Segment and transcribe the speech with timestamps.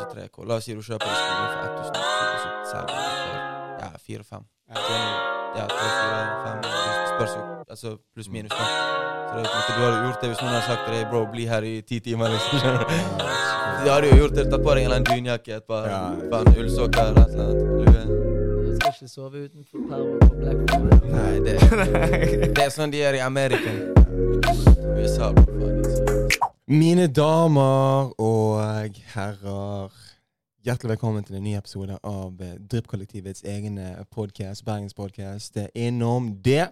[0.00, 0.46] ikke 3K.
[0.48, 3.36] La oss si du kjøper en skole for 1000 kroner, så selger du for
[3.80, 4.48] ja, 4-5.
[5.60, 7.42] Ja, 3-4-5 spørs jo.
[7.70, 8.64] Altså pluss minus, da.
[9.30, 11.44] Så det, måte, du hadde gjort det hvis noen hadde sagt til deg bro, bli
[11.50, 12.58] her i ti timer, liksom.
[13.84, 13.90] du?
[13.90, 14.46] Hadde jo gjort det.
[14.50, 16.00] Tatt på deg en dunjakke, et par, Ja.
[16.32, 17.62] par ullsokker eller et eller annet.
[17.80, 18.76] Lue.
[18.80, 21.12] Skal ikke sove utenfor Power på Black Friday.
[21.14, 23.76] Nei, det, det er sånn de gjør i Amerika.
[24.96, 25.79] USA, bro.
[26.70, 28.60] Mine damer og
[29.10, 29.94] herrer,
[30.62, 35.58] hjertelig velkommen til en ny episode av eh, Drypp-kollektivets egne podkast, Bergenspodkast.
[35.74, 36.68] Innom det.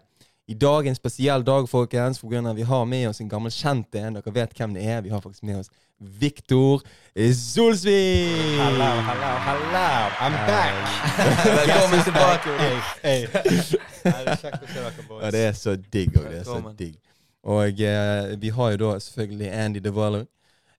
[0.47, 3.99] I dag er en spesiell dag, folkens, at vi har med oss en gammel kjent
[3.99, 4.21] en.
[4.21, 5.03] Dere vet hvem det er.
[5.03, 6.87] Vi har faktisk med oss Viktor
[7.35, 8.55] Solsvik!
[8.55, 9.91] Hello, hello, hello.
[10.23, 10.79] I'm back.
[11.59, 12.55] Velkommen tilbake.
[12.63, 13.27] Hey, hey.
[14.07, 15.23] Det er kjekt å se dere, boys.
[15.25, 16.15] Ja, det er så digg.
[16.15, 16.31] òg.
[16.31, 17.08] det er så digg.
[17.43, 20.27] Og eh, vi har jo da selvfølgelig Andy DeVolley.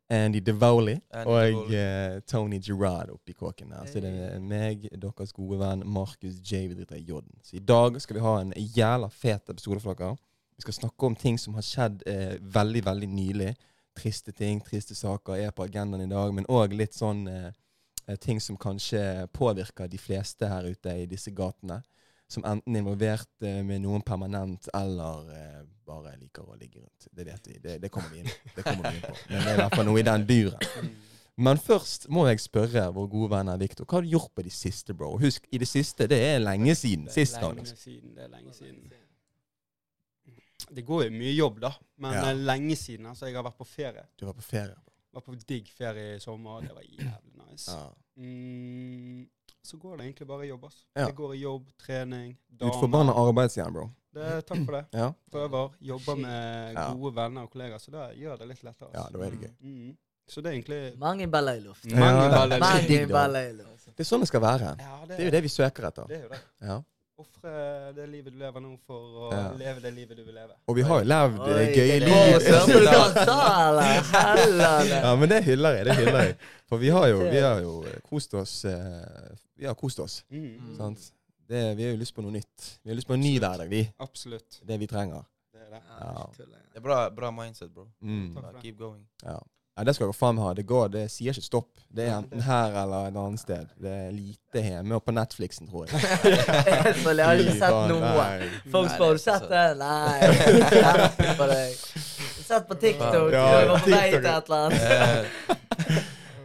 [0.10, 3.86] Andy DeVolley Andy og eh, Tony Gerard oppi kåken der.
[3.86, 6.66] Så det er meg, deres gode venn Markus J.
[6.72, 7.38] Vi driter i J-en.
[7.44, 10.18] Så i dag skal vi ha en jævla fet episode for dere.
[10.58, 13.54] Vi skal snakke om ting som har skjedd eh, veldig, veldig nylig.
[13.96, 16.34] Triste ting, triste saker er på agendaen i dag.
[16.34, 17.52] Men òg litt sånn eh,
[18.08, 21.84] eh, ting som kanskje påvirker de fleste her ute i disse gatene
[22.30, 27.08] som enten er involvert eh, med noen permanent, eller eh, bare liker å ligge rundt.
[27.12, 27.58] Det vet vi.
[27.64, 28.30] Det, det kommer vi inn.
[28.56, 29.16] Det kommer vi inn på.
[29.32, 30.92] Men det er i hvert fall noe i den duren.
[31.40, 33.88] Men først må jeg spørre vår gode venn Viktor.
[33.88, 35.14] Hva har du gjort på de siste, bro?
[35.22, 37.08] Husk, i det siste, det er lenge siden.
[37.14, 37.56] Sist gang.
[37.62, 38.12] lenge siden.
[38.18, 38.92] Det er lenge siden.
[40.70, 41.72] Det går jo mye jobb, da.
[41.98, 42.34] Men Ja.
[42.34, 43.06] lenge siden.
[43.10, 44.04] Altså, jeg har vært på ferie.
[44.20, 44.76] Du var på ferie.
[45.14, 46.62] Var på digg ferie i sommer.
[46.62, 47.72] Det var jævlig nice.
[47.72, 47.88] Ja.
[48.20, 49.24] Mm,
[49.64, 50.84] så går det egentlig bare i jobb, Altså.
[50.96, 51.06] Ja.
[51.06, 52.72] Det går i jobb, trening, damer.
[52.74, 53.90] Utforbanna arbeidsjern, bro.
[54.14, 54.86] Det, takk for det.
[54.94, 55.74] Ja, Prøver.
[55.80, 58.90] Jobber med gode venner og kollegaer, så det gjør det litt lettere.
[58.94, 59.52] ja det da er det gøy.
[59.62, 59.98] Mm.
[60.30, 61.86] Så det er egentlig Mange baller i luft.
[61.86, 62.30] mange Ja.
[62.30, 62.56] baller.
[62.56, 63.86] Er Mange baller i luft.
[63.96, 64.76] Det er sånn det skal være.
[64.80, 66.08] Ja, Det er jo det vi søker etter.
[66.08, 66.40] Det er jo det.
[66.62, 66.82] Ja.
[67.20, 67.52] Ofre
[67.98, 69.50] det livet du lever nå for å Ja.
[69.60, 70.54] leve det livet du vil leve.
[70.72, 72.40] Og vi har jo levd Oi, eh, gøye det liv.
[75.04, 75.86] Ja, men det hyller jeg.
[75.90, 76.36] det hyller jeg.
[76.70, 77.74] For vi har jo, vi har jo
[78.10, 80.22] kost oss eh, Vi har kost oss.
[80.32, 80.76] Mm.
[80.78, 81.10] Sant?
[81.50, 82.80] Det, vi har jo lyst på noe nytt.
[82.84, 83.82] Vi har lyst på en ny hverdag, vi.
[84.00, 84.60] Absolutt.
[84.64, 85.24] Det vi trenger.
[85.52, 85.82] Det er det.
[86.00, 86.30] Ja.
[86.40, 87.88] Det er bra, bra mindset, bro.
[88.06, 88.36] Mm.
[88.36, 88.44] Takk.
[88.46, 89.04] Bare keep going.
[89.26, 89.40] Ja.
[89.80, 90.50] Ja, det skal dere faen meg ha.
[90.58, 91.70] Det går, det sier ikke stopp.
[91.88, 93.70] Det er enten her eller et annet sted.
[93.80, 96.02] Det er lite hjemme og på Netflixen, tror jeg.
[96.04, 98.26] Helt Jeg har ikke sett noe.
[98.74, 99.64] Folk spør har du det sett det.
[99.80, 100.20] Nei.
[101.24, 101.80] Jeg på deg.
[102.50, 103.32] Sett på TikTok.
[103.32, 105.66] Ja, du var på vei til et eller annet.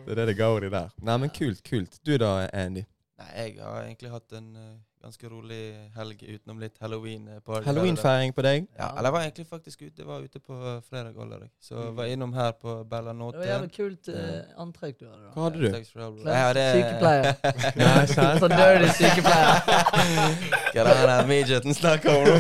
[0.04, 0.94] Det er det det går i der.
[1.02, 1.98] Nei, men kult, kult.
[2.06, 2.84] Du da, Andy?
[3.18, 4.74] Nei, jeg har egentlig hatt en eh,
[5.04, 5.60] ganske rolig
[5.96, 7.66] helg utenom litt halloween-party.
[7.68, 8.68] Halloweenfeiring på deg?
[8.78, 11.50] Ja, eller jeg var egentlig faktisk ute, jeg var ute på eh, fredag allerede.
[11.60, 15.22] Så jeg var innom her på Bella Det var jævlig kult uh, antrekk du hadde.
[15.26, 15.32] da.
[15.34, 15.68] Hva hadde du?
[15.68, 17.32] Jeg det- Sykepleier.
[17.82, 18.06] Nei.
[18.40, 19.56] Så dirty sykepleier.
[20.74, 22.36] Hva er det midgeten snakker om nå?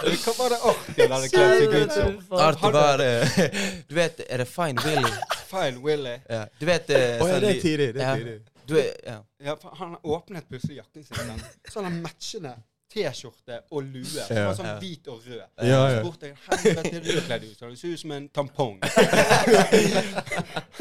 [0.00, 2.38] Hva var det Arken hadde kledd seg ut som?
[2.40, 3.40] Artig var eh,
[3.88, 5.12] Du vet, er det Fine Willy?
[5.50, 6.14] Fine Willy.
[6.28, 6.44] Ja.
[6.60, 7.88] Du vet eh, Å ja, det er tidlig.
[7.96, 8.38] Det er tidlig.
[8.70, 9.18] Du er, ja.
[9.50, 11.16] Ja, for han åpnet plutselig jakken sin.
[11.16, 11.46] sant?
[11.72, 12.54] Så han har matchende
[12.90, 14.02] T-skjorte og lue.
[14.18, 14.46] Ja.
[14.48, 14.78] var sånn Ja.
[14.82, 15.42] hvit og rød.
[15.62, 18.80] Ja, Så spurte jeg helvete du kledd ut Så Du ser ut som en tampong.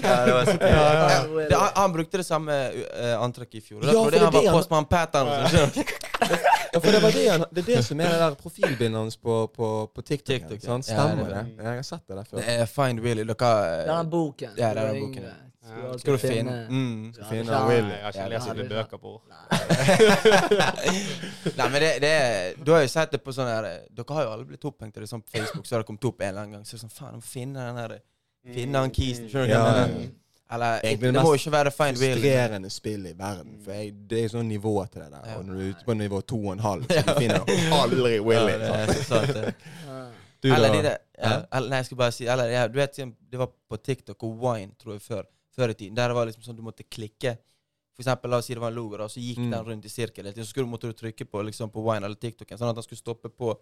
[0.02, 1.48] Ja, det Ja, ja, ja.
[1.50, 3.84] Det, han, han brukte det samme uh, antrekket i fjor.
[3.86, 5.84] Ja, Ja, for det han var det han- postmann du?
[6.74, 9.18] Ja, for det, var det, han, det er det som er det der profilbildet hans
[9.18, 10.26] på, på, på TikTok.
[10.36, 10.66] TikTok, ja.
[10.68, 10.86] sant?
[10.86, 11.46] Stemmer det det?
[11.58, 11.64] det.
[11.64, 12.38] Jeg har sett det der før.
[12.38, 13.24] Det er Find Willy.
[13.24, 14.52] Dere Det er den boken.
[14.58, 15.24] Ja, det er den boken,
[15.69, 15.97] ja.
[16.02, 17.12] Skal du finne mm.
[17.16, 17.62] du finne ja.
[17.69, 17.96] Willy.
[17.96, 19.22] Jeg har ikke lest det alle bøker, bror.
[21.59, 22.13] Nei, men det, det
[22.66, 25.03] Du har jo sett det på sånn her Dere har jo alle blitt opphengt i
[25.03, 26.66] det sånn på Facebook, så har det kommet opp en eller annen gang.
[26.68, 28.00] Så er det sånn Faen, finne den her
[28.50, 29.28] Finne han kisen.
[29.30, 30.18] Skjønner du Ja, hva jeg mener?
[30.50, 32.22] Eller Det det må ikke være Find Willy.
[32.22, 33.59] Frustrerende spill i verden.
[33.63, 35.36] For jeg, det er sånn nivå til det der.
[35.38, 37.51] Og når du er ute på nivå 2,5, så du finner
[37.84, 38.56] aldri Willy.
[38.56, 39.03] Ja, det er sant?
[39.03, 39.53] så sant, det.
[40.40, 42.96] Du eller de der ja, eller, Nei, jeg skal bare si eller, ja, Du vet,
[43.31, 45.27] det var på TikTok og Wine, tror jeg, før,
[45.60, 45.96] før i tiden.
[46.00, 47.36] Der det var liksom sånn du måtte klikke.
[48.00, 49.52] For eksempel, la oss si det var en logo, da, så gikk Mm.
[49.52, 50.32] den rundt i sirkel.
[50.34, 53.02] Så skulle, måtte du trykke på liksom på Wine eller TikToken, sånn at den skulle
[53.04, 53.54] stoppe på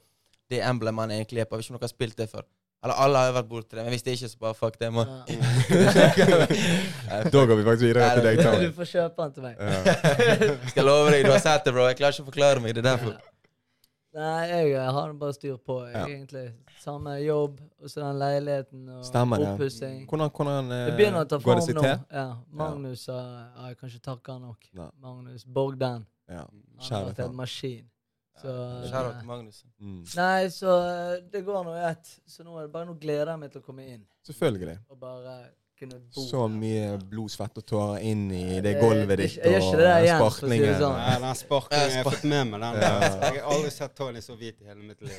[0.50, 1.58] det emblemet han egentlig er på.
[1.58, 2.46] Jeg vet ikke om dere har spilt det før.
[2.86, 4.92] Eller alle har jo vært borti det, men hvis det ikke, så bare fuck det,
[4.94, 5.10] mann.
[5.28, 5.38] Ja.
[7.34, 9.56] Da går vi faktisk videre til deg, Du får kjøpe den til meg.
[9.58, 10.60] Ja.
[10.70, 11.88] Skal love deg, du har sett det, bro.
[11.90, 12.76] Jeg klarer ikke å forklare meg.
[12.78, 13.18] Det er derfor.
[14.16, 16.06] Nei, jeg eh, har bare styr på, jeg, Ja.
[16.08, 16.46] egentlig.
[16.80, 19.48] Samme jobb, og så den leiligheten og Stemmer det.
[19.54, 20.08] oppussing.
[20.08, 21.92] Hvordan, hvordan eh, Det begynner å ta går det form nå.
[22.12, 22.28] Ja.
[22.50, 23.18] Magnus ja.
[23.58, 24.70] ja, Jeg kan ikke takke han nok.
[24.74, 24.90] Nei.
[25.02, 26.06] Magnus Bogdan.
[26.30, 26.46] Ja.
[26.48, 27.86] Han har Kjære vært en maskin.
[28.38, 28.54] Så
[28.92, 29.64] Kjære til Magnus.
[29.82, 30.02] Mm.
[30.16, 32.12] Nei, så eh, det går nå i ett.
[32.30, 34.78] Så nå er det bare nå gleder jeg meg til å komme inn Selvfølgelig.
[34.90, 35.38] og bare
[35.80, 39.62] kunne bo Så mye blod, svette og tårer inn i det gulvet ditt jeg gjør
[39.62, 40.96] ikke og det igjen, for si sånn.
[40.98, 42.62] Nei, den sparklingen jeg har fått med meg.
[42.62, 42.92] den Ja.
[43.08, 45.14] Jeg har aldri sett Tony så hvit i hele mitt liv.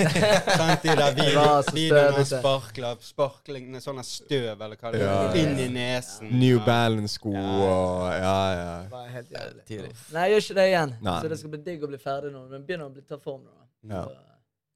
[0.58, 5.14] Sant de der videoene han sparkler sparkling med sånn støv eller hva det Ja.
[5.28, 6.32] er, inn i nesen.
[6.38, 7.46] New Balance-sko Ja.
[7.68, 8.82] og Ja, ja.
[8.82, 9.94] Det var helt jævlig.
[10.12, 10.96] Nei, jeg gjør ikke det igjen.
[11.02, 11.20] Nei.
[11.22, 12.44] Så det skal bli digg å bli ferdig nå.
[12.50, 13.94] Men begynner å bli ta form nå.
[13.94, 14.04] Ja.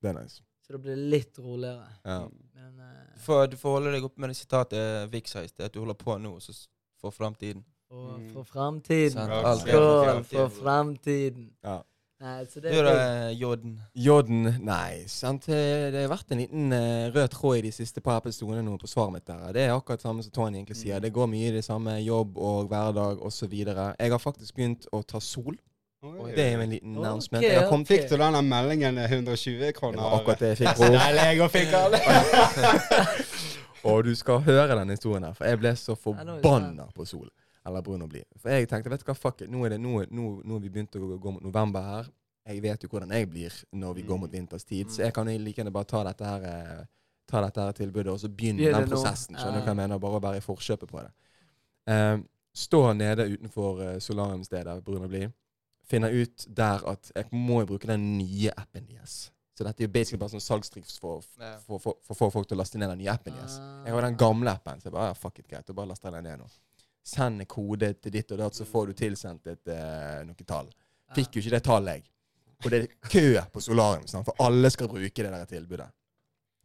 [0.02, 0.40] Det er nice.
[0.62, 1.88] Så det blir litt roligere.
[2.06, 2.20] Ja.
[2.55, 5.67] Men uh, For, du får holde deg oppe med det sitatet Vix sa i sted,
[5.67, 6.55] at du holder på nå, så
[7.03, 7.64] for framtiden.
[7.91, 9.32] for, for framtiden.
[9.67, 11.50] Skål for framtiden.
[11.64, 11.81] Ja.
[12.23, 13.41] Nei, så det Du er da, digg.
[13.43, 13.73] Jodden.
[13.99, 15.49] Jodden Nei, sant.
[15.50, 18.76] Eh, Det har vært en liten eh, rød tråd i de siste par episodene nå
[18.79, 19.49] på svaret mitt der.
[19.56, 21.00] Det er akkurat samme som Tony egentlig sier.
[21.00, 21.03] Mm.
[21.03, 21.97] Det går mye i det samme.
[21.99, 23.56] Jobb og hverdag osv.
[23.58, 25.58] Jeg har faktisk begynt å ta sol.
[26.03, 26.33] Oi.
[26.35, 27.45] Det er jo en liten announcement.
[27.47, 27.85] Jeg okay.
[27.87, 30.01] Fikk du den meldingen 120 kroner?
[30.01, 30.97] Det var akkurat det jeg fikk, bror.
[30.99, 33.13] jeg fikk den.
[33.93, 37.29] Og du skal høre denne historien her, for jeg ble så forbanna på sol.
[37.67, 38.23] Eller brun å bli.
[38.43, 39.51] For jeg tenkte, vet du hva, fuck it.
[39.51, 42.09] Nå er det nå, nå, nå har vi begynt å gå, gå mot november her.
[42.51, 45.61] Jeg vet jo hvordan jeg blir når vi går mot vinterstid, så jeg kan like
[45.61, 46.83] gjerne bare ta dette her eh,
[47.31, 49.39] Ta dette her tilbudet og så begynne den prosessen.
[49.39, 50.01] Skjønner du hva jeg mener?
[50.03, 51.13] Bare å være i forkjøpet på det.
[51.89, 52.17] Eh,
[52.53, 55.31] stå nede utenfor uh, solariumsstedet Brun og Blid.
[55.88, 59.31] Finner ut der at jeg må bruke den nye appen deres.
[59.52, 61.25] Så dette er jo basically bare sånn salgstriks for,
[61.69, 61.79] å
[62.17, 63.58] få folk til å laste ned den nye appen deres.
[63.61, 63.82] Ah.
[63.87, 66.14] Jeg har den gamle appen, så jeg bare, ja, fuck it, greit, og bare laster
[66.14, 66.49] den ned nå.
[67.12, 70.70] Send en kode til ditt og datt, så får du tilsendt et, uh, noe tall.
[71.12, 72.08] Fikk jo ikke det tallet, jeg.
[72.62, 75.90] Og det er kø på Solarium, for alle skal bruke det der tilbudet.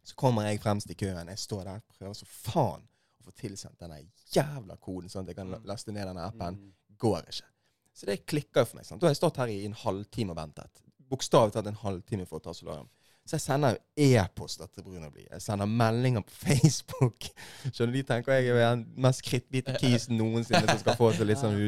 [0.08, 1.28] Så kommer jeg fremst i køen.
[1.28, 2.86] Jeg står der prøver så faen
[3.20, 3.98] å få tilsendt denne
[4.32, 6.56] jævla koden, sånn at jeg kan laste ned denne appen.
[6.98, 7.50] Går ikke.
[7.98, 8.86] Så det klikker jo for meg.
[8.86, 9.00] sant?
[9.02, 10.82] Da har jeg stått her i en halvtime og ventet.
[11.10, 12.86] Bokstavelig talt en halvtime for å ta Solarium.
[13.28, 15.26] Så jeg sender jo e-poster til Brun og Blid.
[15.28, 17.26] Jeg sender meldinger på Facebook.
[17.66, 21.42] Skjønner De tenker jeg er den mest kritthvite kisen noensinne som skal få til litt
[21.42, 21.58] sånn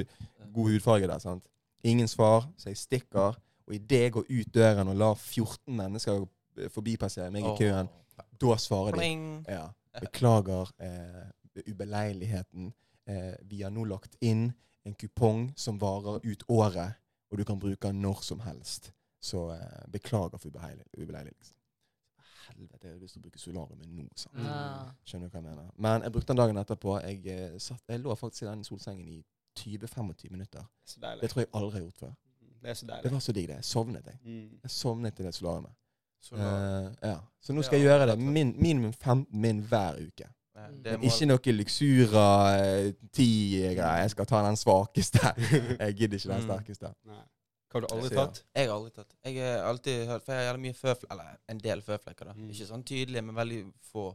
[0.55, 1.21] god hudfarge der.
[1.21, 1.51] sant?
[1.85, 3.37] Ingen svar, så jeg stikker.
[3.67, 6.25] Og idet jeg går ut døren og lar 14 mennesker
[6.73, 7.91] forbipassere meg i køen,
[8.41, 9.11] da svarer de
[9.49, 9.67] ja.
[10.01, 11.29] Beklager eh,
[11.67, 12.73] ubeleiligheten.
[13.11, 14.49] Eh, vi har nå lagt inn
[14.91, 16.99] en kupong som varer ut året,
[17.31, 18.91] og du kan bruke den når som helst.
[19.23, 21.53] Så eh, beklager for ubeleilig- ubeleilighet.
[22.51, 24.07] Helvete, jeg har lyst til å bruke solarium nå.
[24.19, 24.35] sant?
[24.35, 24.89] Mm.
[25.07, 25.69] Skjønner du hva jeg mener?
[25.77, 26.97] Men jeg brukte den dagen etterpå.
[27.05, 29.21] Jeg, eh, satt, jeg lå faktisk i den solsengen i
[29.61, 30.65] 20-25 minutter.
[31.21, 32.17] Det tror jeg aldri har gjort før.
[32.61, 33.55] Det er så Det var så digg, det.
[33.61, 34.19] Jeg sovnet, jeg.
[34.25, 34.59] Mm.
[34.63, 35.73] Jeg sovnet i det solariumet.
[36.21, 36.83] Solar.
[36.83, 37.19] Eh, ja.
[37.41, 40.27] Så nå skal jeg gjøre det min, minimum 15 min hver uke.
[40.57, 42.25] Ja, Men det er ikke noe Luxura
[42.59, 44.01] eh, 10-greier.
[44.03, 45.21] Jeg skal ta den svakeste.
[45.85, 46.49] Jeg gidder ikke den Mm.
[46.49, 46.91] sterkeste.
[47.07, 47.21] Nei.
[47.71, 48.41] Hva har du aldri tatt?
[48.59, 49.13] Jeg har aldri tatt.
[49.25, 51.13] Jeg har alltid hørt For jeg har jævlig mye føflekker.
[51.15, 52.33] Eller en del føflekker, da.
[52.35, 52.49] Mm.
[52.51, 53.61] Ikke sånn tydelige, men veldig
[53.93, 54.09] få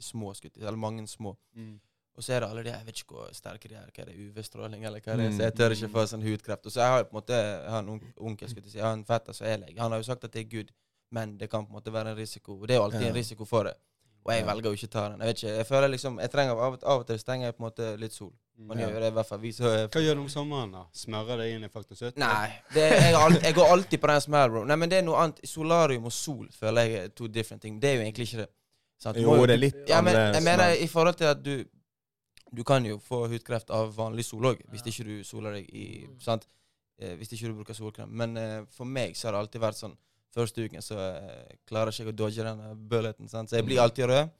[0.00, 0.58] små skutt.
[0.60, 1.32] Eller mange små.
[1.56, 1.78] Mm.
[2.16, 3.88] Og så er det alle de Jeg vet ikke hvor sterke de er.
[3.96, 4.18] Hva er det?
[4.28, 5.30] UV-stråling, eller hva er det?
[5.30, 5.36] Mm.
[5.38, 6.66] Så jeg tør ikke få sånn hudkreft.
[6.68, 8.78] Og så jeg har på en måte Jeg har en on- onkel, skulle jeg si.
[8.78, 9.78] Jeg har en fetter som er lege.
[9.80, 10.70] Han har jo sagt at det er good,
[11.10, 12.58] men det kan på en måte være en risiko.
[12.60, 13.08] Og det er jo alltid Ja.
[13.08, 13.74] en risiko for det.
[14.26, 14.46] Og jeg Ja.
[14.52, 15.18] velger jo ikke å ta den.
[15.20, 17.64] Jeg vet ikke, jeg føler liksom Jeg trenger av, av og til stenger jeg på
[17.64, 18.32] en måte litt sol.
[18.58, 18.88] Man Ja.
[18.88, 19.38] gjør det i hvert fall.
[19.40, 20.84] Vi så Hva gjør du om sommeren, da?
[20.92, 22.18] Smører deg inn i faktor 70?
[22.18, 22.52] Nei.
[22.74, 24.64] Det, jeg, jeg går alltid på den smell, bro.
[24.64, 25.40] Nei, men det er noe annet.
[25.48, 27.80] Solarium og sol føler jeg er to different ting.
[27.80, 28.48] Det er jo egentlig ikke det.
[29.00, 29.16] Sant?
[29.16, 31.64] Jo, det er litt ja, men jeg mener men- i forhold til at du
[32.52, 36.06] Du kan jo få hudkreft av vanlig sol òg, hvis ikke du soler deg i
[36.18, 36.46] sant?
[37.00, 38.10] Eh, Hvis ikke du bruker solkrem.
[38.10, 39.96] Men uh, for meg så har det alltid vært sånn
[40.34, 43.28] Første uken så klarer klarer ikke jeg å dodge den eh, bulleten.
[43.28, 43.50] Sant?
[43.50, 44.30] Så jeg blir alltid rød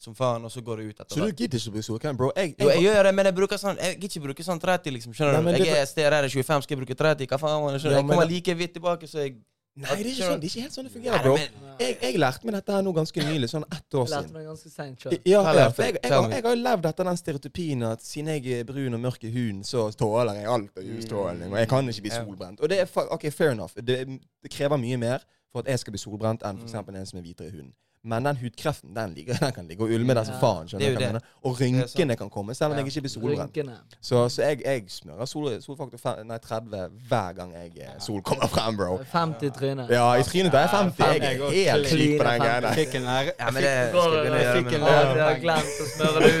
[0.00, 2.16] som faen, og så går det ut etter Så du gidder ikke å bli solkrem,
[2.16, 2.30] bro?
[2.36, 4.94] Jeg, Jo, jeg gjør det, men jeg bruker sånn Jeg gidder ikke bruke sånn 30,
[4.96, 5.12] liksom.
[5.12, 5.58] Skjønner Nei, du?
[5.58, 7.26] det- Jeg er steder 25, skal jeg bruke 30?
[7.28, 7.62] Hva faen?
[7.66, 7.98] man, Skjønner?
[7.98, 9.36] Ja, Jeg kommer like vidt tilbake, så jeg
[9.80, 11.34] Nei, det er ikke sånn det er ikke helt sånn det fungerer, bro.
[11.78, 14.32] Jeg, jeg lærte meg dette her nå ganske nylig, sånn ett år Jeg lærte siden.
[14.34, 15.04] meg ganske sent.
[15.04, 15.98] Ja, jeg ja, for jeg, du?
[16.02, 19.00] jeg, har- jeg har jo levd etter den stereotypien at siden jeg er brun og
[19.00, 21.52] mørk i huden, så tåler jeg alt av UV-stråling.
[21.52, 22.60] Og jeg kan ikke bli solbrent.
[22.60, 23.72] Og det er ok, fair enough.
[23.76, 24.00] Det,
[24.42, 25.20] det krever mye mer
[25.52, 26.66] for at jeg skal bli solbrent enn Mm.
[26.66, 26.74] f.eks.
[26.74, 27.72] en som er hvitere i huden.
[28.02, 30.40] Men den hudkreften den, ligger, den kan ligge og ulme der som Ja.
[30.40, 30.68] faen.
[30.68, 32.84] Skjønner er du hva Og er rynkene kan komme, selv om Ja.
[32.84, 33.58] jeg ikke blir solbrent.
[34.00, 38.22] Så, så jeg, jeg smører sol, solfaktor fem- nei, 30 hver gang jeg, eh, sol
[38.22, 38.96] kommer frem, bro.
[39.12, 39.90] 50 i trynet.
[39.90, 41.04] Ja, i trynet er jeg 50.
[41.04, 42.72] Jeg er helt clean på den greia der.
[42.72, 43.32] fikk en lære...
[43.38, 45.16] Ja, men jeg det skal jeg begynne å gjøre.
[45.16, 46.32] jeg har glemt å smøre det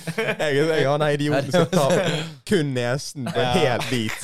[0.40, 1.92] Jeg, jeg har den idioten som tar
[2.50, 4.20] kun nesen på en helt bit.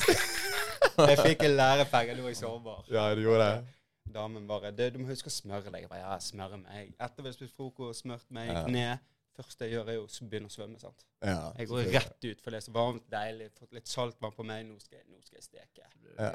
[1.09, 2.83] Jeg fikk en lærepenge, da var jeg sårbar.
[2.91, 3.76] Ja, du gjorde det.
[4.17, 6.93] Damen bare du, 'Du må huske å smøre deg.' Jeg bare, ja, smøre meg.
[6.99, 8.65] Etter vi har spist frokost, smørt meg, Ja.
[8.67, 8.97] ned.
[9.37, 10.79] Første jeg gjør, er å begynne å svømme.
[10.81, 11.03] sant?
[11.21, 13.51] Ja, Jeg går rett ut, for det er så varmt, deilig.
[13.59, 14.65] Fått litt saltvann på meg.
[14.65, 15.85] Nå skal jeg, nå skal jeg steke.
[16.17, 16.31] Ja.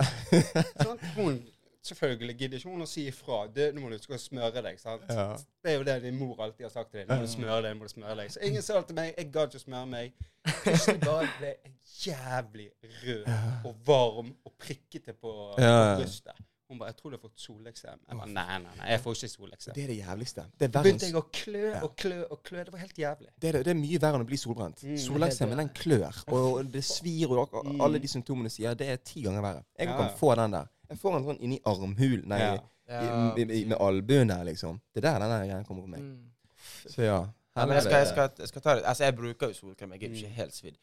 [0.86, 1.40] Sånn, hun
[1.82, 3.40] selvfølgelig gidder ikke hun å si ifra.
[3.50, 5.02] Du, 'Nå må du huske å smøre deg.' sant?
[5.10, 5.34] Ja.
[5.64, 7.08] Det er jo det din mor alltid har sagt til deg.
[7.08, 8.30] 'Nå må du smøre deg.' nå må du smøre deg.
[8.30, 9.14] Så ingen sa det til meg.
[9.18, 10.12] Jeg gadd ikke å smøre meg.
[10.62, 11.74] Plutselig bare ble jeg
[12.06, 12.70] jævlig
[13.02, 13.26] rød
[13.66, 16.30] og varm og prikkete på, brystet.
[16.38, 16.44] ja.
[16.72, 18.00] Hun bare 'Jeg tror du har fått soleksem'.
[18.08, 19.74] Jeg bare 'Nei, nei, nei, jeg får ikke soleksem'.
[19.76, 20.44] Det er det jævligste.
[20.58, 22.64] Det er, begynte jeg å klø og klø og klø.
[22.64, 23.28] Det var helt jævlig.
[23.42, 24.82] det, er, det er mye verre enn å bli solbrent.
[24.82, 24.96] Mm.
[24.98, 27.80] Soleksemen den klør, og det svir, og Mm.
[27.84, 29.62] alle de symptomene sier det er ti ganger verre.
[29.78, 30.66] Jeg Ja, kan få den der.
[30.90, 32.58] Jeg får den sånn inni armhulen, nei, Ja.
[32.88, 33.34] Ja.
[33.36, 34.80] i, i, i, med albuen der, liksom.
[34.94, 36.00] Det er der den greia kommer på meg.
[36.00, 36.18] Mm.
[36.88, 37.26] Så ja.
[37.56, 39.92] Ja, men jeg skal, jeg, skal, jeg skal ta det Altså, jeg bruker jo solkrem.
[39.92, 40.14] Jeg er Mm.
[40.14, 40.76] ikke helt svidd.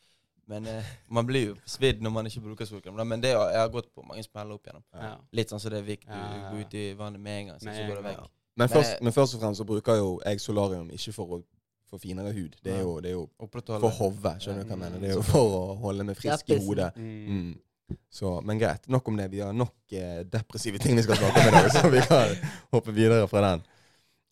[0.49, 2.95] Men eh, man blir jo svidd når man ikke bruker solkrem.
[2.97, 3.05] Da.
[3.05, 4.83] Men det, jeg har gått på mange smeller opp igjennom.
[4.97, 5.11] Ja.
[5.37, 6.09] Litt sånn som det er viktig.
[6.09, 8.19] Du går ut i vannet med en gang, så, så går det vekk.
[8.25, 11.41] Men, Men- først, men først og fremst så bruker jo jeg solarium ikke for å
[11.89, 12.57] få finere hud.
[12.65, 14.83] Det er jo, det er jo for hodet, skjønner du hva jeg Mm.
[14.83, 14.99] mener.
[14.99, 16.91] Det er jo for å holde meg frisk i hodet.
[16.97, 17.39] Mm.
[17.39, 17.97] Mm.
[18.13, 18.83] Så, men greit.
[18.87, 19.29] Nok om det.
[19.31, 22.35] Vi har nok eh, depressive ting vi skal snakke om i dag, så vi kan
[22.75, 23.63] hoppe videre fra den.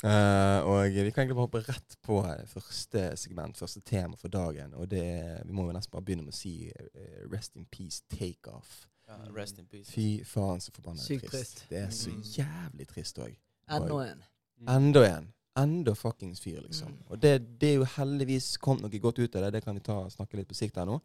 [0.04, 2.20] Eh, og vi kan egentlig bare hoppe rett på
[2.52, 4.74] første segment, første tema for dagen.
[4.78, 8.04] Og det Vi må jo nesten bare begynne med å si uh, rest in peace,
[8.10, 8.86] take off.
[9.08, 9.90] Ja, rest in peace.
[9.92, 11.26] Fy faen, så forbanna trist.
[11.32, 11.66] trist.
[11.70, 12.22] Det er så Mm.
[12.22, 13.36] jævlig trist òg.
[13.70, 14.24] Enda en.
[14.68, 15.34] Enda en.
[15.58, 16.92] Enda fuckings fyr, liksom.
[16.92, 17.04] Mm.
[17.10, 19.54] Og det, det er jo heldigvis kommet noe godt ut av det.
[19.54, 21.00] Det kan vi ta snakke litt på sikt her nå.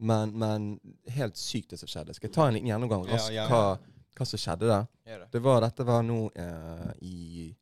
[0.00, 2.14] Men, men helt sykt det som skjedde.
[2.14, 3.48] Skal jeg ta en liten gjennomgang raskt ja, ja.
[3.48, 3.78] Hva,
[4.18, 4.86] hva som skjedde der?
[5.06, 5.28] Det.
[5.32, 7.54] Det var, dette var nå uh, i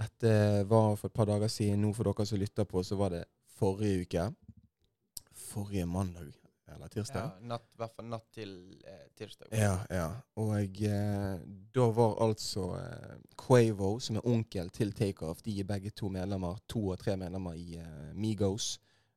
[0.00, 1.82] Dette var for et par dager siden.
[1.84, 3.24] Nå for dere som lytter på, så var det
[3.58, 4.28] forrige uke.
[5.32, 6.30] Forrige mandag
[6.70, 7.20] eller tirsdag.
[7.20, 8.50] Ja, natt, I hvert fall natt til
[8.86, 9.48] eh, tirsdag.
[9.58, 10.04] Ja, ja.
[10.38, 11.40] Og eh,
[11.74, 16.60] da var altså eh, Quavo, som er onkel til Takeoff, de er begge to medlemmer,
[16.70, 18.76] to og tre medlemmer i eh, Migos.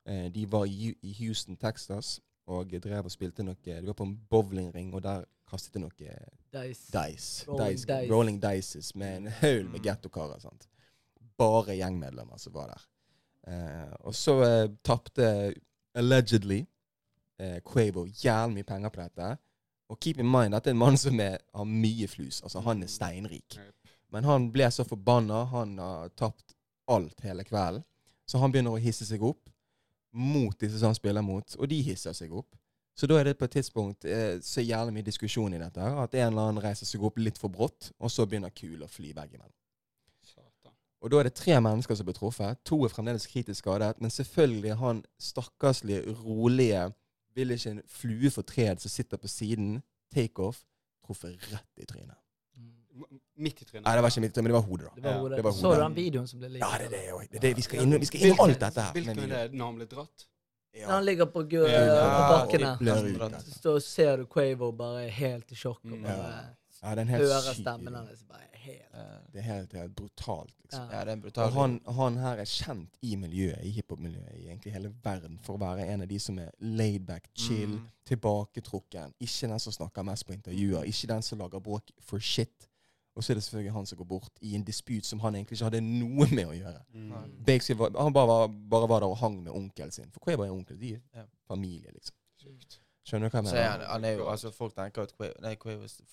[0.10, 2.18] Eh, de var i, i Houston, Texas,
[2.50, 5.94] og drev og spilte noe De var på en bowlingring, og der kastet de noe
[5.94, 6.90] Dice.
[6.92, 7.46] dice.
[7.48, 8.12] Rolling dice, dice.
[8.12, 9.84] Rolling dices med en haul med Mm.
[9.86, 10.40] gettokarer.
[10.42, 10.68] sant?
[11.38, 12.84] Bare gjengmedlemmer som var der.
[13.48, 15.54] Eh, og så eh, tapte
[16.00, 16.62] allegedly
[17.40, 19.32] eh, Quavo jævlig mye penger på dette.
[19.92, 22.42] Og keep in mind, dette er en mann som er, har mye flus.
[22.42, 23.60] Altså, han er steinrik.
[24.14, 25.44] Men han ble så forbanna.
[25.52, 26.56] Han har tapt
[26.90, 27.84] alt hele kvelden.
[28.30, 29.50] Så han begynner å hisse seg opp
[30.14, 32.54] mot disse som han spiller mot, og de hisser seg opp.
[32.94, 35.82] Så da er det på et tidspunkt eh, så jævlig mye diskusjon i dette.
[35.82, 38.92] At en eller annen reiser seg opp litt for brått, og så begynner kula å
[38.92, 39.56] fly veggimellom.
[41.04, 42.62] Og da er det tre mennesker som blir truffet.
[42.66, 43.98] To er fremdeles kritisk skadet.
[44.02, 46.86] Men selvfølgelig han stakkarslige, rolige,
[47.36, 49.82] vil ikke en flue for tred som sitter på siden,
[50.16, 50.62] takeoff,
[51.06, 52.16] truffet rett i trynet.
[53.36, 53.84] Midt i trynet.
[53.88, 54.96] Nei, det var ikke midt i trynet, men det var hodet, da.
[54.96, 55.38] Det var hodet.
[55.40, 56.64] det var Så du den videoen som ble likt?
[56.66, 57.24] Ja, det er det òg.
[57.32, 57.54] Det er det.
[57.58, 58.92] Vi skal inn, inn i alt dette her.
[58.94, 60.28] Hvilken er det når han ble dratt?
[60.74, 63.18] Når han ligger på, Ja, på bakken her.
[63.18, 63.30] Bra.
[63.62, 66.04] så ser du Quavo bare helt i sjokk og Mm.
[66.04, 68.98] bare Ja, det er en helt hører syk stemmen hans bare helt
[69.34, 70.84] Det er helt, helt brutalt, liksom.
[70.90, 70.98] Ja.
[70.98, 74.36] ja, det er en brutal Og han, han her er kjent i miljøet, i hiphop-miljøet,
[74.36, 77.88] i egentlig hele verden, for å være en av de som er laidback, chill, Mm.
[78.06, 79.14] tilbaketrukken.
[79.20, 80.84] Ikke den som snakker mest på intervjuer.
[80.84, 82.68] Ikke den som lager bråk for shit.
[83.16, 85.56] Og så er det selvfølgelig han som går bort i en dispute som han egentlig
[85.60, 86.82] ikke hadde noe med å gjøre.
[86.94, 87.12] Mm.
[87.78, 90.10] Var- han bare var, bare var der og hang med onkelen sin.
[90.12, 90.80] For hva er onkel.
[90.80, 92.16] De er familie, liksom.
[92.42, 92.80] Sykt.
[93.04, 93.92] Skjønner du hva jeg Så er han, mener?
[93.92, 95.56] han er jo, altså Folk tenker at nei,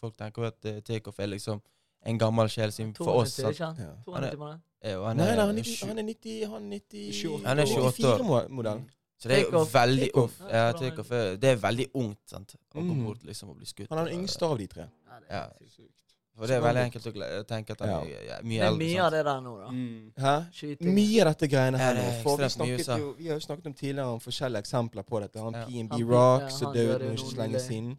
[0.00, 1.60] folk tenker at uh, Takeoff er liksom
[2.06, 3.36] en gammel sjel sin for oss.
[3.36, 3.78] 92, sant?
[3.78, 3.86] han?
[3.86, 3.92] Ja.
[4.06, 4.60] 92?
[4.82, 7.12] Er jo- han Nei, er, nei, han er, sju- han er 90, han er 90
[7.12, 8.18] 28 Han er 28 år.
[8.24, 8.80] 94-modell.
[9.20, 10.38] Så det er jo veldig off.
[10.48, 12.54] Ja, Takeoff er, det er veldig ungt sant?
[12.74, 13.04] å gå Mhm.
[13.04, 13.88] bort liksom og bli skutt.
[13.90, 14.86] Han er den yngste av de tre.
[15.06, 15.46] Ja, det er Ja.
[15.68, 16.09] sykt.
[16.40, 18.00] For det er veldig enkelt å tenke at han Ja.
[18.00, 19.66] er ja, Det mye er Men mye av det der nå, da.
[19.70, 20.12] Mm.
[20.16, 20.34] Hæ?
[20.56, 20.94] Skyting.
[20.96, 22.04] Mye av dette greiene her nå.
[22.22, 25.38] For vi, snakket jo, vi har jo snakket om tidligere om forskjellige eksempler på dette.
[25.44, 25.64] Han Ja.
[25.66, 27.96] PNB Rock ja, som døde for ikke så lenge siden.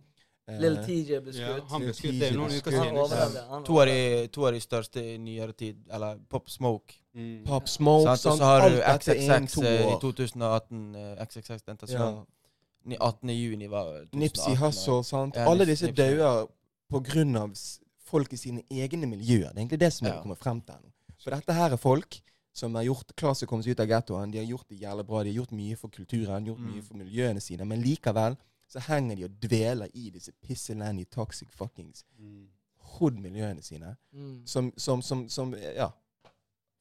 [0.50, 1.70] Eh, Lille TJ ble Ja, skutt.
[1.70, 2.20] han ble skutt.
[2.20, 3.48] Det noen uker siden.
[3.52, 6.96] Han To av, de, to av de største i nyere tid, eller Pop Smoke.
[7.16, 7.46] Mm.
[7.46, 8.26] Pop Smoke, sant?
[8.34, 10.00] Og så har du XXX eh, i år.
[10.02, 10.96] 2018.
[10.96, 11.74] eh, XXX Ja.
[11.74, 12.26] Tentasjon.
[12.86, 13.30] Ni- 18.
[13.30, 14.20] juni var 2018.
[14.20, 15.36] Nipsey Hussle, sant.
[15.36, 16.48] Ja, Alle disse dauer
[16.92, 17.52] på grunn av
[18.12, 19.50] folk i sine egne miljøer.
[19.54, 20.22] Det er egentlig det som er Ja.
[20.22, 20.92] kommer frem til nå.
[21.24, 22.20] For dette her er folk
[22.54, 24.32] som har gjort klart å komme seg ut av gettoen.
[24.32, 25.24] De har gjort det jævlig bra.
[25.24, 26.72] De har gjort mye for kulturen, gjort Mm.
[26.74, 27.66] mye for miljøene sine.
[27.66, 28.36] Men likevel
[28.68, 32.48] så henger de og dveler i disse pisselandy toxic fuckings Mm.
[33.00, 33.96] hood-miljøene sine.
[34.14, 34.42] Mm.
[34.46, 35.92] Som, som, som, som ja,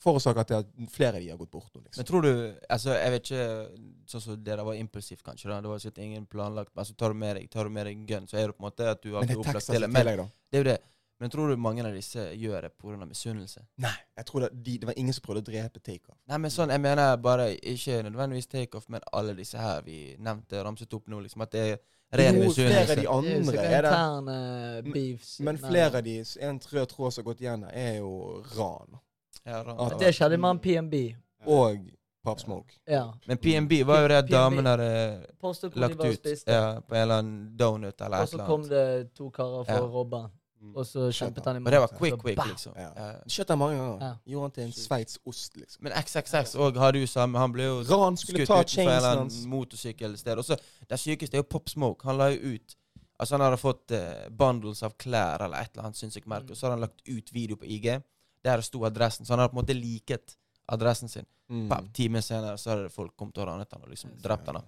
[0.00, 2.00] forårsaker at flere av de har gått bort liksom.
[2.00, 2.30] Men tror du
[2.70, 3.46] Altså, jeg vet ikke
[4.10, 5.48] Sånn som det der var impulsivt, kanskje.
[5.50, 7.86] da Det var sikkert ingen planlagt Men så tar du med deg Tar du med
[7.86, 9.54] deg gun, så er det på en måte at du har Men det er opplagt
[9.60, 10.28] Texas til i tillegg, da.
[10.50, 10.78] det er jo det.
[11.20, 12.96] Men tror du mange av disse gjør det pga.
[13.06, 13.60] misunnelse?
[13.78, 16.16] Nei, jeg tror det, de, det var ingen som prøvde å drepe Takeoff.
[16.28, 20.62] Nei, men sånn, jeg mener bare ikke nødvendigvis takeoff, men alle disse her vi nevnte,
[20.64, 21.42] ramset opp nå, liksom.
[21.44, 21.78] At det er
[22.16, 22.96] ren Jo, flere av misunnelse.
[22.96, 23.92] de andre er det.
[23.92, 25.40] interne beefs.
[25.40, 28.98] Men flere av de, en rød tråd som har gått igjen der, er jo ran.
[29.44, 30.94] Ja, ran- At- Det skjedde med han PMB.
[31.46, 31.78] Og
[32.24, 32.74] Pop Smoke.
[32.86, 33.12] Ja.
[33.26, 35.26] Men PMB var jo det at damene hadde
[35.74, 38.34] lagt ut ja, på en eller annen donut eller et eller annet.
[38.34, 39.80] Og så kom det to karer for Ja.
[39.80, 40.30] å robbe han.
[40.60, 40.74] Mm.
[40.76, 42.74] Og så kjempet han i Og det var quick, quick, liksom.
[42.76, 42.90] Ja.
[43.24, 44.02] Kjøtt han mange ganger.
[44.04, 44.10] Ja.
[44.32, 45.82] Gjorde han til en sveitsost, liksom.
[45.86, 49.32] Men XXX òg hadde jo samme Han ble jo Ran skulle skutt ta På en
[49.54, 50.38] motorsykkelsted.
[50.38, 52.04] Og så Det sykeste er jo Pop Smoke.
[52.04, 52.76] Han la jo ut
[53.20, 56.50] Altså Han hadde fått uh, bundles av klær eller et eller annet sinnssykt merke, Mm.
[56.52, 58.02] og så hadde han lagt ut video på IG
[58.44, 59.26] der det sto adressen.
[59.26, 60.36] Så han hadde på en måte liket
[60.72, 61.26] adressen sin.
[61.50, 61.66] Mm.
[61.68, 61.88] Mm.
[61.92, 64.54] time senere så hadde folk kommet og ranet han og liksom drept han.
[64.54, 64.62] da.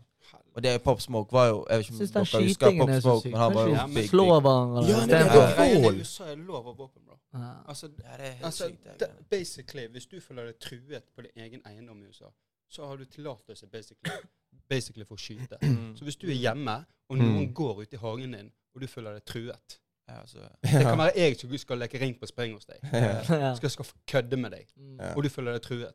[0.54, 3.30] Og det er Pop Smoke var jo Jeg vet ikke om dere husker Pop Smoke,
[3.30, 4.42] men han var jo big, slå big.
[4.42, 4.82] hverandre.
[4.88, 5.18] Ja, Det det
[5.59, 7.16] er jo USA er det lov av våpen, bro.
[7.35, 7.52] Ja.
[7.68, 8.99] Altså, Ja, det er helt altså sykt.
[9.00, 12.28] det basically, hvis du føler deg truet på din egen eiendom i USA,
[12.71, 14.12] så har du tillatelse basically,
[14.68, 15.56] basically for å skyte.
[15.62, 15.97] Mm.
[15.97, 17.23] Så hvis du er hjemme, og Mm.
[17.25, 19.78] noen går ut i hagen din, og du føler deg truet
[20.09, 20.38] Ja, altså.
[20.62, 22.76] Det kan være jeg som skal leke ring på spring hos deg.
[22.92, 23.54] Ja.
[23.56, 24.97] Skal, skal kødde med deg, Mm.
[25.00, 25.14] Ja.
[25.16, 25.92] og du føler deg truet.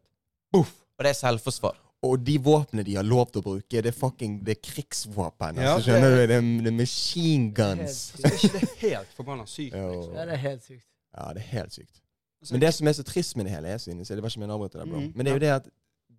[0.52, 0.74] Buff!
[0.98, 1.76] Og det er selvforsvar.
[2.08, 5.58] Og de våpnene de har lov til å bruke, det er fucking det er krigsvåpen.
[5.62, 6.18] Ja, altså, skjønner du?
[6.18, 7.98] Det er, det er machine guns.
[8.16, 9.74] Altså, er ikke det helt forbanna sykt?
[9.76, 10.14] Liksom?
[10.16, 10.86] Ja, det er helt sykt.
[11.18, 12.02] Ja, det er helt sykt.
[12.42, 14.40] Altså, Men det som er så trist med det hele, jeg synes, det var ikke
[14.46, 15.00] min avbryter der, bro.
[15.00, 15.70] Mm, Men det er jo det at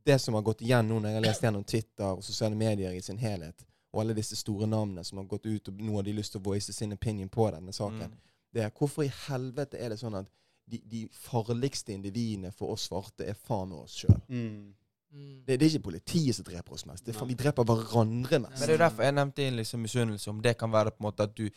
[0.09, 2.95] det som har gått igjen nå når jeg har lest gjennom Twitter og sosiale medier
[2.97, 6.03] i sin helhet, og alle disse store navnene som har gått ut, og nå har
[6.07, 8.19] de lyst til å voice sin opinion på denne saken, Mm.
[8.55, 10.27] det er hvorfor i helvete er det sånn at
[10.69, 14.19] de, de farligste individene for oss svarte er faen meg oss sjøl.
[14.29, 14.75] mm.
[15.13, 15.43] Mm.
[15.47, 17.05] Det, det er ikke politiet som dreper oss mest.
[17.07, 18.61] Det er for vi dreper hverandre mest.
[18.61, 21.09] Men det er derfor jeg nevnte inn liksom misunnelse, om det kan være på en
[21.11, 21.49] måte at du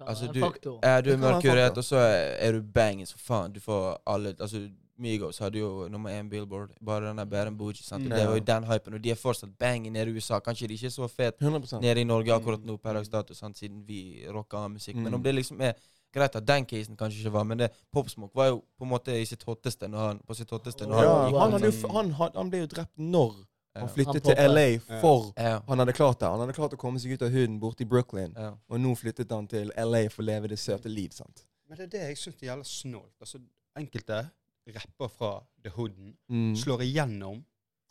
[0.00, 1.78] Altså, du, er du er Det kan være en mørkureret, faktor.
[1.78, 1.96] og så
[2.38, 3.52] er du bangings for faen.
[3.52, 4.68] Du får alle Altså,
[4.98, 7.72] Migos hadde jo nummer én Billboard, bare den der Bærum.
[7.74, 8.02] Sant?
[8.02, 8.16] Og Mm.
[8.16, 10.38] det var jo den hypen, og de er fortsatt banging nede i USA.
[10.38, 12.66] Kanskje de ikke er så fete 100 nede i Norge akkurat Mm.
[12.66, 14.94] nå, per dags dato, siden vi rocker av musikk.
[14.96, 15.02] Mm.
[15.02, 15.72] Men om det liksom er
[16.14, 19.12] Greit at den casen kanskje ikke var, men det Popsmoke var jo på en måte
[19.12, 22.12] i sitt hotteste når han, på sitt hotteste når Ja, han han, hadde jo, han,
[22.34, 23.34] han ble jo drept når
[23.76, 23.80] Ja.
[23.84, 24.54] han flyttet Han til.
[24.54, 25.60] LA for Ja.
[25.68, 26.28] Han hadde klart det.
[26.28, 28.32] Han hadde klart å komme seg ut av huden borte i Brooklyn.
[28.36, 28.54] Ja.
[28.70, 31.10] Og nå flyttet han til LA for å leve det søte liv.
[31.12, 31.44] sant?
[31.68, 33.12] Men det er det jeg syns er jævla snålt.
[33.20, 33.38] Altså,
[33.76, 34.30] enkelte
[34.74, 36.54] rapper fra The Hooden Mm.
[36.56, 37.44] slår igjennom.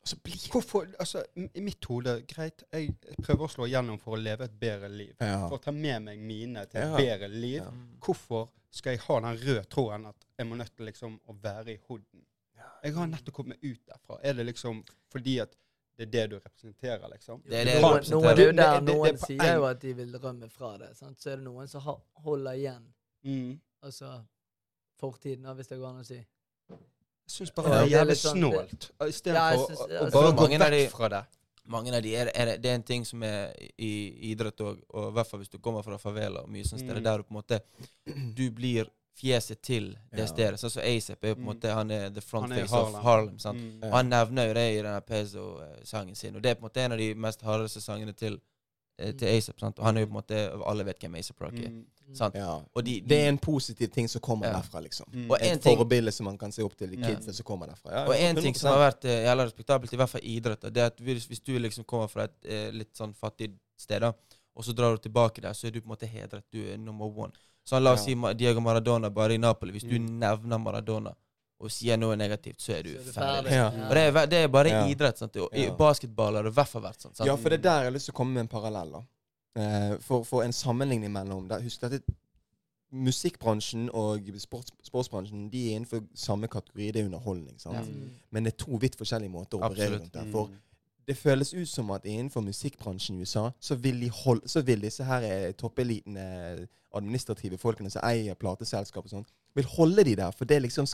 [0.07, 2.93] Og så blir Hvorfor, altså, I mitt hode, greit, jeg
[3.23, 5.15] prøver å slå igjennom for å leve et bedre liv.
[5.19, 5.41] ja.
[5.49, 6.95] For å ta med meg mine til et Ja.
[6.97, 7.57] bedre liv.
[7.63, 7.71] Ja.
[7.99, 11.73] Hvorfor skal jeg ha den røde tråden at jeg må nødt til liksom å være
[11.73, 12.23] i Hooden?
[12.83, 14.19] Jeg har nettopp kommet ut derfra.
[14.23, 15.55] Er det liksom fordi at
[15.97, 17.41] det er det du representerer, liksom?
[17.43, 19.25] Det er det noen, du noen, det er jo Det- der det- det noen på
[19.27, 20.95] sier jo at de vil rømme fra det.
[20.97, 21.17] Sant?
[21.19, 21.81] Så er det noen som
[22.15, 22.93] holder igjen
[23.25, 23.59] Mm.
[23.83, 24.23] altså
[25.01, 26.25] fortiden, hvis det går an å si.
[27.27, 28.91] Jeg syns bare det er jævlig sånn- snålt.
[29.07, 31.23] Istedenfor å, bare gå mange av de- vekk fra det.
[31.67, 35.09] Mange av de er, er, det- er en ting som er i idrett òg, og
[35.09, 37.03] i hvert fall hvis du kommer fra favela og mye sånt sted, Mm.
[37.03, 37.61] der du på en måte
[38.35, 38.87] Du blir
[39.17, 40.25] fjeset til det Ja.
[40.27, 40.53] stedet.
[40.59, 41.59] Sånn som ASAP er jo på en Mm.
[41.59, 43.37] måte Han er the front face of Harlem.
[43.39, 43.57] Sant?
[43.59, 43.83] Mm.
[43.83, 46.77] Og han nevner jo det i denne Pezo-sangen sin, og det er på en måte
[46.85, 48.39] en av de mest hardeste sangene til,
[48.97, 49.59] til ASAP.
[49.59, 49.79] sant?
[49.79, 51.69] Og han er jo på en måte Alle vet hvem ASAP Rocky er.
[51.69, 52.15] Mm.
[52.15, 52.35] sant?
[52.35, 52.55] ja.
[52.75, 54.53] Og de, Det er en positiv ting som kommer Ja.
[54.53, 55.05] derfra, liksom.
[55.13, 55.29] Mm.
[55.31, 57.07] Og Et ting forbilde som man kan se opp til, de Ja.
[57.15, 57.91] kidsa som kommer derfra.
[57.91, 60.61] Ja, Og en ting som har vært eh, jævla respektabelt, i hvert fall i idrett,
[60.73, 63.99] det er at hvis, hvis du liksom kommer fra et eh, litt sånn fattig sted,
[64.01, 64.11] da,
[64.55, 66.43] og så drar du tilbake der, så er du på en måte hedret.
[66.51, 67.31] Du er number one.
[67.65, 68.15] Så la oss Ja.
[68.31, 69.71] si Diego Maradona bare i Napoli.
[69.73, 70.17] Hvis du Mm.
[70.19, 71.13] nevner Maradona
[71.59, 73.49] og sier noe negativt, så er du Så er du ferdig.
[73.49, 73.51] ferdig.
[73.51, 73.87] Ja.
[73.89, 74.87] Og det er, det er bare Ja.
[74.87, 75.17] idrett.
[75.17, 75.35] sant?
[75.35, 75.71] I Ja.
[75.75, 77.15] basketball har det i hvert fall vært sånn.
[77.15, 77.25] sant?
[77.27, 78.91] Ja, for det er der jeg har lyst til å komme med en parallell.
[78.91, 79.01] da.
[79.55, 82.01] Eh, for, for en sammenligning mellom der, Husk at
[82.93, 86.91] Musikkbransjen og sports, sportsbransjen De er innenfor samme kategori.
[86.93, 87.59] Det er underholdning.
[87.59, 87.75] sant?
[87.75, 87.81] Ja.
[87.81, 88.09] Mm.
[88.31, 90.23] Men det er to vidt forskjellige måter å operere rundt det.
[90.25, 90.31] Mm.
[90.31, 90.49] For
[91.07, 94.79] det føles ut som at innenfor musikkbransjen i USA, så vil, de hold, så vil
[94.81, 96.17] disse her toppelitene,
[96.61, 96.65] eh,
[96.95, 100.31] administrative folkene som eier plateselskap og sånn, vil holde de der.
[100.31, 100.87] For det er liksom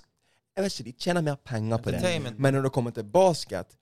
[0.56, 2.34] Jeg vet ikke, de tjener mer penger på det.
[2.38, 3.78] Men når det kommer til basket,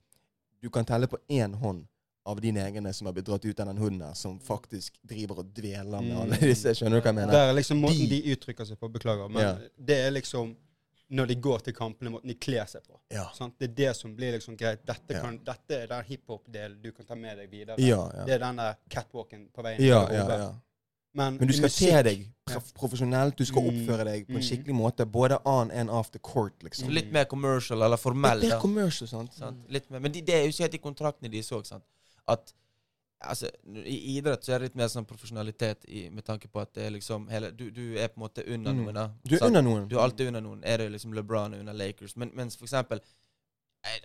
[0.62, 1.86] du kan telle på én hånd
[2.24, 5.40] av dine egne som har blitt dratt ut av den hunden her, som faktisk driver
[5.42, 6.20] og dveler med Mm.
[6.22, 6.70] alle disse.
[6.78, 7.32] Skjønner du hva jeg mener?
[7.32, 8.88] Det er liksom måten De- de uttrykker seg på.
[8.92, 9.28] Beklager.
[9.28, 9.56] Men Ja.
[9.76, 10.56] det er liksom
[11.10, 12.96] når de går til kampene, måten de kler seg på.
[13.10, 13.26] Ja.
[13.34, 13.58] Sant?
[13.58, 14.86] Det er det som blir liksom greit.
[14.86, 15.30] Dette, Ja.
[15.30, 17.76] dette er den hiphop-delen du kan ta med deg videre.
[17.76, 20.54] Det er den der catwalken på veien Ja, ja, ja.
[21.14, 23.36] Men, Men du skal musikk- se deg prof profesjonelt.
[23.36, 24.46] Du skal oppføre deg på en Mm.
[24.48, 26.54] skikkelig måte, både on and off the court.
[26.62, 26.88] liksom.
[26.90, 28.40] Litt mer commercial, eller formell.
[28.40, 29.34] Litt mer commercial, sant?
[29.34, 29.58] Sant?
[29.70, 30.00] Litt mer.
[30.00, 31.62] Men de, det er jo ikke helt i kontraktene de så.
[31.66, 31.84] Sant?
[32.26, 32.52] At
[33.24, 36.72] altså, I idrett så er det litt mer sånn profesjonalitet i, med tanke på at
[36.74, 38.84] det er liksom hele, du, du er på en måte under Mm.
[38.84, 38.94] noen.
[38.94, 39.48] da Du er sant?
[39.56, 39.88] under noen.
[39.88, 40.60] Du er alltid under noen.
[40.64, 42.16] Er det liksom LeBron er under Lakers?
[42.16, 43.00] Men, mens for eksempel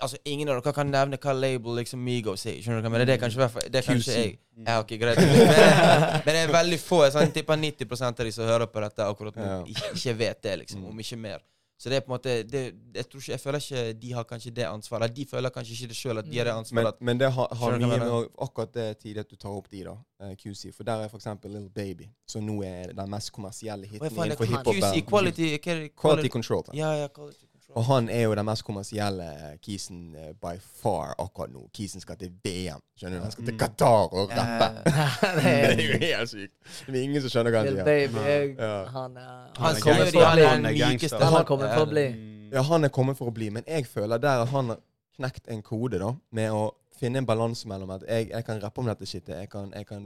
[0.02, 2.56] Altså, ingen av dere kan nevne hva label liksom Migos er.
[2.64, 3.08] Skjønner du hva jeg?
[3.10, 4.32] Det er kanskje, det er kanskje jeg.
[4.66, 5.20] Ja, ok, greit.
[5.22, 7.04] Men, men det er veldig få.
[7.06, 9.60] Jeg sånn, tipper 90 av de som hører på dette akkurat nå, Ja.
[9.94, 10.88] ikke, vet det, liksom.
[10.90, 11.46] Om ikke mer.
[11.78, 12.62] Så det er på en måte det,
[12.96, 15.14] jeg, tror ikke, jeg føler ikke de har kanskje det ansvaret.
[15.14, 16.96] De føler kanskje ikke det sjøl, at de har det ansvaret.
[16.98, 19.84] Men, men det har, har mye med akkurat det tidet at du tar opp de,
[19.86, 19.94] da.
[20.26, 20.72] eh, QC.
[20.74, 24.50] For der er eksempel Little Baby, som nå er den mest kommersielle hiten er innenfor
[24.50, 24.56] QC?
[24.56, 24.74] hiphop.
[24.74, 24.82] QC?
[24.82, 25.94] Quality, quality, quality.
[26.02, 26.66] Quality Control.
[26.74, 27.46] Ja, ja, quality.
[27.76, 29.26] Og han er jo den mest kommersielle
[29.62, 31.66] kisen eh, by far akkurat nå.
[31.76, 32.80] Kisen skal til VM.
[32.98, 33.24] Skjønner du?
[33.26, 33.60] Han skal til Mm.
[33.60, 34.70] Qatar og rappe.
[35.42, 36.54] Det er jo helt sykt.
[36.88, 37.84] Det er ingen som skjønner hva han sier.
[37.84, 39.20] Han er Han
[39.58, 41.24] Han er kommer han er den er mykeste.
[41.26, 42.08] Han for å bli.
[42.16, 42.50] Mm.
[42.54, 44.80] Ja, han er kommet for å bli, men jeg føler der at han har
[45.18, 48.82] knekt en kode, da, med å finne en balanse mellom at jeg, jeg kan rappe
[48.82, 50.06] om dette shitet, jeg kan, jeg kan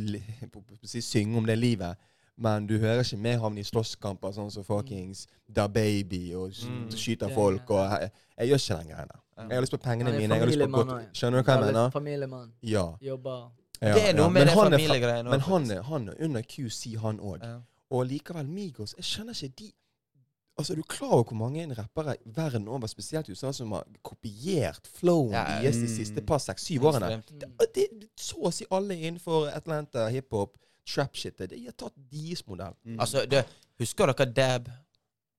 [0.00, 1.98] li, på, på, på, si, synge om det livet,
[2.36, 6.90] men du hører ikke meg havne i slåsskamper sånn som fuckings Da Baby og Mm.
[6.90, 9.20] skyter folk og jeg, jeg gjør ikke den greia der.
[9.36, 10.34] Jeg har lyst på pengene mine.
[10.34, 11.08] Jeg har lyst på godt.
[11.16, 11.90] Skjønner du hva jeg mener?
[11.90, 12.52] Familiemann.
[12.62, 12.84] Ja.
[13.00, 13.52] Jobber.
[13.80, 14.28] ja Det er noe ja.
[14.28, 17.42] med det familiegreiene Men han er, han er under QC, han òg.
[17.42, 17.58] Ja.
[17.90, 19.72] Og likevel Migos Jeg skjønner ikke de
[20.58, 23.84] Altså, Er du klar over hvor mange rappere verden over, spesielt i USA, som har
[24.02, 25.88] kopiert flowen Ja, deres de mm.
[25.96, 27.16] siste par seks-syv årene?
[27.16, 27.40] Mm.
[27.40, 31.50] Det, det, så å si alle innenfor Atlanta, hiphop, trap-shitet.
[31.50, 32.74] De har tatt deres modell.
[32.84, 33.00] Mm.
[33.00, 33.44] Altså, det,
[33.78, 34.68] husker dere Dab?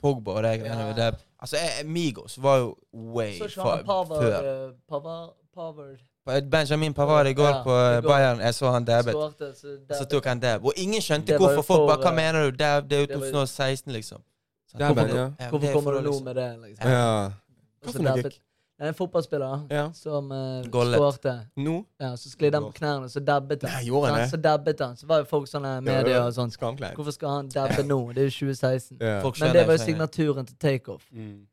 [0.01, 0.85] Pogba og det greiene Ja.
[0.87, 1.15] med Dab?
[1.41, 4.67] Altså, Migos var jo way Så ikke han Pavard før.
[4.67, 8.01] eh, Pavard Pavard Benjamin Pavard i går Ja, på eh.
[8.03, 8.39] Bayern.
[8.39, 9.13] Jeg så han dabbet.
[9.13, 10.65] skårte, så Så tok han dab.
[10.65, 11.61] Og ingen skjønte hvorfor.
[11.61, 12.57] Folk bare Hva eh, mener du?
[12.57, 14.21] Dab, det er jo det 2016, liksom.
[14.71, 15.49] Så Dabben, hvorfor- ja.
[15.49, 16.59] Hvorfor er kommer du nå liksom- med det?
[16.69, 16.89] liksom?
[16.91, 17.25] Ja.
[17.87, 17.93] Og
[18.77, 19.87] Det er en fotballspiller Ja.
[19.93, 21.33] som uh, skårte.
[21.57, 21.85] Nå?
[21.99, 23.71] Ja, så sklidde han på knærne, så dabbet han.
[23.73, 24.29] Nei, gjorde han det?
[24.29, 24.97] Så dabbet han.
[24.97, 27.97] Så var jo folk sånne medier og sånn Hvorfor skal han dabbe nå?
[28.13, 28.97] Det er jo 2016.
[29.01, 29.21] Ja.
[29.41, 31.09] Men det var jo signaturen til takeoff.
[31.11, 31.47] Mm.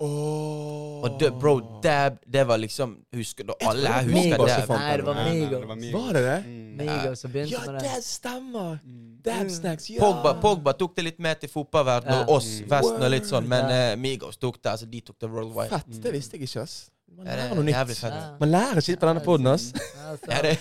[0.00, 1.02] Åh.
[1.04, 3.52] Og det, bro, dab, det var liksom Husker du?
[3.66, 4.70] Alle her husker dab.
[4.70, 6.36] Nei, det var det var det det?
[6.46, 6.76] Mm.
[6.78, 7.90] Migos som begynte Ja, med det.
[7.96, 8.78] det stemmer!
[8.84, 9.16] Mm.
[9.26, 9.98] Dab snacks, ja!
[10.02, 12.22] Pogba, Pogba tok det litt med til fotballverdenen Ja.
[12.28, 12.68] og oss, Mm.
[12.70, 13.92] Vesten og litt sånn, men Ja.
[13.92, 14.70] eh, Migos tok det.
[14.72, 15.68] Altså, de tok det worldwide.
[15.70, 16.00] Fett.
[16.02, 16.90] Det visste jeg ikke, ass.
[17.16, 18.02] Man lærer er noe nytt.
[18.02, 18.36] Ja.
[18.40, 19.72] Man lærer skitt på denne poden, ass.
[20.28, 20.54] Ja,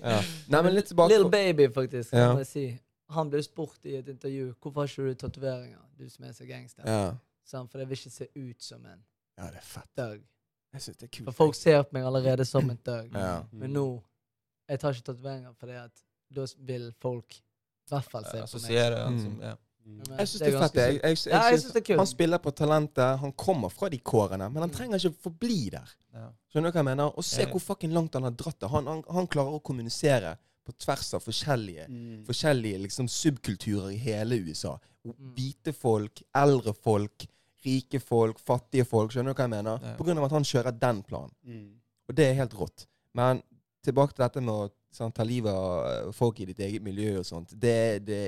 [0.00, 0.22] Ja.
[0.48, 2.10] Nei, men litt tilbake Little Baby, faktisk.
[2.10, 2.80] Kan jeg si.
[3.10, 6.46] Han ble spurt i et intervju hvorfor har ikke du tatoveringer, du som er så
[6.48, 6.82] gangster.
[6.86, 7.12] Ja.
[7.50, 9.00] Så for jeg vil ikke se ut som en
[9.38, 9.88] ja, det er fett.
[9.98, 10.20] døg.
[10.72, 11.24] Jeg synes det er kult.
[11.30, 13.10] For folk ser på meg allerede som en døg.
[13.14, 13.42] Ja.
[13.52, 13.86] Men nå
[14.70, 18.44] Jeg tar ikke tatoveringer fordi at da vil folk i hvert fall se på meg.
[18.44, 19.22] assosierer han Mm.
[19.24, 19.54] som ja.
[19.84, 20.74] Men Jeg syns det det er fett.
[20.74, 21.96] Jeg, jeg, jeg, Ja, jeg synes synes det er.
[21.98, 23.18] Han spiller på talentet.
[23.18, 24.76] Han kommer fra de kårene, men han Mm.
[24.76, 25.88] trenger ikke forbli der.
[26.14, 26.28] Ja.
[26.52, 27.18] Skjønner du hva jeg mener?
[27.18, 27.48] Og se Ja.
[27.50, 28.68] hvor fucking langt han har dratt det.
[28.70, 32.24] Han, han, han klarer å kommunisere på tvers av forskjellige Mm.
[32.26, 34.78] forskjellige liksom, subkulturer i hele USA.
[35.04, 35.34] Mm.
[35.34, 37.26] Hvite folk, eldre folk,
[37.64, 39.12] rike folk, fattige folk.
[39.12, 39.78] Skjønner du hva jeg mener?
[39.84, 39.94] Ja.
[39.98, 41.32] På grunn av at han kjører den planen.
[41.44, 41.68] Mm.
[42.08, 42.86] Og det er helt rått.
[43.14, 43.42] Men
[43.84, 47.18] tilbake til dette med å sånn, ta livet av eh, folk i ditt eget miljø
[47.20, 47.52] og sånt.
[47.60, 48.20] Det, det,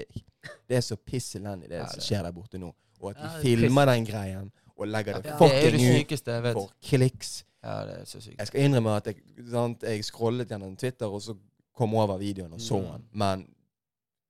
[0.68, 2.73] det er så piss elendig, det Ja, som skjer der borte nå.
[3.03, 5.38] Og at Ja, de det er filmer den greien og legger det Ja.
[5.38, 7.33] Det fucking ut for kliks.
[7.62, 8.38] Ja, det er så sykt.
[8.38, 9.16] Jeg skal innrømme at jeg,
[9.51, 11.37] sant, jeg scrollet gjennom Twitter, og så
[11.79, 12.88] kom over videoen og så Mm.
[12.92, 13.05] den.
[13.12, 13.45] Men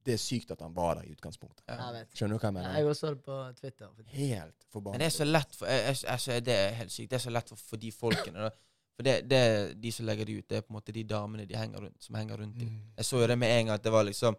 [0.05, 1.63] det er sykt at han var der i utgangspunktet.
[1.69, 1.77] Ja.
[1.87, 2.17] Jeg vet.
[2.19, 2.91] Skjønner du hva jeg Jeg mener?
[2.91, 3.89] også så det på Twitter.
[4.17, 4.93] Helt forbanna.
[4.97, 7.11] Men det er så lett for jeg, jeg, altså, Det er helt sykt.
[7.11, 8.39] Det er så lett for, for de folkene.
[8.49, 8.51] Da.
[8.97, 11.05] For det, det er de som legger det ut, det er på en måte de
[11.05, 12.69] damene de henger rundt, som henger rundt dem.
[12.69, 12.81] Mm.
[12.97, 14.37] Jeg så jo det med en gang at det var liksom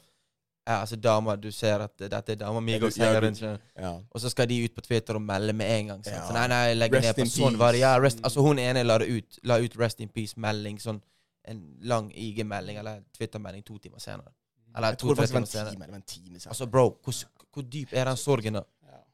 [0.67, 4.01] ja, altså damer, Du ser at dette er damer mi, Ja.
[4.11, 6.03] Og så skal de ut på Twitter og melde med en gang.
[6.03, 6.13] Sånn.
[6.13, 6.27] Ja.
[6.27, 7.79] Så nei, nei, legge Rest ned på sånn var det.
[7.79, 8.23] Ja, rest, Mm.
[8.23, 11.01] altså Hun ene la det ut La ut Rest in Peace-melding, sånn
[11.45, 14.31] en lang IG-melding eller Twitter-melding to timer senere.
[14.75, 15.71] Eller det var timer en senere.
[15.71, 15.85] time.
[15.85, 16.49] Det en time senere.
[16.51, 17.13] Altså, bro, hvor,
[17.53, 18.63] hvor dyp er den sorgen, da?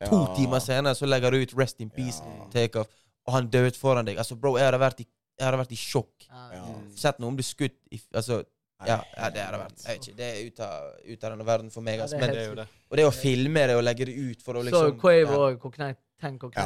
[0.06, 2.46] To timer senere så legger du ut Rest in Peace, Ja.
[2.52, 2.88] take off,
[3.28, 4.18] og han døde foran deg.
[4.18, 5.08] Altså, bro, jeg hadde vært i,
[5.40, 6.28] jeg hadde vært i sjokk.
[6.30, 6.46] Ja.
[6.56, 6.64] Ja.
[6.96, 8.44] Sett noen bli skutt i Altså,
[8.88, 11.46] ja, ja det hadde vært jeg vet ikke, Det er ut av, ut av denne
[11.46, 11.98] verden for meg.
[11.98, 12.16] Ja, Altså.
[12.16, 12.68] det Men, Det det.
[12.90, 15.38] og det å filme det og legge det ut for å Så liksom Quavo ja.
[15.50, 16.64] og Hvor knekt Tenk og Ja,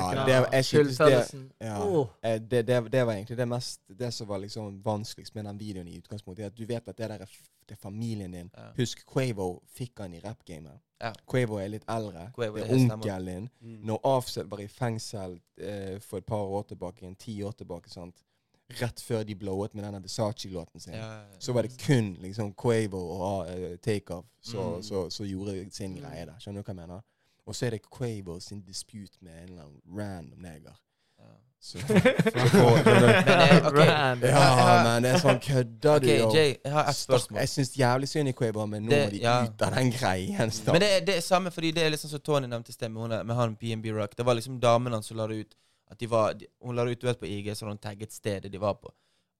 [1.30, 1.52] synes.
[1.62, 2.06] Ja.
[2.24, 5.58] Eh, Det, det, det var egentlig det mest Det som var liksom vanskeligst med den
[5.60, 6.44] videoen i utgangspunktet.
[6.44, 7.28] er At du vet at det der er,
[7.72, 8.52] er familien din.
[8.58, 8.72] Ja.
[8.78, 10.80] Husk Quavo fikk han i rappgamet.
[11.02, 11.14] Ja.
[11.30, 12.30] Quavo er litt eldre.
[12.36, 13.50] Quavo, det er onkelen din.
[13.62, 13.80] Mm.
[13.86, 17.90] Når Offset var i fengsel eh, for et par år tilbake, en ti år tilbake,
[17.90, 18.24] sant?
[18.80, 22.98] rett før de blowet med denne Versace-låten sin, Ja, så var det kun liksom Quavo
[22.98, 24.84] og uh, Takeoff som Mm.
[24.84, 26.00] så, så gjorde sin Mm.
[26.02, 26.40] greie der.
[26.40, 27.02] Skjønner du hva jeg mener?
[27.46, 30.80] Og så er det Quavo sin dispute med en eller annen random neger.
[33.74, 34.30] Eh.
[34.30, 36.28] Ja, men det er sånn kødder du jo.
[36.36, 37.40] Jay, jeg har et spørsmål.
[37.44, 39.36] Jeg syns jævlig synd i Quavo, men nå Det- må de ja.
[39.44, 40.52] ut av den greien.
[40.68, 43.26] Men det, det er samme fordi det er liksom som Tony nevnte i sted med,
[43.26, 44.16] med han PNB Rock.
[44.18, 45.56] Det var liksom damene hans som la det ut.
[45.92, 48.12] At de var, de, Hun la det ut du vet, på IG, så hun tagget
[48.14, 48.92] stedet de var på.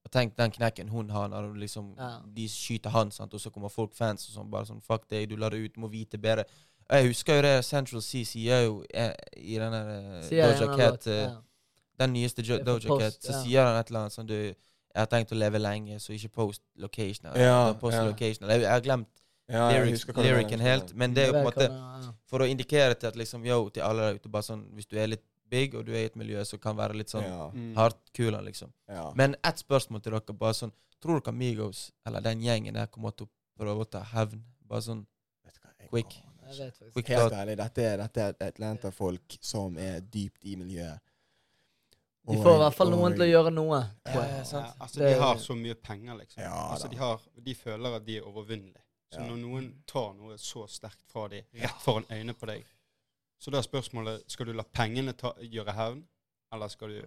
[0.06, 2.20] Og tenk den knekken hun har når hun liksom, Ja.
[2.26, 3.34] de skyter han, sant?
[3.34, 4.50] og så kommer folk fans og sånn.
[4.52, 6.46] Bare sånn Fuck deg, du la det ut, du må vite bedre.
[6.92, 11.30] Jeg husker jo det Central C sier jo eh, i denne eh, Doja Cat ja.
[12.00, 13.42] Den nyeste jo, Doja Cat, så ja.
[13.44, 14.36] sier han et eller annet sånn du
[14.94, 17.26] Jeg har tenkt å leve lenge, så ikke post location.
[17.32, 18.04] eller, Ja, post ja.
[18.06, 18.48] location.
[18.50, 19.08] Jeg, jeg har glemt
[19.50, 23.08] Ja, lyrics, lyricen helt, men det er jo på en måte for å indikere til
[23.10, 25.86] at liksom, yo, til alle der ute, bare sånn, hvis du er litt big, og
[25.86, 27.76] du er i et miljø som kan være litt sånn Ja, Mm.
[27.76, 28.72] hardkula, liksom.
[28.88, 29.12] ja.
[29.16, 33.12] Men ett spørsmål til dere, bare sånn, tror dere Amigos, eller den gjengen der, kommer
[33.12, 33.30] til å
[33.60, 34.42] prøve å ta hevn?
[34.68, 35.06] Bare sånn,
[35.90, 36.22] Quick.
[37.08, 41.00] Helt ærlig, dette er, dette er Atlanta-folk som er dypt i miljøet.
[42.28, 43.80] De får i hvert fall noen til å gjøre noe.
[44.08, 44.66] Ja, ja, sant.
[44.70, 46.40] Ja, altså, de har så mye penger, liksom.
[46.44, 48.80] Ja, altså, de, har, de føler at de er overvinnelige.
[49.14, 49.28] Så Ja.
[49.28, 52.64] når noen tar noe så sterkt fra dem, rett foran øynene på deg
[53.44, 56.00] Så da er spørsmålet skal du la pengene ta, gjøre hevn,
[56.54, 57.02] eller skal du,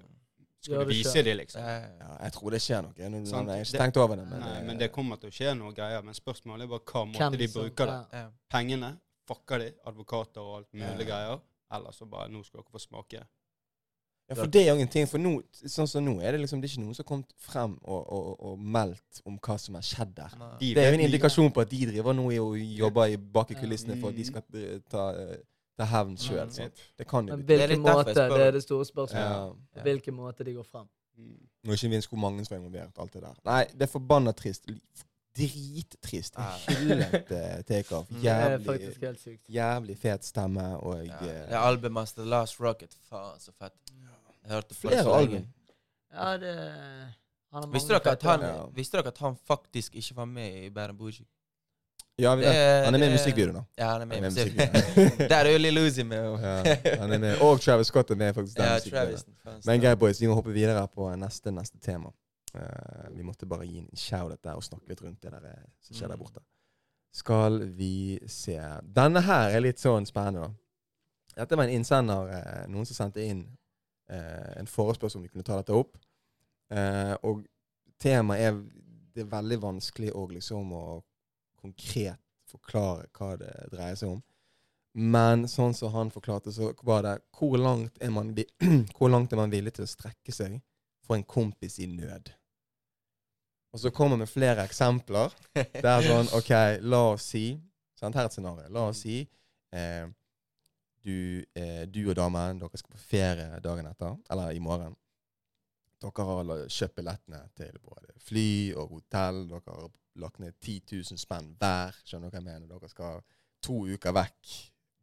[0.61, 1.63] skal du vise dem, liksom?
[1.65, 2.93] eh, Ja, jeg tror det skjer noe.
[3.09, 5.31] Nå, nå, jeg har ikke tenkt over det, men, Nei, det, men det kommer til
[5.31, 6.03] å skje noe greier.
[6.05, 8.23] Men spørsmålet er bare hva måte de bruker det.
[8.53, 8.93] Pengene
[9.27, 11.11] fucker de, advokater og alt mulig Ja.
[11.11, 11.41] greier.
[11.73, 13.25] Eller så bare nå skal dere få smake.
[14.29, 15.07] Ja, for det er jo ingenting.
[15.07, 15.37] For nå,
[15.71, 18.01] sånn som nå er det liksom Det er ikke noen som har kommet frem og,
[18.13, 20.33] og, og meldt om hva som har skjedd der.
[20.59, 23.53] De Det er jo en indikasjon på at de driver nå og jobber i bak
[23.55, 24.31] i kulissene for at de Mm.
[24.33, 25.37] skal eh, ta, eh,
[25.79, 26.51] ta hevn sjøl.
[26.99, 28.15] Det kan jo er hvilken måte?
[28.15, 29.57] Det er det store spørsmålet.
[29.77, 29.83] ja.
[29.83, 30.89] Hvilken måte de går fram.
[31.19, 31.37] Mm.
[31.69, 32.99] Og ikke minst hvor mange som er involvert.
[32.99, 33.37] Alt det der.
[33.45, 34.67] Nei, det er forbanna trist.
[35.37, 36.35] Drittrist.
[36.39, 36.51] Ja.
[36.81, 38.11] Hyllete takeoff.
[38.11, 38.17] Mm.
[38.27, 43.41] Er Jævlig, jævlig fet stemme og Ja, eh, det albumet hans, The Last Rocket, faen
[43.41, 43.75] så fett.
[44.47, 45.47] Jeg hørte flere album.
[46.15, 46.53] Ja, det
[47.53, 48.43] han har Visste dere, at han.
[48.45, 48.67] Ja.
[48.75, 51.25] visste dere at han faktisk ikke var med i Bærum and Bougie?
[52.19, 52.85] Ja, vi Det vet.
[52.85, 53.63] Han er med i musikkvideoen, nå.
[53.79, 55.29] Ja, han er med i Han er med i musikkvideoen.
[55.33, 56.25] Der er jo Lill Uzi med.
[56.43, 57.41] Ja, han er med.
[57.45, 58.59] Og Travis Scott er med faktisk.
[58.59, 58.79] i den ja.
[58.91, 59.25] Travis.
[59.67, 62.13] Men greit, boys, vi må hoppe videre på neste, neste tema.
[62.57, 65.65] Uh, vi måtte bare gi en shout-out der og snakke litt rundt det der eh,
[65.85, 66.23] som skjer der Mm.
[66.25, 66.41] borte.
[67.13, 68.57] Skal vi se
[68.97, 71.43] Denne her er litt sånn spennende, da.
[71.43, 73.47] Dette var en innsender, eh, noen som sendte inn
[74.61, 75.97] en forespørsel om vi kunne ta dette opp.
[76.71, 77.45] Eh, og
[78.03, 78.65] temaet er
[79.17, 81.03] Det er veldig vanskelig å liksom å
[81.57, 84.19] konkret forklare hva det dreier seg om.
[84.97, 88.35] Men sånn som han forklarte, så var det hvor langt er man,
[88.99, 90.59] hvor langt er man villig til å strekke seg
[91.05, 92.29] for en kompis i nød?
[93.73, 95.33] Og så kommer vi med flere eksempler.
[95.53, 96.53] Det er sånn OK,
[96.85, 97.47] la oss si
[97.97, 98.69] sant, Her er et scenario.
[98.73, 99.19] La oss si
[99.73, 100.07] eh,
[101.07, 104.97] du, eh, du og damen dere skal på ferie dagen etter, eller i morgen.
[106.03, 109.45] Dere har kjøpt billettene til både fly og hotell.
[109.53, 109.91] Dere har
[110.21, 111.97] lagt ned 10 000 spenn hver.
[112.05, 112.67] Skjønner du hva jeg mener?
[112.73, 113.23] Dere skal
[113.65, 114.57] to uker vekk.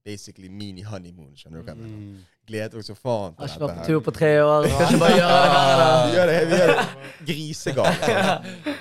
[0.03, 1.33] Basically mini-honeymoon.
[1.39, 1.97] Skjønner du hva jeg mener?
[1.97, 2.29] Mm.
[2.49, 4.67] Gleder dere så faen Har til ikke vært på tur på tre år.
[4.67, 6.87] Kan ikke bare gjøre det Vi gjør det, vi gjør det
[7.29, 8.73] Grisegal.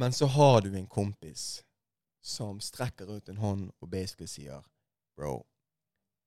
[0.00, 1.46] Men så har du en kompis
[2.24, 4.64] som strekker ut en hånd og basically sier
[5.16, 5.42] Bro,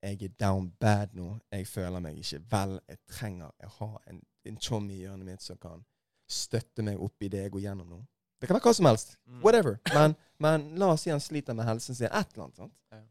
[0.04, 1.30] jeg er down bad nå.
[1.52, 2.78] Jeg føler meg ikke vel.
[2.92, 5.84] Jeg trenger å ha en, en chom i hjørnet mitt som kan
[6.30, 8.00] støtte meg opp i det jeg går gjennom nå.
[8.42, 9.16] Det kan være hva som helst.
[9.24, 9.42] Mm.
[9.46, 9.78] Whatever.
[9.94, 12.10] Men, men la oss si han sliter med helsen sin.
[12.10, 12.60] Et eller annet.
[12.60, 12.74] sant?
[12.92, 13.04] Ja.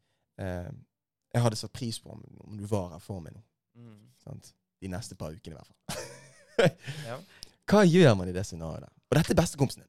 [0.45, 0.73] Eh,
[1.33, 3.41] jeg hadde satt pris på om, om du var her for meg nå.
[3.81, 4.03] Mm.
[4.21, 4.53] Sant?
[4.83, 6.11] De neste par ukene, i hvert fall.
[7.09, 7.17] Ja.
[7.73, 8.93] Hva gjør man i det scenarioet?
[9.09, 9.89] Og dette er bestekompisen din.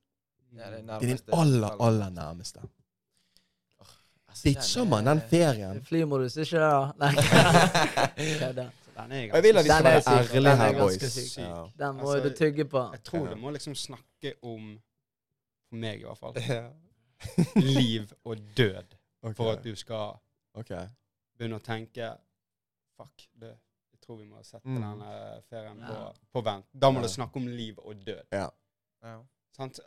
[0.56, 2.64] Ja, det er Det er din aller, aller nærmeste.
[4.44, 5.82] Ditcher man den ferien?
[5.86, 6.70] Flymodus, ikke det?
[6.72, 6.92] da?
[7.00, 7.14] Nei.
[8.40, 8.70] Kødda.
[8.96, 11.36] Og jeg vil at vi skal være ærlige er her, boys.
[11.80, 12.80] Den må Altså, du tygge på.
[12.92, 14.80] Jeg tror du må liksom snakke om,
[15.70, 16.36] for meg i hvert fall,
[17.80, 18.96] liv og død.
[19.36, 20.14] For at du skal
[21.38, 22.12] begynne å tenke
[22.94, 23.50] Fuck, det,
[23.96, 24.76] jeg tror vi må sette Mm.
[24.84, 26.12] denne ferien på, Ja.
[26.34, 26.66] på vent.
[26.82, 27.02] Da må Ja.
[27.08, 28.22] det snakke om liv og død.
[28.32, 28.48] Ja.
[29.04, 29.18] Ja.
[29.58, 29.80] Sant?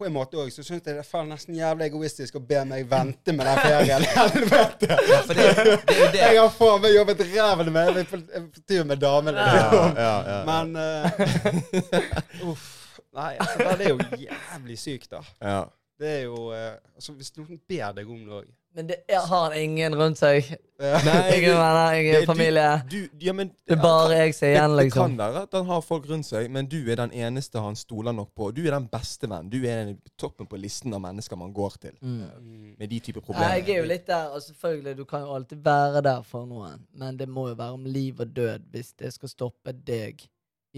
[0.00, 2.86] På en måte også, så syns jeg det er nesten jævlig egoistisk å be meg
[2.88, 4.04] vente med den ferien.
[4.14, 4.96] Helvete!
[4.96, 5.74] Ja, for det, det
[6.14, 6.22] det.
[6.22, 9.44] Jeg har faen meg jobbet ræven med Jeg på tur med damene.
[9.44, 9.82] Ja.
[9.98, 10.38] ja, ja.
[10.48, 12.64] Men uh, Uff.
[13.12, 15.20] Nei, altså, det er jo jævlig sykt, da.
[15.44, 15.60] ja.
[16.00, 19.24] Det er jo uh, altså, Hvis noen ber deg om det òg Men det er,
[19.26, 20.46] har han ingen rundt seg.
[20.80, 22.66] Nei, Ingen venner, ingen det- du- familie.
[22.88, 25.02] Du, ja, men, Det er bare jeg som er igjen, det, det liksom.
[25.10, 28.14] kan være at han har folk rundt seg, men du er den eneste han stoler
[28.16, 28.48] nok på.
[28.54, 29.50] Du er den beste venn.
[29.50, 31.98] Du er den toppen på listen av mennesker man går til.
[32.00, 32.76] Mm.
[32.78, 33.58] med de typer problemer.
[33.58, 36.86] Jeg er jo litt der, og selvfølgelig, du kan jo alltid være der for noen,
[36.94, 40.22] men det må jo være om liv og død hvis det skal stoppe deg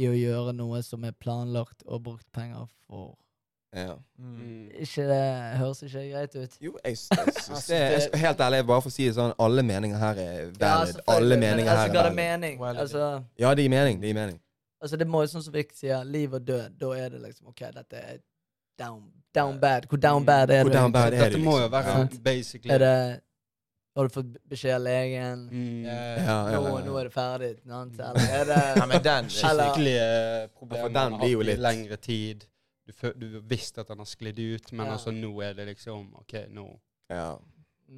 [0.00, 3.12] i å gjøre noe som er planlagt og brukt penger for
[3.74, 3.94] Ja.
[4.18, 4.32] Mm.
[4.36, 4.64] Mm.
[4.84, 5.20] Ikke det
[5.58, 6.56] høres ikke greit ut?
[6.60, 9.32] Jo, jeg, jeg syns Altså, det jeg, Helt ærlig, bare for å si det sånn,
[9.40, 10.60] alle meninger her er valid.
[10.60, 12.16] Ja, alle men meninger altså, her er valid.
[12.20, 12.58] mening?
[12.60, 12.80] Valid.
[12.84, 13.06] Altså,
[13.40, 14.00] Ja, det gir mening.
[14.02, 14.38] Det gir mening.
[14.82, 16.76] altså, det må jo sånn som Vik sier, liv og død.
[16.82, 18.20] Da er det liksom OK, dette er
[18.78, 19.02] down,
[19.34, 19.88] down bad.
[19.88, 20.78] Hvor down bad er Hvor det?
[20.78, 21.72] down bad er det, Dette må jo liksom?
[21.72, 22.22] være Ja.
[22.28, 23.20] basically Er det
[23.96, 25.48] Har du fått beskjed av legen?
[25.52, 26.52] mm, Ja, Ja, ja.
[26.52, 27.50] ja, Nå, nå er det ferdig?
[27.68, 27.98] sant?
[28.00, 30.06] Eller er det ja, men den skikkelige
[30.58, 32.44] problemet den har blir jo hatt i litt- lengre tid.
[32.86, 34.92] Du, du visste at han har sklidd ut, men Ja.
[34.96, 36.64] altså nå er det liksom OK, nå
[37.10, 37.38] Ja.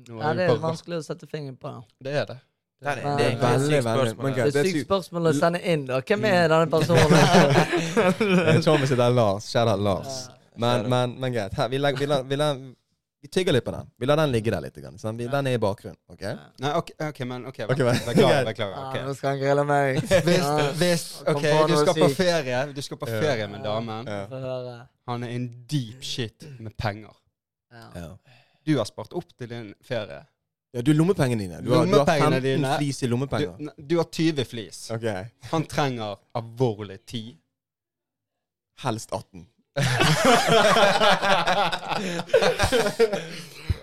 [0.09, 1.70] Nå er ja, det er vanskelig å sette fingeren på.
[2.03, 2.37] Det er det.
[2.85, 4.35] Det er, det er det er Veldig, veldig.
[4.35, 6.01] Det er et det er sykt spørsmål å sende inn, da.
[6.03, 6.51] Hvem er Mm.
[6.53, 8.62] denne personen?
[8.64, 9.47] Thomas vi sitter Lars.
[9.55, 10.16] Kjære Lars.
[10.57, 11.55] Men, men, men greit.
[11.55, 12.61] Her, vi, legger, vi, legger, vi, lar-
[13.24, 13.87] vi tygger litt på den.
[13.96, 14.74] Vi lar den ligge der litt.
[15.00, 15.16] Sånn.
[15.16, 15.96] Vi, den er i bakgrunnen.
[16.12, 16.20] ok?
[16.26, 16.32] Ja.
[16.60, 18.42] Nei, OK, okay men OK, Ok, vær klar.
[18.50, 20.00] Vær klar Ja, nå skal han grille meg.
[20.26, 20.66] Hvis, Ja.
[20.76, 23.20] hvis OK, du skal på ferie Du skal på Ja.
[23.24, 24.10] ferie med damen.
[24.12, 24.74] Ja.
[25.08, 27.16] Han er en deep shit med penger.
[27.72, 27.87] Ja.
[28.02, 28.10] Ja.
[28.66, 30.20] Du har spart opp til din ferie.
[30.74, 31.62] ja, du lommepengene dine.
[31.64, 32.76] Du har, du har 15 dine.
[32.76, 33.56] flis i lommepenger.
[33.56, 34.84] Du, du har 20 flis.
[34.90, 35.24] Okay.
[35.48, 37.38] Han trenger alvorlig tid.
[38.84, 39.46] Helst 18.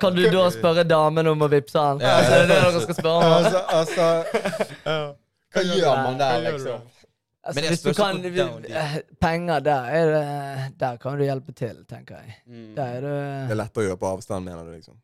[0.01, 1.99] Kan du da spørre damen om å vippse han?
[2.01, 2.15] Ja.
[2.21, 3.23] Altså, det er det dere skal spørre om?
[3.37, 4.05] altså, altså
[5.51, 6.79] Hva gjør man der, liksom?
[7.41, 10.25] Altså, Men hvis du kan eh, Penger, der er det
[10.79, 12.35] Der kan du hjelpe til, tenker jeg.
[12.45, 12.75] Mm.
[12.77, 14.95] Der er Det er lett lettere å gjøre på avstand, mener du, liksom?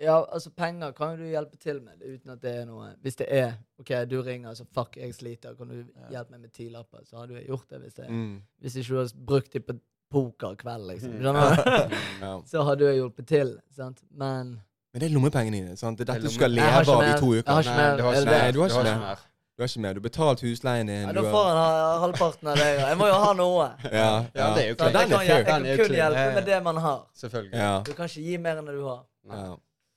[0.00, 3.16] Ja, altså, penger kan jo du hjelpe til med, uten at det er noe Hvis
[3.16, 6.98] det er OK, du ringer, så fuck, jeg sliter, kan du hjelpe meg med tilapper?
[7.08, 8.42] Så hadde jeg gjort det hvis det Mm.
[8.60, 9.78] Hvis ikke du har brukt dem på
[10.12, 11.10] pokerkveld, liksom.
[11.10, 11.22] Mm.
[11.22, 12.42] Du?
[12.52, 14.02] Så hadde jeg hjulpet til, sant?
[14.10, 14.60] Men
[14.92, 15.76] Men det er lommepengene dine.
[15.76, 15.98] sant?
[15.98, 17.42] Det er Det er dette du skal leve av i to uker.
[17.46, 17.96] Jeg har ikke mer.
[17.96, 18.52] du har ikke?
[18.52, 19.00] Du har ikke mer.
[19.00, 19.16] mer.
[19.56, 19.92] Du har ikke mer.
[19.96, 21.02] Du har betalt husleien din.
[21.08, 22.66] ja, du da får han ha halvparten av det.
[22.80, 23.68] Jeg må jo ha noe.
[23.84, 24.92] Ja, Ja, det er jo klart.
[24.92, 27.06] jeg kan, jeg, jeg kan kun hjelpe med det man har.
[27.14, 27.54] Selvfølgelig.
[27.58, 27.82] Ja.
[27.86, 29.06] Du kan ikke gi mer enn det du har.
[29.32, 29.54] ja.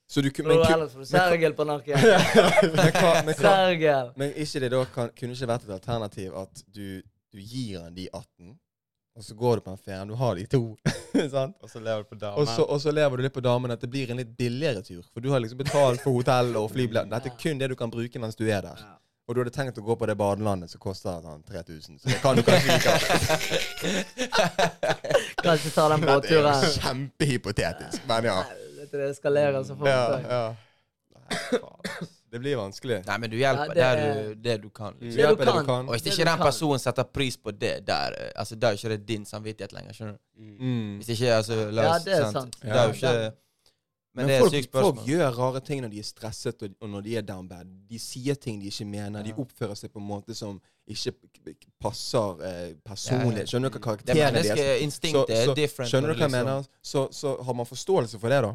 [0.09, 1.99] Så du kunne men, Sergel på nakken.
[3.37, 4.11] Sergel.
[4.15, 7.93] men ikke det da kan, kunne ikke vært et alternativ at du, du gir han
[7.93, 8.55] de 18,
[9.19, 10.63] og så går du på en ferie, du har de to,
[11.35, 11.53] sant?
[11.61, 12.41] Og så lever du på damen.
[12.41, 14.81] Og så, og så lever du litt på damen at det blir en litt billigere
[14.81, 15.03] tur.
[15.13, 17.11] For du har liksom betalt for hotell og flybillett.
[17.11, 18.81] Dette er kun det du kan bruke mens du er der.
[18.81, 18.95] Ja.
[19.29, 21.99] Og du hadde tenkt å gå på det badelandet som koster sånn 3000.
[22.01, 22.95] Så det kan du kanskje ikke.
[25.45, 28.39] Kanskje ta den Det er kjempehypotetisk, men ja.
[28.89, 29.87] Dette det eskalerer så fort.
[29.87, 30.55] ja, ja.
[31.19, 32.07] Nei, faen.
[32.29, 32.99] Det blir vanskelig.
[33.07, 34.93] Nei, men du hjelper Ja, det der er- du, det du kan.
[34.99, 35.15] Liksom.
[35.15, 35.55] Det hjelper kan.
[35.55, 35.87] det du kan.
[35.89, 38.67] Og hvis Det ikke du den personen setter pris på det der, eh, altså da
[38.69, 39.93] er ikke det din samvittighet lenger.
[39.97, 40.19] skjønner du?
[40.37, 40.57] Mm.
[40.59, 40.97] Mm.
[40.99, 42.59] Hvis ikke, altså la Ja, det er sant.
[42.61, 43.31] Det er jo ikke
[44.15, 46.69] Men, Men, det er et folk, folk gjør rare ting når de er stresset og,
[46.81, 47.67] og når de er down bad.
[47.89, 49.23] De sier ting de ikke mener.
[49.23, 51.13] De oppfører seg på en måte som ikke
[51.81, 53.45] passer eh, personlig.
[53.47, 55.91] Skjønner du hva Det karakteren deres instinktet Så- så- er different.
[55.91, 56.65] Skjønner du hva jeg mener?
[56.81, 58.53] Så, så har man forståelse for det, da.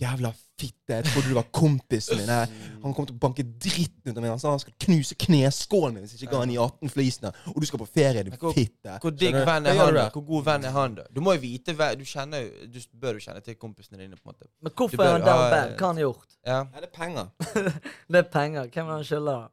[0.00, 0.96] Jævla fitte.
[0.96, 2.28] Jeg trodde du var kompisen min.
[2.28, 2.48] Jeg,
[2.82, 4.30] han kom til å banke dritten ut av meg.
[4.32, 7.32] Han sa han skal knuse kneskålen min hvis jeg ikke ga han i 18 flisene.
[7.52, 8.96] Og du skal på ferie, du hvor- fitte.
[9.02, 10.10] Hvor digg venn er han, der?
[10.16, 11.06] Hvor god venn er han, da?
[11.14, 14.24] Du må jo vite Du kjenner jo Du bør jo kjenne til kompisene dine, på
[14.24, 14.50] en måte.
[14.62, 15.76] Men hvorfor bør er han bad?
[15.76, 16.28] Hva har han gjort?
[16.46, 16.58] Ja.
[16.58, 16.80] ja.
[16.80, 17.26] det er penger.
[18.10, 18.68] Det er penger.
[18.72, 19.48] Hvem er han skylder?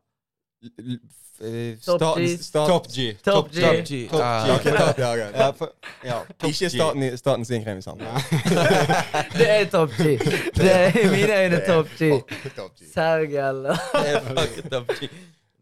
[1.41, 2.37] Eh, Top G.
[2.51, 3.13] Top G.
[3.23, 3.63] Top G.
[3.63, 4.07] Top G.
[4.09, 4.51] Top G.
[4.51, 5.35] Ok, top, ja, greit.
[5.35, 5.71] Ja, for,
[6.03, 8.01] ja, top Ikke staten, statens innkrevingssand.
[9.39, 10.17] Det er Top G.
[10.55, 12.01] Det er i mine øyne Top G.
[12.93, 13.65] Sergel.
[13.65, 13.75] er.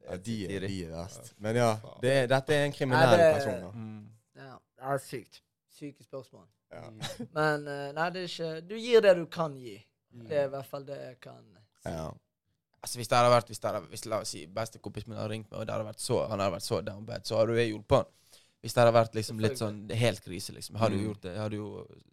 [0.10, 1.34] Ja, de, er, de er verst.
[1.38, 3.72] Men ja, det, dette er en kriminell person.
[3.74, 4.04] Mm.
[4.36, 5.42] Ja, det er sykt.
[5.80, 6.46] Syke spørsmål.
[7.34, 9.80] Men eh, nei, det er ikke Du gir det du kan gi.
[10.30, 11.42] Det er i hvert fall det jeg kan
[11.84, 11.92] si.
[12.86, 15.32] Altså Hvis det hadde vært Hvis, det hadde, hvis la oss si bestekompisen min hadde
[15.34, 17.56] ringt meg, og det hadde vært så, han hadde vært så down bad, så hadde
[17.56, 18.12] jo jeg hjulpet han.
[18.66, 20.78] Hvis det hadde vært liksom litt sånn helt krise, liksom.
[20.82, 21.08] Hadde jo Mm.
[21.10, 21.34] gjort det.
[21.38, 21.68] Hadde jo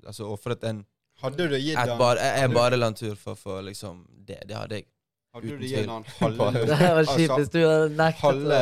[0.07, 0.83] altså ofret en
[1.23, 4.41] Hadde du gitt et han bar, en badelandtur for, for liksom det.
[4.49, 4.87] Det hadde jeg.
[5.35, 8.25] Hadde uten du gitt han halve Det her var kjipt altså, hvis du hadde nektet
[8.27, 8.59] halve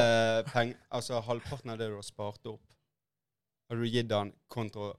[0.52, 2.62] peng, altså halvparten av det du har spart opp,
[3.70, 4.94] hadde du gitt han kontra å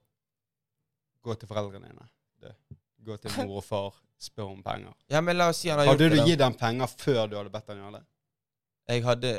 [1.28, 2.10] gå til foreldrene dine?
[2.42, 2.56] Det.
[3.06, 4.94] Gå til mor og far, spør om penger.
[5.10, 6.26] Ja, men la oss si han har gjort Hadde du det.
[6.28, 8.04] gitt ham penger før du hadde bedt han gjøre det?
[8.92, 9.32] Jeg hadde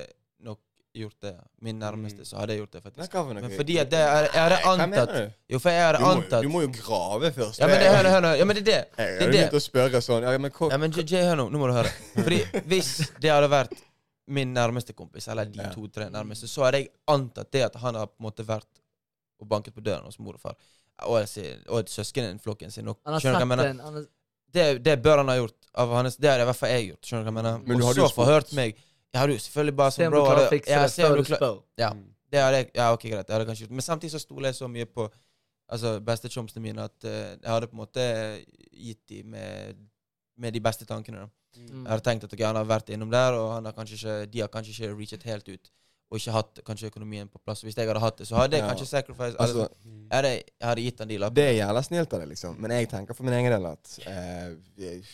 [0.42, 0.59] nok
[0.94, 1.35] gjort det.
[1.61, 2.25] Min nærmeste, Mm.
[2.27, 3.12] så hadde jeg gjort det, faktisk.
[3.12, 3.35] hva?
[3.40, 5.33] Men fordi at det er, jeg hadde antatt?
[5.48, 7.59] Jo, for jeg hadde Du må, jo- antatt du må jo grave først.
[7.61, 8.88] Ja, men det, hør, hør, ja, men det er det.
[8.98, 9.38] Jeg det er det.
[9.38, 11.48] begynt å spørre sånn Ja, men hva Ja, men JJ, hør nå.
[11.51, 11.92] Nå må du høre.
[12.18, 13.72] Fordi hvis det hadde vært
[14.26, 18.07] min nærmeste kompis, eller de to-tre nærmeste, så hadde jeg antatt det at han har
[18.07, 18.66] på en måte vært
[19.41, 20.55] og banket på døren hos mor og far.
[21.03, 21.24] Og,
[21.68, 22.88] og søskenflokken sin.
[22.88, 23.90] Og, Han har skjønner du hva jeg sett mener?
[23.90, 24.07] en har,
[24.53, 25.59] Det, det bør han ha gjort.
[25.74, 27.07] Av hans, det har i hvert fall jeg gjort.
[27.09, 27.59] Skjønner du hva jeg mener?
[27.66, 28.76] Men du og så forhørt meg.
[29.12, 30.82] Jeg hadde jo selvfølgelig bare Se som om du bro klarer å hadde- fikse ja,
[30.82, 31.57] det se om du klar- spør.
[31.80, 31.90] Ja.
[31.93, 32.05] Mm.
[32.32, 33.26] Det hadde jeg, ja, ok, greit.
[33.26, 33.74] Det hadde jeg kanskje gjort.
[33.76, 35.09] Men samtidig så stoler jeg så mye på
[35.72, 38.07] altså bestechomsene mine, at uh, jeg hadde på en måte
[38.72, 39.76] gitt dem med,
[40.36, 41.24] med de beste tankene.
[41.24, 41.28] da.
[41.57, 41.82] Mm.
[41.84, 44.16] Jeg hadde tenkt at ok, han har vært innom der, og han har kanskje ikke,
[44.32, 45.70] de har kanskje ikke reachet helt ut.
[46.13, 47.63] Og ikke hatt kanskje økonomien på plass.
[47.65, 48.69] Hvis jeg hadde hatt det, så hadde jeg Ja.
[48.75, 50.29] kanskje sacrifice Altså, altså, jeg, hadde,
[50.61, 51.47] jeg hadde gitt han de Det lappene.
[51.49, 52.59] er jævla snilt av deg, liksom.
[52.61, 55.05] Men jeg tenker for min egen del at eh, jeg-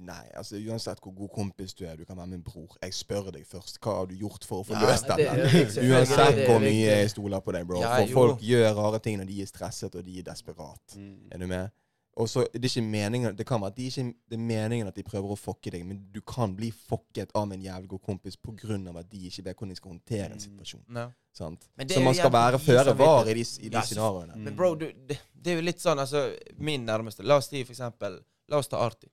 [0.00, 2.76] Nei, altså uansett hvor god kompis du er, du kan være min bror.
[2.80, 3.80] Jeg spør deg først.
[3.82, 5.82] Hva har du gjort for å få Ja, løst det dette?
[5.90, 7.80] Uansett hvor mye jeg stoler på deg, bro.
[7.80, 8.14] Ja, For jo.
[8.14, 10.94] folk gjør rare ting når de er stresset og de er desperat.
[10.94, 11.16] Mm.
[11.32, 11.70] Er du med?
[12.18, 14.88] Og så Det er ikke meningen Det kan være at de ikke, det er meningen
[14.90, 18.02] at de prøver å fucke deg, men du kan bli fucket av en jævlig god
[18.02, 18.98] kompis pga.
[18.98, 20.40] at de ikke vet hvordan de skal håndtere en Mm.
[20.40, 21.12] situasjon.
[21.32, 21.68] Sant?
[21.88, 24.34] Så man skal være føre var i de, i de Ja, scenarioene.
[24.34, 24.44] Mm.
[24.44, 27.62] Men bro, du, det, det er jo litt sånn, altså Min nærmeste La oss si
[27.64, 29.06] for eksempel La oss ta Arti.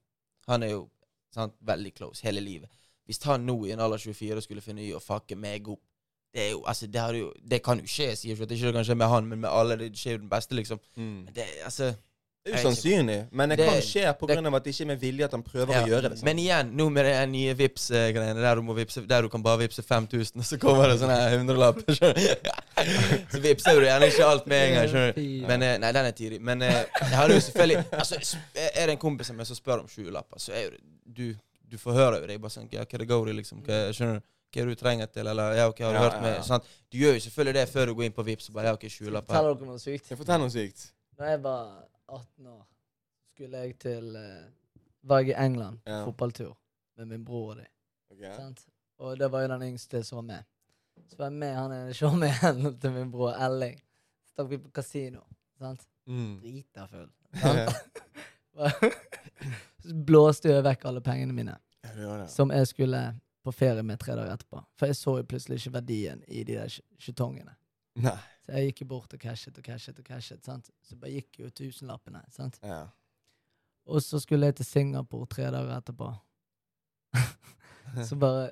[0.47, 0.89] Han er jo
[1.33, 2.69] sant, veldig close hele livet.
[3.05, 5.81] Hvis han nå i en alder 24 skulle finne i å fucke meg opp
[6.33, 8.49] Det er jo, altså, det, har jo, det kan jo skje, jeg sier ikke at
[8.49, 9.77] det ikke kan skje med han, men med alle.
[9.77, 10.79] Det skjer jo den beste, liksom.
[10.97, 11.23] Mm.
[11.25, 11.93] Men det, altså
[12.45, 14.55] Det er usannsynlig, men det, Det- kan skje pga.
[14.55, 16.17] at det ikke er med vilje at han prøver Ja, å gjøre det.
[16.19, 16.23] sant?
[16.27, 19.57] Men igjen, nå med de nye Vipps-greiene, der, du må vipse- der du kan bare
[19.63, 21.95] vippse 5000, og så kommer det sånne hundrelapper.
[23.31, 24.87] Så vippser du gjerne ikke alt med en gang.
[24.91, 25.47] skjønner du?
[25.47, 26.39] Men eh, Nei, den er tidlig.
[26.41, 29.79] Men eh, jeg hadde jo selvfølgelig altså, Er det en kompis av meg som spør
[29.85, 30.71] om 20-lapper, så er jo
[31.15, 31.35] Du,
[31.71, 33.63] du forhører jo deg bare sånn ja, Hva det går i, liksom?
[33.65, 34.27] Hva, skjønner du?
[34.55, 35.27] Hva du trenger til?
[35.33, 36.43] Eller ja, ok, har du Ja, hørt ja, med ja.
[36.45, 36.63] sant?
[36.91, 38.85] Du gjør jo selvfølgelig det før du går inn på Vipps og bare ja, ok,
[38.85, 39.33] 20-lapper.
[39.33, 40.09] Forteller dere noe sykt?
[40.13, 40.85] Jeg forteller noe sykt.
[41.17, 41.65] Da jeg var
[42.09, 42.65] 18 år,
[43.33, 44.51] skulle jeg til uh,
[45.09, 46.03] Var jeg i England på Ja.
[46.05, 46.57] fotballtur
[46.97, 47.65] med min bror og de.
[48.11, 48.23] Ok?
[48.35, 48.65] Sant?
[48.97, 50.43] Og det var jo den yngste som var med.
[51.09, 53.79] Så var jeg med han ene showmanen til min bror Elling.
[54.23, 55.21] Så stakk vi på kasino.
[55.59, 55.83] Sant?
[56.07, 56.39] Mm.
[56.41, 57.09] Drita full.
[57.41, 57.75] Sant?
[59.85, 62.29] Så blåste jeg vekk alle pengene mine, Ja, du gjør det.
[62.31, 63.01] som jeg skulle
[63.45, 64.63] på ferie med tre dager etterpå.
[64.79, 67.53] For jeg så jo plutselig ikke verdien i de der sk- skjetongene.
[68.01, 68.15] Nei.
[68.45, 70.45] Så jeg gikk jo bort og cashet og cashet og cashet.
[70.45, 70.69] sant?
[70.85, 72.21] Så bare gikk jo tusenlappene.
[72.33, 72.59] sant?
[72.63, 72.83] Ja.
[73.85, 76.11] Og så skulle jeg til Singapore tre dager etterpå.
[78.09, 78.49] Så bare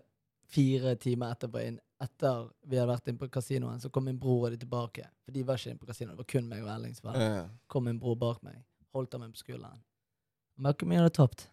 [0.53, 4.45] fire timer etterpå, inn, etter vi hadde vært inne på kasinoen, så kom min bror
[4.47, 5.07] og de tilbake.
[5.25, 7.17] For de var ikke inne på kasinoen, det var kun meg og Erling som var
[7.17, 7.33] der.
[7.39, 7.43] Ja.
[7.67, 8.61] Kom min bror bak meg,
[8.95, 9.81] holdt han meg på skulderen.
[10.61, 11.47] Men hvor mye hadde tapt?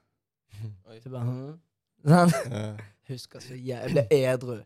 [0.61, 0.99] Oi.
[1.03, 1.59] Så bare, hm?
[2.12, 2.36] Sant?
[2.53, 2.68] Ja.
[3.11, 4.59] Husker så jævlig Jeg ble edru.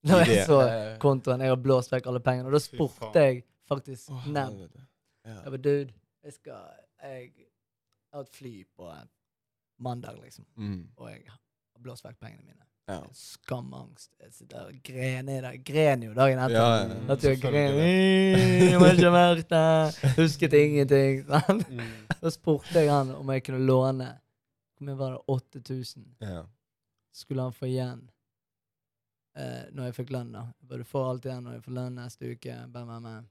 [0.00, 0.18] Det.
[0.28, 0.60] jeg så
[1.02, 2.48] kontoen, jeg har blåst vekk alle pengene.
[2.48, 4.68] Og da spurte jeg faktisk Ned.
[5.26, 5.92] Jeg bare, dude,
[6.24, 6.62] jeg skal
[7.02, 7.30] Jeg
[8.12, 9.04] har et fly på eh,
[9.78, 10.44] mandag, liksom.
[10.56, 10.88] Mm.
[10.96, 12.64] Og jeg har blåst vekk pengene mine.
[12.90, 13.00] Ja.
[13.14, 14.10] Skamangst.
[14.20, 15.58] Jeg sitter og grener der.
[15.64, 16.56] Gren jo dagen etter.
[16.56, 16.96] Ja, ja.
[17.14, 17.76] At jeg gren.
[17.78, 19.94] Jeg må ikke vært der.
[20.18, 21.22] Husket ingenting.
[21.30, 21.68] sant?
[21.70, 21.92] Mm.
[22.20, 24.08] Da spurte jeg han om jeg kunne låne
[24.76, 25.22] Hvor mye var det?
[25.28, 26.08] 8000.
[27.14, 28.02] Skulle han få igjen
[29.36, 30.46] eh, når jeg fikk lønn, da.
[30.60, 32.56] Jeg bare, Du får alt igjen når jeg får lønn neste uke.
[32.72, 33.28] Bam, bam, bam.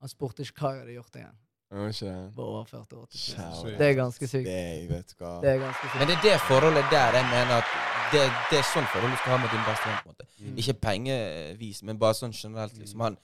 [0.00, 1.36] Han spurte ikke hva jeg hadde gjort igjen.
[1.66, 3.36] Ikke Bare overført 8000.
[3.36, 3.78] Kjære.
[3.78, 4.46] Det er ganske sykt.
[4.46, 5.32] Det vet du hva.
[5.42, 5.98] Det er ganske sykt.
[5.98, 7.72] Men det er det forholdet der jeg mener at
[8.12, 8.20] det,
[8.50, 9.96] det er sånn forhold du skal ha med din beste venn.
[10.04, 10.28] på en måte.
[10.38, 10.60] Mm.
[10.62, 12.76] Ikke pengevis, men bare sånn generelt.
[12.78, 13.02] liksom.
[13.02, 13.18] Han,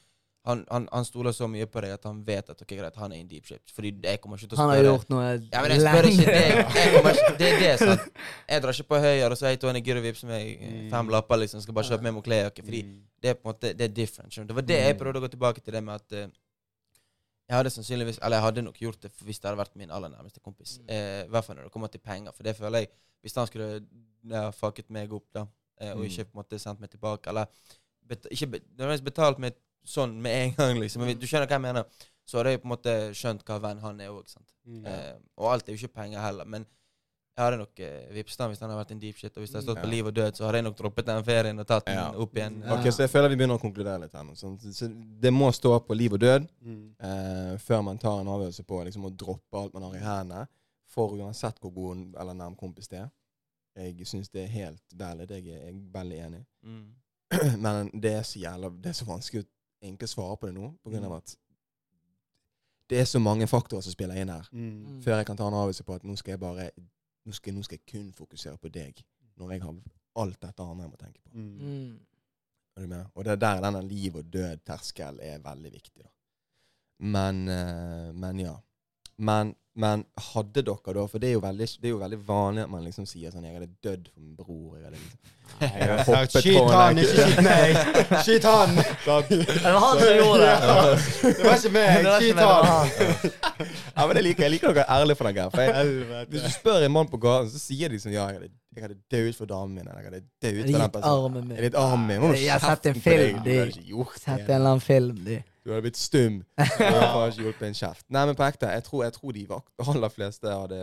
[0.45, 3.13] han, han, han stoler så mye på deg at han vet at okay, greit, han
[3.15, 3.63] er in deep shit.
[3.71, 6.09] Fordi jeg kommer ikke til å Han spørre har gjort noe ja, men jeg spør
[6.09, 6.41] ikke det.
[6.43, 8.09] Jeg ikke, det er det, sant.
[8.51, 10.91] Jeg drar ikke på høyre og til henne gidder du vippse meg eh, Mm.
[10.91, 11.63] fem lapper, liksom.
[11.63, 12.47] Skal bare kjøpe meg noen klær.
[12.51, 12.99] ok, Fordi Mm.
[13.23, 14.35] det er på en måte, det er different.
[14.35, 15.01] Det var det jeg Mm.
[15.05, 16.27] prøvde å gå tilbake til, det med at eh,
[17.49, 20.09] jeg hadde sannsynligvis, eller jeg hadde nok gjort det hvis det hadde vært min aller
[20.11, 20.79] nærmeste kompis.
[20.89, 22.33] I Eh, hvert fall når det kommer til penger.
[22.35, 22.89] For det føler jeg
[23.23, 23.85] Hvis han skulle
[24.29, 25.47] ja, fucket meg opp, da,
[25.81, 27.47] eh, og ikke på en måte sendt meg tilbake, eller
[28.09, 29.53] bet, ikke nødvendigvis betalt meg
[29.85, 31.03] sånn med en gang, liksom.
[31.07, 31.85] Men du skjønner hva jeg mener?
[32.25, 34.29] Så hadde jeg på en måte skjønt hva venn han er òg.
[34.67, 34.87] Mm.
[34.87, 36.65] Eh, og alt er jo ikke penger heller, men
[37.33, 39.33] jeg hadde nok eh, vippset han hvis han hadde vært en deep shit.
[39.37, 39.83] Og hvis det hadde stått Ja.
[39.83, 42.11] på liv og død, så hadde jeg nok droppet den ferien og tatt den Ja.
[42.15, 42.61] opp igjen.
[42.63, 42.75] Ja.
[42.77, 44.35] Ok, Så jeg føler vi begynner å konkludere litt her nå.
[44.37, 44.59] sånn.
[44.61, 44.89] Så
[45.21, 46.95] det må stå på liv og død Mm.
[47.01, 50.47] eh, før man tar en avgjørelse på liksom, å droppe alt man har i hendene,
[50.87, 53.11] for uansett hvor god eller nærm kompis det er.
[53.77, 55.29] Jeg syns det er helt valid.
[55.31, 56.45] Jeg er, jeg er veldig enig.
[56.65, 56.93] Mm.
[57.65, 59.47] Men det er så jævla Det er så vanskelig å
[59.83, 61.37] egentlig svare på det nå, på grunn av at
[62.93, 64.49] det er så mange faktorer som spiller inn her.
[64.53, 65.01] Mm.
[65.01, 66.71] Før jeg kan ta en avgjørelse på at nå skal jeg bare
[67.23, 68.97] Nå skal, nå skal jeg kun fokusere på deg,
[69.39, 69.77] når jeg har
[70.19, 71.31] alt dette andre jeg må tenke på.
[71.39, 71.53] Mm.
[71.63, 72.33] Mm.
[72.75, 73.05] Er du med?
[73.15, 76.03] Og det er der denne liv og død-terskel er veldig viktig.
[76.03, 76.11] da.
[77.15, 78.57] Men, eh, men ja.
[79.19, 82.65] Men, men hadde dere da For det er, jo veldig, det er jo veldig vanlig
[82.65, 86.43] at man liksom sier sånn 'Jeg hadde dødd for min bror.' Jeg hadde liksom hoppet
[86.43, 87.77] Skyt han, ikke skyt meg!
[88.25, 88.73] Skyt han!
[88.79, 90.57] Det var han som gjorde det.
[91.37, 92.09] Det var ikke meg!
[92.23, 93.33] Skyt han!
[93.93, 95.53] Ja, men jeg liker, jeg liker dere er ærlige for den.
[95.53, 98.41] For jeg, hvis du spør en mann på gaten, så sier de sånn 'Ja, jeg
[98.41, 101.49] hadde, jeg hadde dødd for damen min.' Eller 'Jeg hadde dødd for den personen.' armen
[101.49, 101.57] min.
[101.67, 102.37] Gitt armen min.
[102.41, 103.59] Jeg har sett en film, de.
[104.17, 105.43] Sett en eller annen film, de.
[105.63, 106.43] Du hadde blitt stum.
[106.59, 108.07] Du faen ikke hjulpet en kjeft.
[108.11, 109.47] Nei, men på ekte, jeg tror, jeg tror de
[109.87, 110.79] aller fleste hadde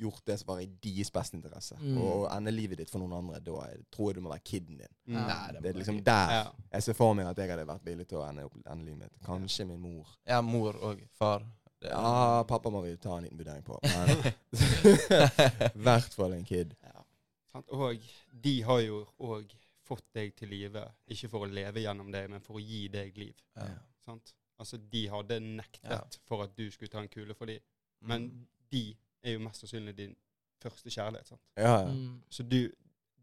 [0.00, 1.76] gjort det som var i deres beste interesse.
[1.80, 1.98] Mm.
[2.00, 4.92] Og ende livet ditt for noen andre, da tror jeg du må være kiden din.
[5.12, 5.18] Mm.
[5.28, 6.42] Nei, Det er liksom der Ja.
[6.72, 8.98] jeg ser for meg at jeg hadde vært villig til å ende, opp, ende livet
[9.04, 9.18] mitt.
[9.26, 10.08] Kanskje min mor.
[10.26, 11.44] Ja, mor og far.
[11.82, 11.88] Er...
[11.90, 13.78] Ja, pappa må vi ta en liten vurdering på.
[13.82, 16.74] Men i hvert fall en kid.
[16.84, 17.04] Ja.
[17.72, 18.00] Og
[18.44, 19.52] de har jo òg
[19.88, 23.16] fått deg til live, ikke for å leve gjennom deg, men for å gi deg
[23.18, 23.34] liv.
[23.58, 23.70] Ja.
[24.10, 24.34] Sant?
[24.60, 26.00] Altså, de hadde nektet Ja.
[26.28, 27.60] for at du skulle ta en kule for dem,
[28.02, 28.46] men Mm.
[28.72, 30.16] de er jo mest sannsynlig din
[30.60, 31.26] første kjærlighet.
[31.28, 31.40] sant?
[31.56, 31.92] Ja, ja.
[31.92, 32.22] Mm.
[32.30, 32.70] Så du,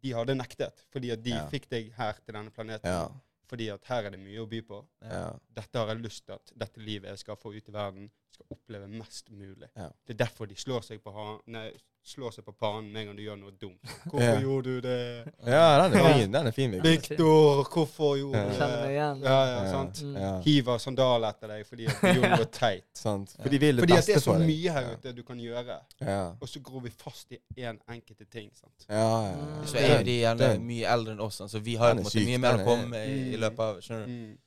[0.03, 1.47] de hadde nektet, fordi at de Ja.
[1.49, 2.85] fikk deg her til denne planeten.
[2.89, 3.07] ja.
[3.49, 4.85] Fordi at her er det mye å by på.
[5.01, 5.29] ja.
[5.55, 8.45] Dette har jeg lyst til at dette livet jeg skal få ut i verden, skal
[8.51, 9.69] oppleve mest mulig.
[9.75, 9.89] Ja.
[10.05, 11.71] Det er derfor de slår seg på, ha nei,
[12.08, 13.82] slår seg på panen med en gang du gjør noe dumt.
[14.12, 14.39] Hvorfor Ja.
[14.39, 15.34] gjorde du det?
[15.45, 16.32] Ja, den er fin.
[16.32, 16.76] Den er fin.
[16.84, 18.43] Victor, hvorfor gjorde Ja.
[18.45, 18.58] du det?
[18.60, 19.22] kjenner meg igjen.
[19.28, 20.01] Ja, ja, sant?
[20.03, 20.16] Mm.
[20.22, 22.86] Ja, Hiver sandaler etter deg fordi at du gjorde noe teit.
[22.95, 23.36] sant.
[23.41, 25.80] For de vil det Fordi at det er så mye her ute du kan gjøre,
[26.01, 28.49] Ja, og så går vi fast i én enkelte ting.
[28.55, 28.86] sant?
[28.89, 29.36] ja, ja.
[29.36, 29.64] Mm.
[29.68, 32.26] Så er de gjerne Den- mye eldre enn oss, så vi har på en måte
[32.26, 33.41] mye mer å komme med i, i Mm.
[33.41, 34.12] løpet av skjønner du?
[34.12, 34.38] Mm.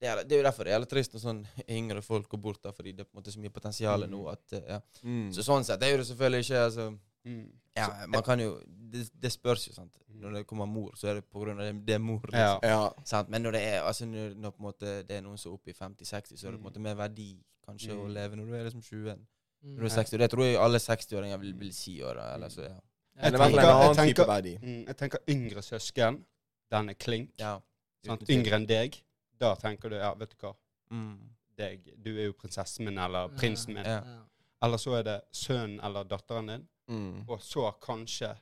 [0.00, 2.38] Det er, det er jo derfor det er litt trist når sånn yngre folk går
[2.40, 4.10] bort, da, fordi det er på en måte så mye potensial Mm.
[4.10, 4.80] nå at eh, ja.
[5.04, 5.28] Mm.
[5.30, 7.50] Så sånn sett er jo det selvfølgelig ikke altså, Mm.
[7.76, 8.60] Ja, man kan jo
[8.92, 9.92] Det, det spørs jo, sant.
[10.08, 10.20] Mm.
[10.20, 12.20] Når det kommer mor, så er det av det, det er mor.
[12.26, 12.58] Liksom.
[12.62, 12.88] Ja.
[13.04, 13.28] Sant?
[13.28, 15.54] Men når det er altså, når, når på en måte det er noen som er
[15.54, 16.64] oppe i 50-60, så er det på en Mm.
[16.70, 18.12] måte mer verdi kanskje å Mm.
[18.14, 19.14] leve når du er liksom 20.
[19.62, 19.74] Mm.
[19.74, 20.18] Når du er 60.
[20.18, 22.00] Det tror jeg alle 60-åringer vil, vil si.
[22.00, 22.80] Eller, så, ja.
[23.22, 24.86] Ja, fall tenker- jeg tenker-.
[24.86, 26.24] Jeg tenker yngre søsken,
[26.70, 27.30] den er klink.
[27.38, 27.58] ja.
[28.06, 28.22] Sant?
[28.30, 28.96] Yngre enn deg,
[29.38, 30.54] da tenker du ja, vet du hva,
[30.90, 31.18] Mm.
[31.56, 33.84] deg, du er jo prinsessen min eller prinsen min.
[33.84, 34.00] Ja.
[34.04, 34.22] Ja.
[34.62, 37.24] Eller så er det sønnen eller datteren din, Mm.
[37.28, 38.36] og så kanskje,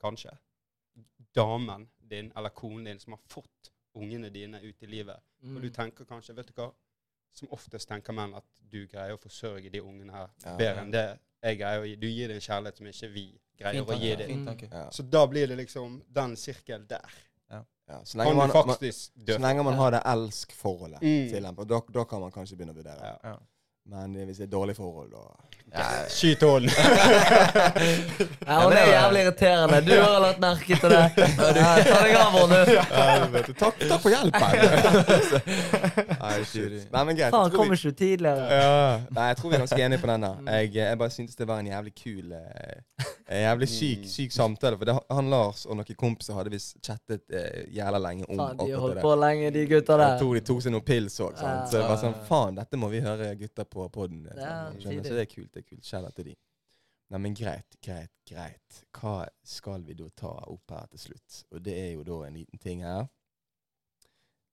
[0.00, 0.30] kanskje,
[1.34, 5.16] damen din eller konen din som har fått ungene dine ut i livet.
[5.42, 5.72] Og du Mm.
[5.74, 6.70] tenker kanskje, vet du hva,
[7.32, 10.56] som oftest tenker menn at du greier å forsørge de ungene her Ja.
[10.56, 11.96] bedre enn det jeg greier å gi.
[11.96, 14.26] Du gir det en kjærlighet som ikke vi greier Fint, å gi tanke.
[14.28, 14.46] dem.
[14.58, 14.68] Fin.
[14.72, 14.90] Ja.
[14.90, 17.10] Så da blir det liksom den sirkel der.
[17.50, 18.00] Ja.
[18.04, 21.28] Så lenge man, man, så lenge man har det elsk-forholdet Mm.
[21.30, 23.18] til dem, da, da kan man kanskje begynne å vurdere.
[23.24, 23.38] Ja.
[23.86, 25.24] Men hvis det er dårlig forhold, da.
[26.08, 26.70] Skyt hunden!
[28.46, 29.78] Ja, hun er jævlig irriterende.
[29.86, 31.00] Du har lagt merke til det.
[31.16, 33.52] Ta deg av henne, du.
[33.58, 34.40] Takk, takk for hjelpen!
[36.22, 36.76] Nei, shit.
[36.92, 37.32] Nei, men greit.
[37.34, 38.44] Faen, kommer kom ikke du tidligere?
[38.60, 39.00] ja.
[39.16, 40.30] Nei, jeg tror vi er ganske enige på denne.
[40.52, 44.08] Jeg, jeg bare syntes det var en jævlig kul eh, En jævlig syk, Mm.
[44.14, 44.78] syk samtale.
[44.78, 48.58] For det, han Lars og noen kompiser hadde visst chattet eh, jævla lenge om Faen,
[48.60, 50.18] de har holdt på lenge, de gutta der.
[50.20, 51.34] de tok seg noen pils òg.
[51.40, 51.70] sant.
[51.72, 54.24] Så jeg var sånn Faen, dette må vi høre gutta på poden.
[54.36, 55.52] Ja, Så det er kult.
[55.54, 55.84] det er kult.
[55.84, 56.34] Kjære til de.
[57.12, 58.78] Nei, men greit, greit, greit.
[58.96, 61.42] Hva skal vi da ta opp her til slutt?
[61.52, 63.06] Og det er jo da en liten ting her.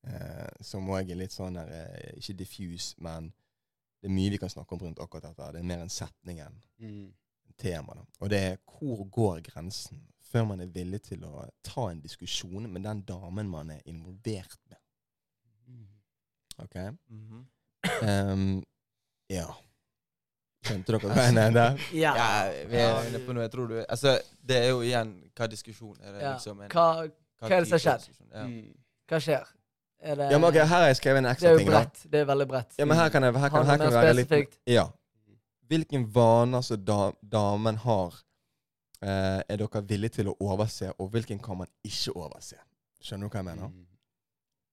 [0.03, 3.27] Eh, som òg er litt sånn her eh, Ikke diffuse, men
[4.01, 5.51] det er mye vi kan snakke om rundt akkurat dette.
[5.53, 7.13] Det er mer en setning enn Mm.
[7.57, 7.93] tema.
[7.93, 8.05] Da.
[8.21, 9.99] Og det er hvor går grensen
[10.31, 14.57] før man er villig til å ta en diskusjon med den damen man er involvert
[14.69, 14.79] med?
[16.57, 16.75] OK?
[17.09, 17.45] Mhm.
[18.01, 18.63] Ehm,
[19.31, 19.47] ja.
[20.61, 21.63] Skjønte dere hva jeg mente?
[21.97, 22.11] Ja.
[22.19, 22.27] Ja,
[22.69, 23.47] vi er inne på noe.
[23.47, 24.11] Jeg tror du Altså,
[24.45, 26.33] det er jo igjen hva diskusjon er det Ja.
[26.35, 26.85] liksom en, Hva,
[27.41, 28.05] hva er det som har skjedd?
[28.31, 28.43] Ja.
[28.45, 28.73] Mm.
[29.09, 29.47] hva skjer?
[30.01, 31.69] Er det Ja, men ok, Her har jeg skrevet en Det er ekstra jo ting.
[31.71, 31.79] da.
[31.79, 32.03] bredt.
[32.11, 32.75] Det er veldig bredt.
[32.77, 34.59] Ja, men her kan jeg, her kan, her kan være litt?
[34.69, 34.85] Ja.
[35.71, 38.15] Hvilke vaner som da, damen har,
[39.01, 42.57] eh, er dere villige til å overse, og hvilken kan man ikke overse?
[43.01, 43.67] Skjønner du hva jeg mener?
[43.69, 43.87] Mm.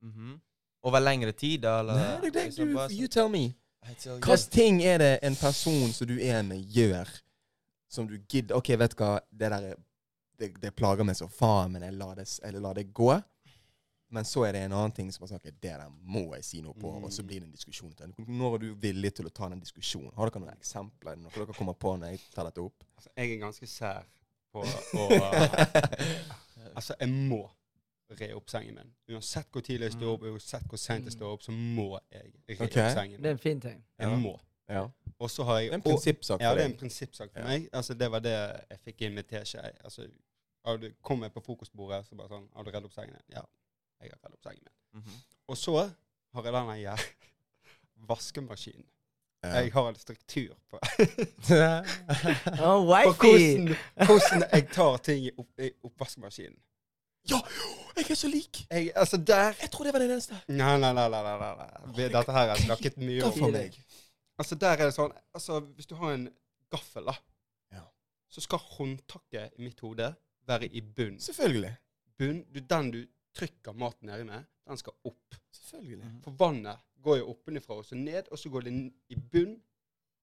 [0.09, 0.41] Mhm.
[0.85, 1.81] Over lengre tid, da?
[1.81, 1.95] Eller?
[1.95, 3.55] Nei, det, det, liksom du, you tell me.
[3.89, 7.09] Hvilke ting er det en person som du er med, gjør,
[7.89, 9.81] som du gidder OK, vet du hva, det der er,
[10.39, 13.11] det, det plager meg så faen, men jeg lar, det, jeg lar det gå.
[14.09, 16.45] Men så er det en annen ting som er sånn, ok, det der må jeg
[16.47, 17.93] si noe på, og så blir det en diskusjon.
[18.25, 20.15] Når er du villig til å ta den diskusjonen?
[20.17, 21.19] Har dere noen eksempler?
[21.21, 22.87] Noe dere kommer på når jeg tar dette opp?
[22.97, 24.09] Altså, jeg er ganske sær
[24.53, 25.09] på å
[26.79, 27.43] Altså, jeg må
[28.11, 28.93] re opp sengen min.
[29.15, 32.33] Uansett hvor tidlig jeg står opp, uansett hvor sent jeg står opp, så må jeg
[32.49, 33.23] re opp sengen min.
[33.23, 33.85] Det er en fin ting.
[33.99, 34.17] Jeg Ja.
[34.17, 34.39] må.
[34.69, 34.87] Ja.
[35.19, 36.41] Og så har Det jeg er en for deg.
[36.41, 37.69] Ja, det er en prinsippsak for meg.
[37.73, 38.33] Altså, det var det
[38.71, 39.61] jeg fikk inn med teskje.
[39.85, 40.07] Altså,
[40.65, 43.23] har du- kom jeg på frokostbordet, så bare sånn Har du redd opp sengen din?
[43.37, 43.43] Ja,
[44.03, 45.03] jeg har redd opp sengen min.
[45.03, 45.11] Mhm.
[45.49, 45.91] Og så
[46.35, 46.97] har jeg denne ja,
[48.09, 48.85] vaskemaskinen.
[49.45, 49.49] Ja.
[49.49, 52.73] Jeg har en struktur på, Å,
[53.05, 56.59] på hvordan, hvordan jeg tar ting i, opp, i oppvaskmaskinen.
[57.31, 57.41] ja!
[57.99, 58.61] Jeg er så lik!
[58.71, 60.39] Jeg, altså, der Jeg tror det var den eneste.
[60.49, 61.09] Nei, nei, nei.
[61.09, 61.95] nei, nei, nei.
[61.97, 63.33] Dette her har jeg snakket mye om.
[63.39, 63.79] for meg?
[64.39, 66.29] Altså, der er det sånn Altså, hvis du har en
[66.71, 67.15] gaffel, da,
[67.73, 67.83] Ja.
[68.31, 70.13] så skal håndtaket i mitt hode
[70.47, 71.19] være i bunn.
[71.21, 71.75] Selvfølgelig.
[72.19, 73.01] bunn du, den du
[73.39, 75.35] trykker maten nedi med, den skal opp.
[75.55, 76.11] Selvfølgelig.
[76.25, 78.73] For vannet går jo oppenifra og så ned, og så går det
[79.11, 79.57] i bunn,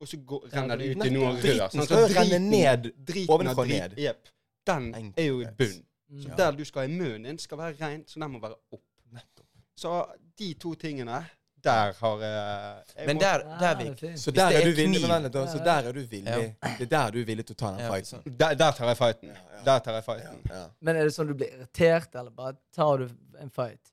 [0.01, 1.69] og så går, renner det ut i noen rør.
[1.71, 1.85] sant?
[1.85, 3.97] skal Så renne driten- ned driten av ovenfra og ned.
[3.97, 4.27] Jepp.
[4.67, 5.19] Den Enkelt.
[5.19, 5.85] er jo i bunn.
[6.21, 6.35] Så Ja.
[6.35, 8.81] der du skal ha i munnen din, skal være rent, så den må være opp.
[9.11, 9.45] Nettopp.
[9.77, 10.05] Så
[10.37, 11.25] de to tingene,
[11.63, 14.17] der har jeg Men må- der, der er Vik.
[14.17, 16.55] Så der er er du villig men så der er du villig.
[16.77, 18.19] Det er der du er villig til å ta den Ja, fighten.
[18.23, 18.37] sånn.
[18.37, 19.27] der, der tar jeg fighten.
[19.29, 19.63] ja.
[19.65, 20.41] Der tar jeg fighten.
[20.49, 20.67] Ja.
[20.81, 23.09] Men er det sånn du blir irritert, eller bare tar du
[23.39, 23.91] en fight?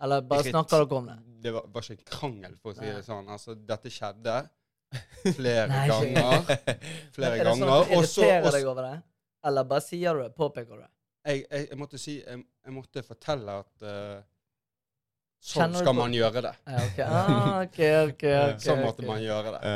[0.00, 1.18] Eller bare Irrit- snakker dere om det?
[1.42, 2.92] Det var, var ikke en krangel, for å si Nei.
[2.92, 3.28] det sånn.
[3.28, 4.48] Altså, dette skjedde
[5.36, 5.88] flere Nei,
[7.14, 7.38] Flere ganger.
[7.38, 9.02] Men er det sånn at du irriterer deg over det?
[9.44, 10.34] Eller bare sier du det?
[10.36, 10.88] Påpeker du det?
[11.26, 14.20] Jeg, jeg, jeg måtte si Jeg, jeg måtte fortelle at uh,
[15.42, 16.52] Sånn Kjenner skal man gjøre det.
[16.70, 17.06] Ja, okay.
[17.18, 17.78] Ah, ok,
[18.12, 18.60] ok, ok.
[18.62, 19.62] Sånn måtte man gjøre det.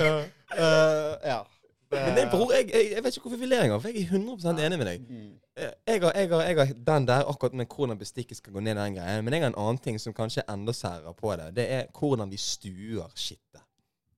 [0.00, 0.16] ja,
[0.56, 1.46] Eh, ja.
[1.90, 4.16] Men det, bror, jeg, jeg, jeg vet ikke hvorfor vi ler engang, for jeg er
[4.18, 5.04] 100 enig med deg.
[5.06, 5.28] Mm.
[5.54, 8.60] Eh, Jeg har, jeg, har, jeg har den der akkurat med hvordan bestikket skal gå
[8.64, 9.24] ned den greien.
[9.24, 11.52] Men jeg har en annen ting som kanskje er enda særere på det.
[11.60, 13.62] Det er hvordan vi stuer skittet.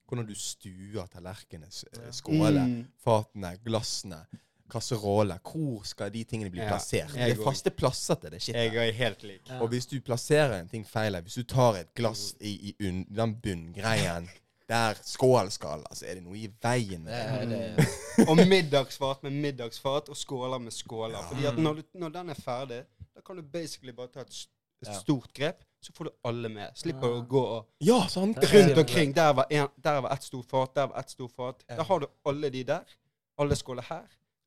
[0.09, 1.68] Hvordan du stuer tallerkenene,
[2.12, 2.86] skålene, Mm.
[3.04, 4.22] fatene, glassene,
[4.70, 5.38] kasseroller.
[5.44, 7.14] Hvor skal de tingene bli Ja, plassert?
[7.16, 8.76] jeg Det er faste plasser til det Jeg skittet.
[8.88, 9.48] er helt lik.
[9.48, 9.61] Ja.
[9.62, 12.88] Og hvis du plasserer en ting feil, her, hvis du tar et glass i, i
[12.88, 14.28] unn, den bunngreien
[14.68, 17.48] der skål skal, altså er det noe i veien med det.
[17.48, 17.76] Det,
[18.18, 21.22] det, Og middagsfat med middagsfat, og skåler med skåler.
[21.28, 22.82] Fordi at når, du, når den er ferdig,
[23.14, 24.57] da kan du basically bare ta et, Ja.
[24.86, 26.70] Stort grep, så får du alle med.
[26.74, 27.14] Slipper Ja.
[27.20, 28.38] å gå og Ja, sant?
[28.38, 29.14] rundt omkring.
[29.14, 31.64] Der var, en, der var ett stort fat, der var ett stort fat.
[31.68, 31.76] Ja.
[31.76, 32.84] Da har du alle de der.
[33.38, 34.06] Alle skåler her.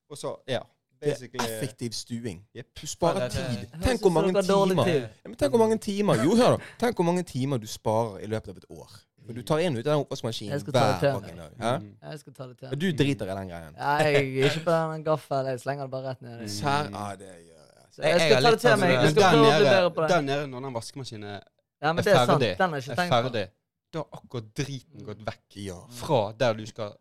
[0.09, 0.59] Og så, ja.
[1.01, 2.43] Det er effektiv stuing.
[2.81, 3.67] Du sparer tid.
[3.81, 6.57] Tenk hvor mange timer ja, men Tenk hvor mange timer Jo, hør da.
[6.79, 8.91] Tenk hvor mange timer du sparer i løpet av et år.
[9.25, 11.81] For du tar én ut av den oppvaskmaskinen hver fucking dag.
[11.81, 11.95] Mm.
[12.11, 12.69] Jeg skal ta det til.
[12.81, 13.75] Du driter i den greien.
[13.77, 15.45] Ja, jeg er ikke på den gaffelen.
[15.45, 16.47] Jeg slenger det bare rett ned.
[16.49, 17.60] Sær, ja, det gjør.
[17.91, 18.89] Så Jeg- jeg jeg skal ta det til meg.
[18.91, 20.09] Jeg Men skal prøve å bli nede, bedre på det.
[20.09, 21.41] der nede, når den vaskemaskinen
[21.81, 23.47] Ja, men er er ferdig, Den er, jeg er ferdig,
[23.93, 25.79] da har akkurat driten gått vekk Ja.
[25.89, 26.93] fra der du skal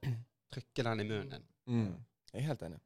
[0.53, 1.43] trykke den i munnen din.
[1.69, 1.95] Mm.
[2.35, 2.81] Jeg er helt enig.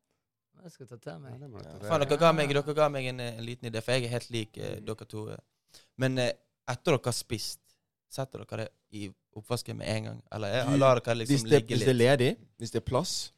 [0.65, 1.33] Jeg skal ta til meg.
[1.41, 3.93] Ja, det ta dere ga meg, dere ga meg en, eh, en liten idé, for
[3.93, 4.85] jeg er helt lik eh, Mm.
[4.87, 5.37] dere to.
[5.99, 6.33] Men eh,
[6.69, 7.61] etter dere har spist,
[8.11, 10.23] setter dere det i oppvasken med en gang?
[10.33, 12.85] Eller eh, lar dere Hvis liksom det, ligge hvis det er ledig, hvis det er
[12.91, 13.33] plass,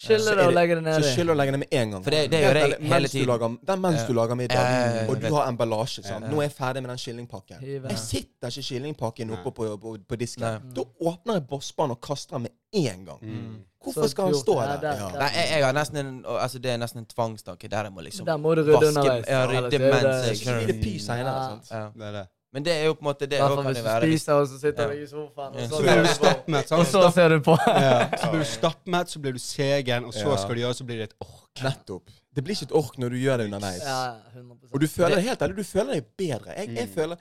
[0.00, 1.90] Skylle så det er og det- ned det så skyller du legger det med en
[1.90, 2.04] gang.
[2.04, 3.26] For det- det Helt gjør jeg hele mens tiden.
[3.26, 5.32] Du lager, den mens du lager middag, Ja, ja, ja, og du vet.
[5.32, 6.02] har emballasje.
[6.02, 6.24] Sant?
[6.24, 6.30] Ja.
[6.30, 7.56] Nå er jeg ferdig med den kyllingpakken.
[7.90, 10.40] Jeg sitter ikke kyllingpakken oppe på, på, på disken.
[10.42, 10.58] Nei.
[10.76, 13.18] Da åpner jeg bossbanen og kaster den med en gang.
[13.22, 13.56] Mm.
[13.84, 14.80] Hvorfor Så skal han stå der?
[14.80, 15.18] der-.
[15.18, 18.00] Nei, jeg, jeg har nesten en, altså det er nesten en tvangstanke der jeg må
[18.00, 19.24] liksom Der må du rydde vaske- underveis.
[19.28, 21.32] ja, rydde er det- mens jeg Så det py senere.
[21.42, 21.48] Ja.
[21.48, 21.70] sant?
[21.70, 21.88] ja.
[21.96, 22.26] Det er det.
[22.52, 24.06] Men det er jo på en måte det Hvertfall hvert også fall hvis du være.
[24.10, 24.94] spiser, og så sitter Ja.
[24.94, 27.54] du i sofaen, og Så så Så blir du stappmett, Og så ser du på.
[27.66, 30.84] Ja, så blir du stappmett, så blir du segen, og så skal du gjøre, så
[30.84, 31.62] blir det et ork.
[31.62, 32.10] Nettopp.
[32.34, 33.82] Det blir ikke et ork når du gjør det underveis.
[33.86, 36.56] Ja, 100% Og du føler det helt ærlig, du føler deg bedre.
[36.58, 36.94] Jeg, jeg Mm.
[36.94, 37.16] føler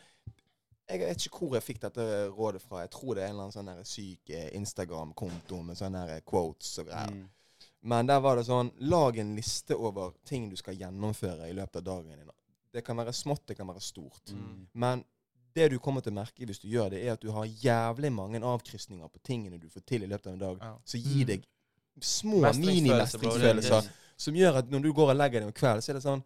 [0.89, 2.01] Jeg vet ikke hvor jeg fikk dette
[2.33, 2.79] rådet fra.
[2.81, 6.79] Jeg tror det er en eller annen sånn syk eh, Instagram-konto med sånne her quotes
[6.81, 7.11] og greier.
[7.13, 7.27] Mm.
[7.83, 11.75] Men der var det sånn Lag en liste over ting du skal gjennomføre i løpet
[11.75, 12.31] av dagen din.
[12.73, 14.33] Det kan være smått, det kan være stort.
[14.33, 14.67] Mm.
[14.73, 15.03] Men
[15.55, 18.11] det du kommer til å merke hvis du gjør det, er at du har jævlig
[18.13, 20.75] mange avkrysninger på tingene du får til i løpet av en dag, Ja.
[20.85, 21.27] som gir Mm.
[21.27, 21.43] deg
[22.01, 23.89] små Mestringsfølelse, mini-mestringsfølelser.
[24.17, 26.23] Som gjør at når du går og legger deg om kvelden, så er det sånn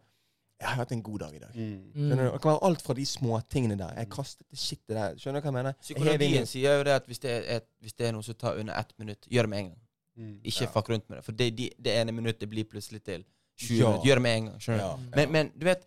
[0.60, 1.50] Jeg har hatt en god dag i dag.
[1.54, 1.92] Mm.
[1.92, 1.98] Du?
[2.00, 2.08] Mm.
[2.10, 3.94] Det kan være alt fra de småtingene der.
[3.98, 5.14] Jeg kastet det shitet der.
[5.18, 5.72] Skjønner du hva jeg mener?
[5.82, 8.56] Psykologien sier jo det at hvis det, er et, hvis det er noe som tar
[8.56, 9.80] under ett minutt, gjør det med en gang.
[10.16, 10.40] Mm.
[10.44, 10.70] Ikke Ja.
[10.70, 11.24] fuck rundt med det.
[11.24, 13.24] For det, de, det ene minuttet blir plutselig til
[13.58, 13.88] 20 Ja.
[13.90, 14.06] minutter.
[14.08, 14.58] Gjør det med en gang.
[14.60, 14.84] skjønner du?
[14.84, 14.96] Ja.
[15.16, 15.82] Men, men du vet,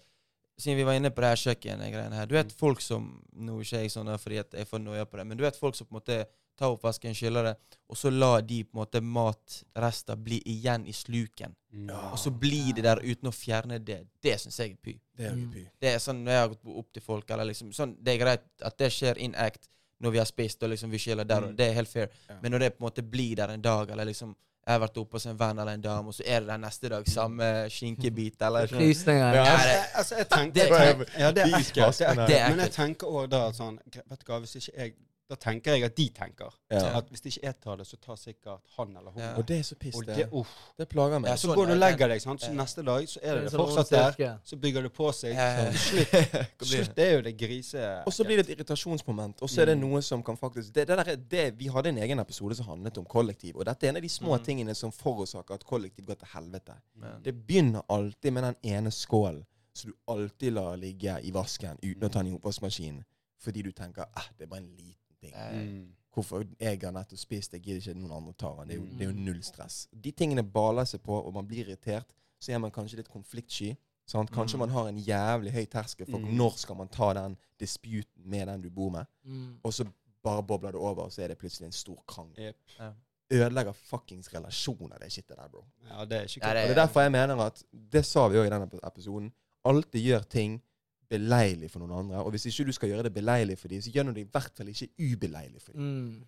[0.58, 3.64] siden vi var inne på det her kjøkkengreiene her Du vet folk som Nå er
[3.68, 5.86] ikke jeg sånn fordi at jeg får noia på det, men du vet folk som
[5.88, 6.26] på en måte
[6.58, 7.55] tar oppvasken, skyller det,
[7.88, 11.53] og så lar de på en måte matrester bli igjen i sluken.
[11.72, 11.89] Mm.
[11.91, 11.99] Ja.
[12.12, 13.99] Og så blir det der uten å fjerne det.
[14.26, 14.95] Det syns jeg er py.
[15.18, 15.51] Det er Mm.
[15.53, 15.68] py.
[15.80, 18.26] Det er sånn når jeg har gått opp til folk, eller liksom sånn, Det er
[18.26, 19.70] greit at det skjer in act
[20.01, 21.55] når vi har spist, og liksom vi skiller der, og Mm.
[21.58, 22.10] det er helt fair.
[22.30, 22.36] Ja.
[22.41, 24.36] Men når det på en måte blir der en dag, eller liksom
[24.68, 26.57] jeg har vært oppe hos en venn eller en dame, og så er det der
[26.59, 28.82] neste dag samme skinkebit, eller sånn.
[28.84, 29.38] Frysninger.
[29.39, 29.45] Ja.
[29.47, 31.97] Ja, Altså, det, jeg, altså, jeg tenker Det- Ja, det er ekkelt.
[31.97, 32.49] Det er ekkelt.
[32.51, 34.93] Men jeg tenker òg da sånn Vet du hva, hvis ikke jeg
[35.30, 36.53] Da tenker jeg at de tenker.
[36.71, 36.97] Ja.
[36.97, 39.34] At hvis det ikke jeg tar det, så tar sikkert han eller hun Ja.
[39.36, 40.15] Og det er så piss, det.
[40.15, 40.47] det, uff.
[40.78, 41.30] Det plager meg.
[41.30, 42.39] Ja, Så sånn går du og er legger deg, sant?
[42.41, 42.53] så Ja.
[42.61, 44.39] neste dag så er det, det sånn fortsatt der.
[44.45, 45.34] Så bygger du på seg.
[45.34, 45.71] Ja, ja, ja.
[45.71, 46.67] Så slutt, det?
[46.67, 48.03] slutt det er jo det grise...
[48.07, 49.41] Og så blir det et irritasjonsmoment.
[49.41, 51.89] Og så er det noe som kan faktisk det, det der, er- det, Vi hadde
[51.89, 53.55] en egen episode som handlet om kollektiv.
[53.57, 54.43] Og dette er en av de små Mm.
[54.45, 56.73] tingene som forårsaker at kollektiv går til helvete.
[56.95, 61.78] Men- Det begynner alltid med den ene skålen som du alltid lar ligge i vasken
[61.84, 63.03] uten å ta den i oppvaskmaskinen.
[63.39, 65.34] Fordi du tenker ah, det er bare en liten ting.
[65.34, 65.88] Eh, Mm.
[66.18, 68.68] Hvorfor jeg har nettopp spist, jeg gidder ikke at noen andre tar den.
[68.68, 69.26] Det er jo, det er jo Mm.
[69.26, 69.88] null stress.
[69.93, 72.05] De tingene baler seg på, og man blir irritert.
[72.39, 73.76] så er man kanskje litt konfliktsky.
[74.05, 74.30] Sant?
[74.32, 74.59] Kanskje Mm.
[74.59, 76.38] man har en jævlig høy terskel for Mm.
[76.38, 79.59] når skal man ta den disputen med den du bor med, Mm.
[79.63, 79.86] og så
[80.24, 82.38] bare bobler det over, og så er det plutselig en stor krangel.
[82.38, 82.55] Yep.
[82.80, 82.91] Ja.
[83.32, 85.65] Ødelegger fuckings relasjoner, det shitet der, bro.
[85.89, 88.05] Ja, det er ikke Ja, det, er, Og det er derfor jeg mener at Det
[88.05, 89.32] sa vi òg i denne episoden.
[89.65, 90.61] Alltid gjør ting
[91.10, 92.24] beleilig for noen andre.
[92.24, 94.32] Og hvis ikke du skal gjøre det beleilig for dem, så gjør du det i
[94.32, 95.88] hvert fall ikke ubeleilig for dem.
[95.88, 96.26] Mm.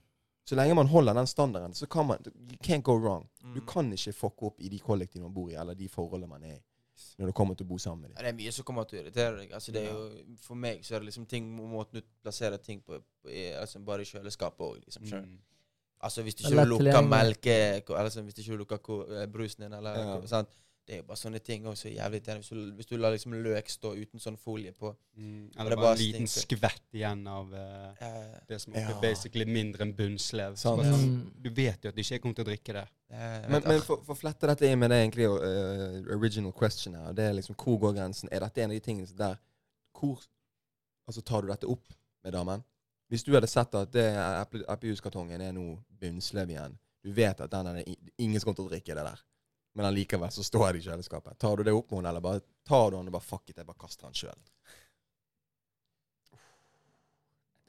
[0.50, 3.28] Så lenge man holder den standarden, så kan man You can't go wrong.
[3.44, 3.54] Mm.
[3.54, 6.44] Du kan ikke fucke opp i de kollektivene man bor i, eller de forholdene man
[6.44, 6.62] er i,
[7.20, 8.98] når du kommer til å bo sammen med Ja, det er mye som kommer til
[8.98, 9.54] å irritere deg.
[9.54, 10.08] Altså, det er jo,
[10.42, 13.84] for meg så er det liksom ting måten du plasserer ting på, på i, altså
[13.86, 15.06] bare i kjøleskapet òg, liksom.
[15.12, 15.38] Mm.
[16.00, 19.74] Altså hvis du ikke lukker melke Eller sånn, hvis du ikke lukker eh, brusen din,
[19.76, 20.20] eller Ja.
[20.32, 20.54] sant?
[20.90, 22.20] Det er jo bare sånne ting også jævlig.
[22.26, 24.90] Hvis du, hvis du lar liksom løk stå uten sånn folie på.
[25.20, 25.52] Mm.
[25.54, 26.58] Eller er bare bare en liten stinker.
[26.58, 28.88] skvett igjen av uh, det som Ja.
[28.90, 30.58] er basically mindre enn bunnslev.
[30.58, 31.20] Sånn, Mm.
[31.46, 32.88] Du vet jo at de ikke kommer til å drikke det.
[33.12, 36.96] Ja, Men, men for, for å flette dette inn med det egentlig uh, original question
[36.98, 38.30] her, det er liksom hvor går grensen?
[38.34, 39.38] Er dette en av de tingene der
[39.94, 40.26] Hvor
[41.08, 41.86] Altså, tar du dette opp
[42.24, 42.64] med damen?
[43.10, 47.50] Hvis du hadde sett at det eple- eplejuskartongen er nå bunnslev igjen, du vet at
[47.50, 47.84] den er
[48.18, 49.24] ingen som kommer til å drikke det der,
[49.74, 51.38] men allikevel så står det i kjøleskapet.
[51.40, 53.58] Tar du det opp med henne, eller bare tar du den og bare fuck it,
[53.58, 54.40] jeg bare kaster den sjøl?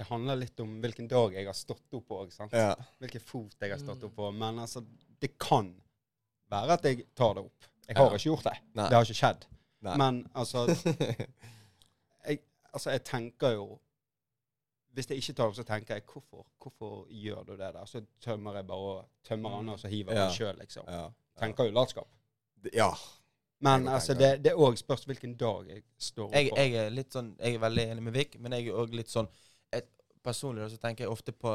[0.01, 2.23] Det handler litt om hvilken dag jeg har stått opp på.
[2.25, 2.55] ikke sant?
[2.57, 2.73] Ja.
[3.03, 4.07] Hvilken fot jeg har stått Mm.
[4.09, 4.31] opp på.
[4.33, 4.81] Men altså,
[5.21, 5.75] det kan
[6.51, 7.65] være at jeg tar det opp.
[7.87, 8.15] Jeg har Ja.
[8.17, 8.57] ikke gjort det.
[8.75, 8.89] Nei.
[8.89, 9.45] Det har ikke skjedd.
[9.83, 9.97] Nei.
[9.97, 10.67] Men altså
[12.27, 12.41] jeg,
[12.73, 13.81] altså, jeg tenker jo
[14.93, 17.85] Hvis jeg ikke tar opp, så tenker jeg hvorfor, hvorfor gjør du det der?
[17.87, 20.31] Så tømmer jeg bare tømmer han, og så hiver jeg Ja.
[20.35, 20.85] sjøl, liksom.
[20.89, 21.11] ja.
[21.41, 22.09] Tenker jo latskap.
[22.75, 22.91] ja.
[23.61, 26.95] Men altså, det, det, er òg spørs hvilken dag jeg står opp jeg, jeg er
[26.97, 29.29] litt sånn Jeg er veldig enig med Vik, men jeg er òg litt sånn
[29.77, 29.91] et,
[30.25, 31.53] Personlig så tenker jeg ofte på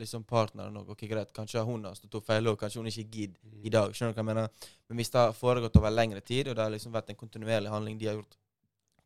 [0.00, 3.04] liksom partneren og Okay, greit, kanskje hun har stått opp feil, og kanskje hun ikke
[3.04, 3.66] gidder Mm.
[3.68, 3.92] i dag.
[3.92, 4.48] Skjønner du hva jeg mener?
[4.88, 7.68] Men hvis det har foregått over lengre tid, og det har liksom vært en kontinuerlig
[7.68, 8.36] handling de har gjort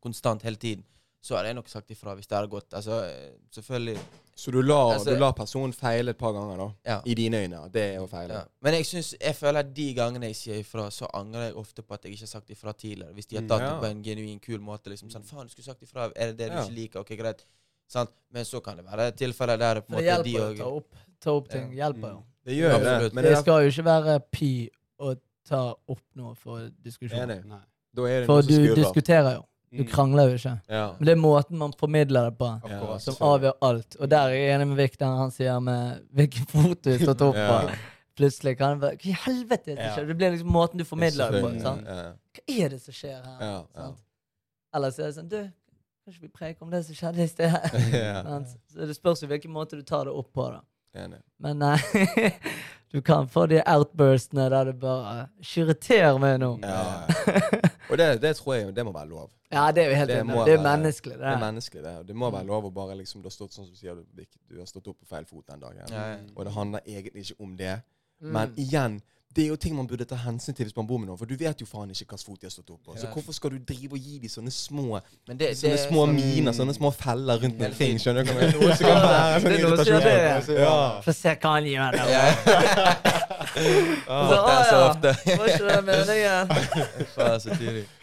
[0.01, 0.85] konstant hele tiden,
[1.23, 2.71] så hadde jeg nok sagt ifra hvis det hadde gått.
[2.73, 3.03] Altså,
[3.53, 3.99] selvfølgelig
[4.39, 6.73] Så du lar, Altså- du lar personen feile et par ganger, da?
[6.85, 7.01] Ja.
[7.07, 7.73] I dine øyne?
[7.73, 8.29] Det er å feile?
[8.35, 8.45] ja.
[8.61, 11.83] Men jeg synes, jeg føler at de gangene jeg sier ifra, så angrer jeg ofte
[11.83, 13.15] på at jeg ikke har sagt ifra tidligere.
[13.15, 13.49] Hvis de har Mm.
[13.49, 13.71] tatt Ja.
[13.71, 14.85] det på en genuin kul måte.
[14.91, 16.13] liksom sånn, Faen, du skulle sagt ifra.
[16.15, 16.63] Er det det du Ja.
[16.65, 17.01] ikke liker?
[17.01, 17.45] Ok, greit.
[17.89, 18.11] Sant?
[18.31, 20.95] Men så kan det være tilfeller der på en måte de hjelper å ta opp,
[21.21, 21.73] ta opp ting.
[21.73, 21.89] Ja.
[21.91, 22.23] Hjelper jo.
[22.45, 22.87] Det gjør jo det.
[22.87, 23.13] Absolutt.
[23.15, 25.17] Men Det det skal jo ikke være pi å
[25.49, 27.27] ta opp noe for diskusjon.
[27.27, 27.59] Nei.
[27.95, 28.85] Da er det For noe som du skurrer.
[28.85, 29.45] diskuterer jo.
[29.77, 29.91] Du Mm.
[29.93, 30.55] krangler jo ikke.
[30.69, 30.87] Ja.
[30.99, 33.03] Men det er måten man formidler det på, Akkurat.
[33.03, 33.97] som avgjør alt.
[34.01, 37.21] Og der er jeg enig med Viktor når han sier med hvilken fot du stått
[37.27, 37.61] opp på.
[37.71, 37.77] Ja.
[38.17, 40.07] Plutselig kan det være Hva i helvete er det som skjer?
[40.09, 41.51] Det blir liksom måten du formidler det på.
[41.61, 41.85] Sant?
[41.87, 43.39] Hva er det som skjer her?
[43.41, 43.83] Ja, ja.
[43.83, 43.99] Sant?
[44.75, 45.37] Ellers er det sånn Du,
[46.07, 47.51] kan ikke vi preke om det som skjedde i sted?
[47.51, 48.45] her?
[48.73, 50.49] Så det spørs jo hvilken måte du tar det opp på.
[50.55, 50.61] da
[51.05, 51.23] Enig.
[51.43, 51.79] Men nei,
[52.93, 56.53] du kan få de outburstene der du bare Irriter meg nå.
[56.65, 56.85] Ja.
[57.91, 59.31] Og det, det tror jeg det må være lov.
[59.53, 61.23] Ja, det er jo helt Det Det er menneskelig, det.
[61.23, 62.09] Det er menneskelig, det.
[62.09, 64.25] Det må være lov å bare liksom Du har stått sånn som du sier, du,
[64.51, 65.85] du har stått opp på feil fot den dagen.
[65.93, 66.17] Ja, ja.
[66.35, 67.77] Og det handler egentlig ikke om det.
[68.21, 68.33] Mm.
[68.33, 68.99] Men igjen,
[69.35, 71.19] det er jo ting man burde ta hensyn til hvis man bor med noen.
[71.21, 72.95] For du vet jo faen ikke hvilken fot de har stått opp på.
[72.97, 76.07] Så hvorfor skal du drive og gi dem sånne små Men det, det Sånne små
[76.07, 77.99] sånn- miner, sånne små feller rundt Hele ting?
[78.01, 78.77] Skjønner du hva jeg mener?
[78.77, 80.57] Så kan det være sånn Det er som irritasjon.
[80.57, 80.63] det.
[80.63, 81.01] Ja.
[81.05, 82.05] Få se hva han gjør nå.
[82.17, 82.25] Ja.
[84.07, 85.37] Ah, Så, det så «Å, ja.
[85.41, 86.45] Var ikke det meningen?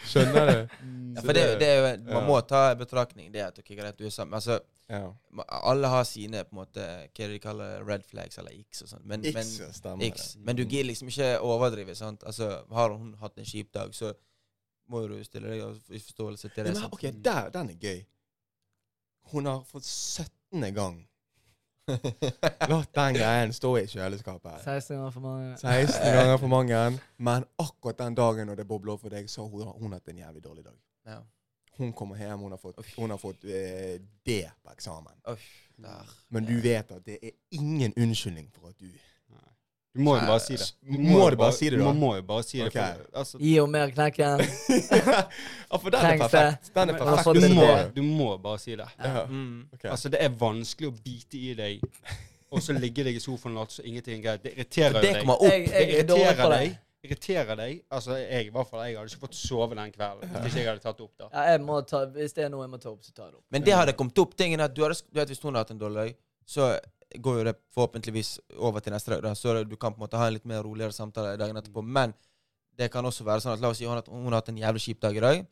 [0.07, 0.55] Skjønner du?
[1.13, 3.97] Ja, for det, det er jo, man må ta i betraktning det at ok, greit,
[3.99, 4.33] du er sammen.
[4.39, 4.57] Altså,
[4.91, 5.13] Ja.
[5.47, 6.83] alle har sine på en måte,
[7.15, 9.05] hva de kaller red flags eller x og sånn.
[9.07, 10.35] Men, X, men, stemmer X.
[10.43, 11.95] men du gir liksom ikke overdrive.
[11.95, 12.23] sant?
[12.27, 14.11] Altså, Har hun hatt en kjip dag, så
[14.91, 15.63] må du stille deg
[15.95, 16.81] i forståelse til Ja, det.
[16.81, 18.03] men, ok, der, den er gøy.
[19.31, 20.73] Hun har fått 17.
[20.75, 21.07] gang
[22.71, 24.61] latt den greien stå i kjøleskapet.
[24.63, 25.55] 16 ganger for mange.
[25.59, 26.81] 16 ganger for mange.
[27.17, 30.07] Men akkurat den dagen når det bobler opp for deg, så har hun, hun hatt
[30.11, 30.77] en jævlig dårlig dag.
[31.07, 31.17] Ja.
[31.77, 33.95] Hun kommer hjem, hun har fått, hun har fått uh,
[34.25, 35.15] D på eksamen.
[35.31, 35.47] Uff,
[35.77, 36.11] der.
[36.29, 38.91] Men du vet at det er ingen unnskyldning for at du
[39.93, 40.67] Du må jo bare si det.
[40.81, 41.91] Må du bare si det, da?
[41.91, 42.67] Du må jo bare si det.
[42.71, 42.93] Okay.
[42.97, 44.41] For, altså, Gi henne mer knekken.
[45.71, 46.71] Ja, for den er perfekt.
[46.73, 47.41] Den er perfekt.
[47.41, 48.87] du, må, du må bare si det.
[48.97, 49.25] Ja.
[49.29, 49.67] Mm.
[49.73, 49.89] Okay.
[49.91, 51.85] Altså, det er vanskelig å bite i deg,
[52.49, 54.43] og så ligge deg i sofaen og late som ingenting er greit.
[54.47, 55.21] Det irriterer For jo det deg.
[55.21, 55.53] kommer opp.
[55.53, 56.75] Jeg, jeg det irriterer deg.
[57.03, 57.81] Irriterer deg.
[57.91, 60.83] Altså, jeg, i hvert fall, jeg hadde ikke fått sove den kvelden hvis jeg hadde
[60.83, 61.15] tatt det opp.
[61.19, 61.29] da.
[61.33, 63.33] Ja, jeg må ta, hvis det er noe jeg må ta opp, så tar jeg
[63.33, 63.47] det opp.
[63.51, 64.37] Men det hadde kommet opp.
[64.39, 66.15] Tingen at du, hadde, du vet Hvis hun har hatt en dårlig dag,
[66.47, 66.69] så
[67.23, 69.25] går jo det forhåpentligvis over til neste dag.
[69.27, 71.83] Da, så du kan på en måte ha en litt mer roligere samtale dagen etterpå.
[71.83, 72.15] Men
[72.79, 74.63] det kan også være sånn at la oss si hun har, hun har hatt en
[74.63, 75.43] jævlig kjip dag i dag,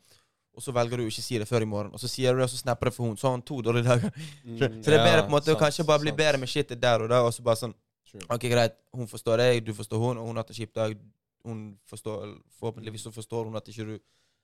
[0.56, 1.92] og så velger du ikke å si det før i morgen.
[1.94, 3.14] Og så sier du det, og så snapper det for hun.
[3.20, 4.10] Så har hun to dårlige dager.
[4.58, 6.20] Så det er bedre på en måte å kanskje bare bli sant.
[6.24, 7.76] bedre med shitet der og da, og så bare sånn
[8.12, 8.26] True.
[8.28, 10.92] OK, greit, hun forstår deg, du forstår hun, og hun har hatt en kjip dag.
[11.44, 13.98] Hun forstår Forhåpentligvis så forstår hun at ikke du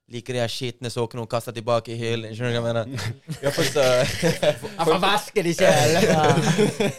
[0.09, 2.33] liker de skitne sokkene hun kaster tilbake i hyllen.
[2.33, 3.51] Skjønner du hva jeg mener?
[3.53, 3.83] For så,
[4.41, 5.99] Jeg får vaske de selv!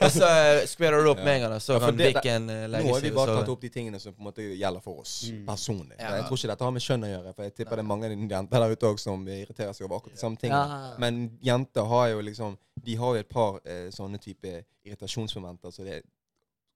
[0.05, 0.29] og så
[0.69, 1.55] squarer du opp med en gang.
[1.59, 2.45] Så Ja, kan det- legge seg.
[2.85, 5.15] Nå har vi bare tatt opp de tingene som på en måte gjelder for oss
[5.31, 5.41] Mm.
[5.47, 5.95] personlig.
[5.99, 6.11] Ja.
[6.19, 8.11] Jeg tror ikke dette har med kjønn å gjøre, for jeg tipper det er mange
[8.29, 10.69] jenter der ute òg som irriterer seg over akkurat de samme tingene.
[10.69, 10.93] Ja.
[10.99, 15.83] Men jenter har jo liksom De har jo et par eh, sånne type irritasjonsmomenter så
[15.83, 16.03] det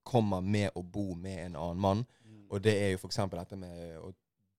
[0.03, 2.05] kommer med å bo med en annen mann.
[2.54, 3.20] Og det er jo f.eks.
[3.34, 4.14] dette med å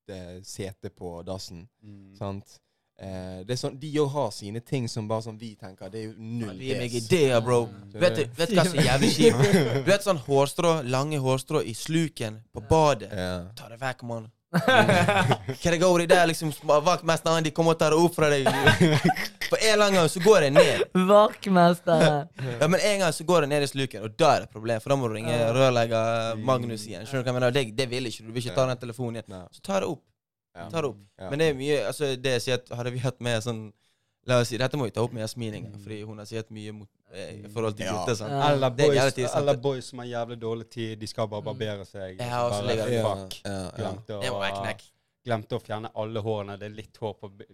[0.08, 1.64] det, sete på dassen.
[1.82, 2.14] Mm.
[2.18, 2.58] Sant?
[2.94, 5.98] Eh, det er sånn, de òg har sine ting som bare sånn vi tenker Det
[5.98, 7.64] er jo null gir meg ideer, bro.
[7.66, 7.96] Mm.
[8.04, 9.56] Vet du, vet hva som er jævlig kjipt?
[9.80, 13.10] Du vet sånn hårstrå, lange hårstrå i sluken på badet.
[13.10, 13.34] Ja.
[13.58, 14.30] Ta det vekk, mann.
[15.62, 18.48] Kategori der liksom Vaktmesteren, de kommer og tar det opp fra deg.
[19.48, 20.84] For en eller annen gang så går det ned.
[21.10, 22.28] Vaktmesteren.
[22.60, 24.56] Ja, Men en gang så går det ned i sluken, og da er det et
[24.56, 24.80] problem.
[24.84, 27.06] For da må du ringe rørlegger Magnus igjen.
[27.08, 27.54] Skjønner du hva jeg mener?
[27.58, 28.30] Det, det vil ikke du.
[28.30, 29.46] Du vil ikke ta den telefonen igjen.
[29.54, 30.02] Så ta det opp.
[30.54, 31.00] Ta det opp.
[31.30, 33.64] Men det er mye altså det jeg sier at Hadde vi hatt med sånn
[34.26, 36.72] La oss si, Dette må vi ta opp med Jasmin fordi hun har sett mye
[36.72, 37.92] mot, eh, i forhold til Ja.
[37.98, 38.14] gutter.
[38.16, 38.32] sant?
[38.32, 39.36] Alle Det er boys, jævlig tid, sant?
[39.42, 40.96] eller boys som har jævlig dårlig tid.
[41.00, 42.16] De skal bare barbere seg.
[42.18, 43.34] Ja, og og så så ligger bare, det- Ja, fuck.
[43.44, 43.70] ja, ja.
[43.76, 44.82] Glemte Det må være å, knekk.
[45.26, 46.58] glemte å fjerne alle hårene.
[46.58, 47.44] Det er litt hår på b-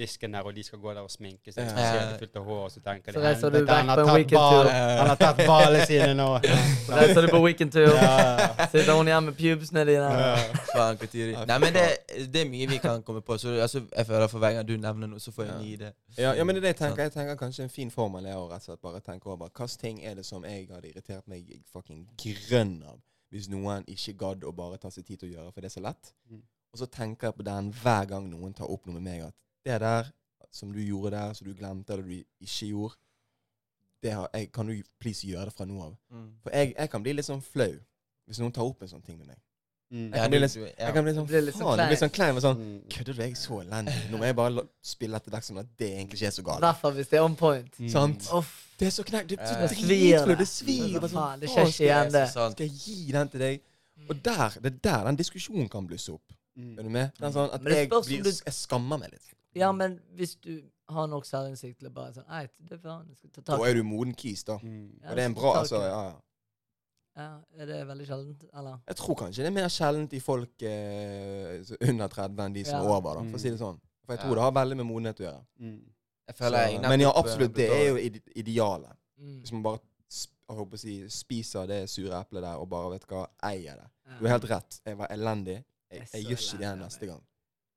[0.00, 1.68] disken der, og de skal gå der og sminke seg.
[1.68, 1.74] Ja.
[1.76, 4.70] Spesielt fullt av hår, og så tenker Så de reiser du han har tatt weekendtur."
[4.72, 6.28] Han har tatt ballene sine nå.
[6.86, 10.08] Så Reiser du på weekendtur, tour sitter hun hjemme med pubesene dine.
[11.46, 11.86] Nei, men det,
[12.32, 13.38] det er mye vi kan komme på.
[13.38, 15.74] Så altså, jeg føler For hver gang du nevner noe, så får jeg en ny
[15.76, 15.92] idé.
[16.18, 17.02] Ja, ja, men det er det jeg tenker.
[17.02, 19.68] Jeg tenker kanskje en fin formel er å rett og slett bare tenke over hvilke
[19.80, 22.98] ting er det som jeg hadde irritert meg fucking grønn av
[23.30, 25.76] hvis noen ikke gadd å bare ta seg tid til å gjøre, for det er
[25.76, 26.12] så lett.
[26.30, 26.42] Mm.
[26.70, 29.36] Og så tenker jeg på den hver gang noen tar opp noe med meg, at
[29.64, 30.10] det der
[30.52, 32.94] som du gjorde der, som du glemte, eller du ikke gjorde,
[34.02, 35.94] det har, jeg, kan du please gjøre det fra nå av.
[36.42, 37.72] For jeg, jeg kan bli litt sånn flau
[38.30, 39.38] hvis noen tar opp en sånn ting med meg.
[39.90, 40.12] Mm.
[40.14, 42.36] Jeg kan bli litt, du- jeg kan bli sånn, Du sånn blir sånn klein.
[42.36, 42.82] og Sånn, Mm.
[42.88, 43.22] Kødder du?
[43.22, 43.94] Jeg er så elendig.
[44.10, 46.60] Nå må jeg bare spille etter deg som at det egentlig ikke er så galt.
[46.62, 47.72] Derfor hvis det er on point.
[47.80, 47.88] Mm.
[47.90, 48.20] Sant?
[48.78, 49.28] Det er så knekt.
[49.30, 49.38] Det.
[49.38, 50.38] Det svir, det.
[50.38, 51.00] Det svir.
[51.00, 52.28] Det, sånn, faen, det skjer ikke igjen, det.
[52.30, 53.60] Skal jeg gi den til deg?
[54.08, 56.32] Og der, det er der den diskusjonen kan blusse opp.
[56.56, 56.78] Mm.
[56.78, 57.10] Er du med?
[57.18, 59.34] Den sånn at jeg, blir, jeg skammer meg litt.
[59.54, 63.06] Ja, men hvis du har nok selvinnsikt til å bare sånn Nei, det er faen,
[63.08, 64.58] jeg skal ta Da er du moden kis, da.
[64.62, 64.98] Mm.
[65.02, 66.16] Ja, Og det er en bra altså, ja, ja.
[67.20, 67.28] Ja,
[67.58, 68.78] er det veldig sjeldent, eller?
[68.86, 72.78] Jeg tror kanskje det er mer sjeldent i folk eh, under 30 enn de som
[72.80, 72.96] er Ja.
[72.96, 73.80] over, da, for å si det sånn.
[74.06, 74.34] For jeg tror Ja.
[74.38, 75.42] det har veldig med modenhet å gjøre.
[75.60, 75.80] Mm.
[76.30, 78.96] Jeg føler jeg Så, men ja, absolutt, det er jo ide- idealet.
[79.18, 79.40] Mm.
[79.42, 82.90] Hvis man bare sp jeg håper å si, spiser det sure eplet der og bare
[82.90, 83.90] vet hva, eier det.
[84.06, 84.16] Ja.
[84.18, 84.80] Du har helt rett.
[84.86, 85.64] Jeg var elendig.
[85.90, 87.20] Jeg, Jeg er jeg gjør ikke det elendig, neste gang.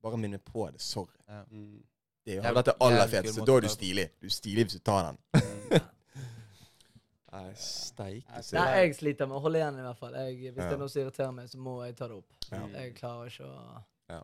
[0.04, 0.82] Bare minne på det.
[0.84, 1.16] Sorry.
[1.50, 1.82] Mm.
[2.26, 3.44] Det er jo dette aller feteste.
[3.48, 4.06] Da er du stilig.
[4.22, 5.18] Du er stilig hvis du tar den.
[5.34, 5.90] Mm.
[7.34, 8.66] Nei, steike Nei.
[8.78, 10.14] Jeg sliter med å holde igjen, i hvert fall.
[10.20, 10.68] Jeg, hvis Ja.
[10.70, 12.36] det er noe som irriterer meg, så må jeg ta det opp.
[12.52, 12.60] Ja.
[12.76, 13.84] Jeg klarer ikke å
[14.14, 14.20] Ja.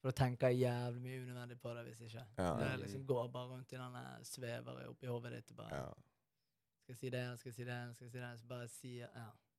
[0.00, 2.24] For da tenker jeg jævlig mye unødvendig på det hvis ikke.
[2.38, 2.54] Ja.
[2.62, 5.92] Det liksom går bare rundt i denne svever oppi hodet ditt og bare Ja,
[6.84, 8.32] Skal jeg si det, skal jeg si det, skal jeg si det?
[8.40, 9.06] Så bare si ja.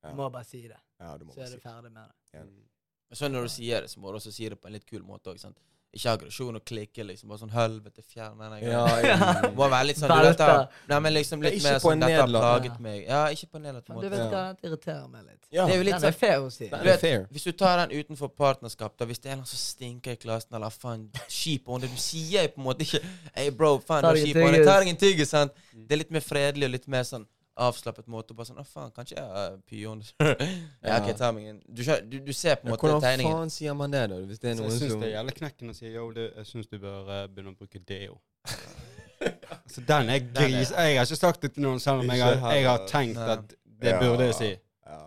[0.03, 0.09] Ja.
[0.09, 0.77] Du må bare si det.
[0.99, 2.74] ja, du må Så bare er si du ferdig med det.
[3.09, 4.85] Men så når du sier det, så må du også si det på en litt
[4.89, 5.39] kul måte òg.
[5.95, 7.29] Ikke aggresjon og klikke, liksom.
[7.31, 8.79] Bare sånn helvete, fjern den greia.
[8.83, 9.27] Ja, ja.
[9.45, 12.17] Det må være litt sånn du vet, da, Nei, men liksom litt mer sånn Dette
[12.17, 12.97] har plaget meg.
[13.05, 14.09] Ja, ikke på en nedlatt måte.
[14.09, 15.39] du vet hva, det irriterer meg litt.
[15.55, 15.63] Ja.
[15.69, 16.67] Det er jo litt sånn fair å si.
[16.67, 17.05] Du vet.
[17.31, 20.51] Hvis du tar den utenfor partnerskap, da hvis det er noen som stinker i klassen,
[20.59, 22.99] eller faen, kjip ånde Du sier jo på en måte ikke
[23.31, 24.65] Hey, bro, faen, du er kjip ånde.
[24.67, 25.55] Ta deg en tyggis, sant?
[25.71, 27.23] Det er litt mer fredelig og litt mer sånn
[27.57, 28.31] avslappet måte.
[28.31, 30.01] Og bare sånn Å, faen, kanskje jeg er pion
[30.83, 33.31] ja, ok, ta meg en Du, du, du ser på en Ja, måte Hvordan tegningen.
[33.37, 34.15] faen sier man det, da?
[34.27, 36.07] Hvis det er Så noen jeg syns som det er jævlig knekken å si yo,
[36.17, 38.17] det, jeg syns du bør uh, begynne å bruke deo.
[39.65, 40.71] altså, den er Den er- gris.
[40.71, 43.29] Jeg har ikke sagt det til noen, selv om jeg har, jeg har tenkt Nei.
[43.37, 44.51] at det burde jeg si.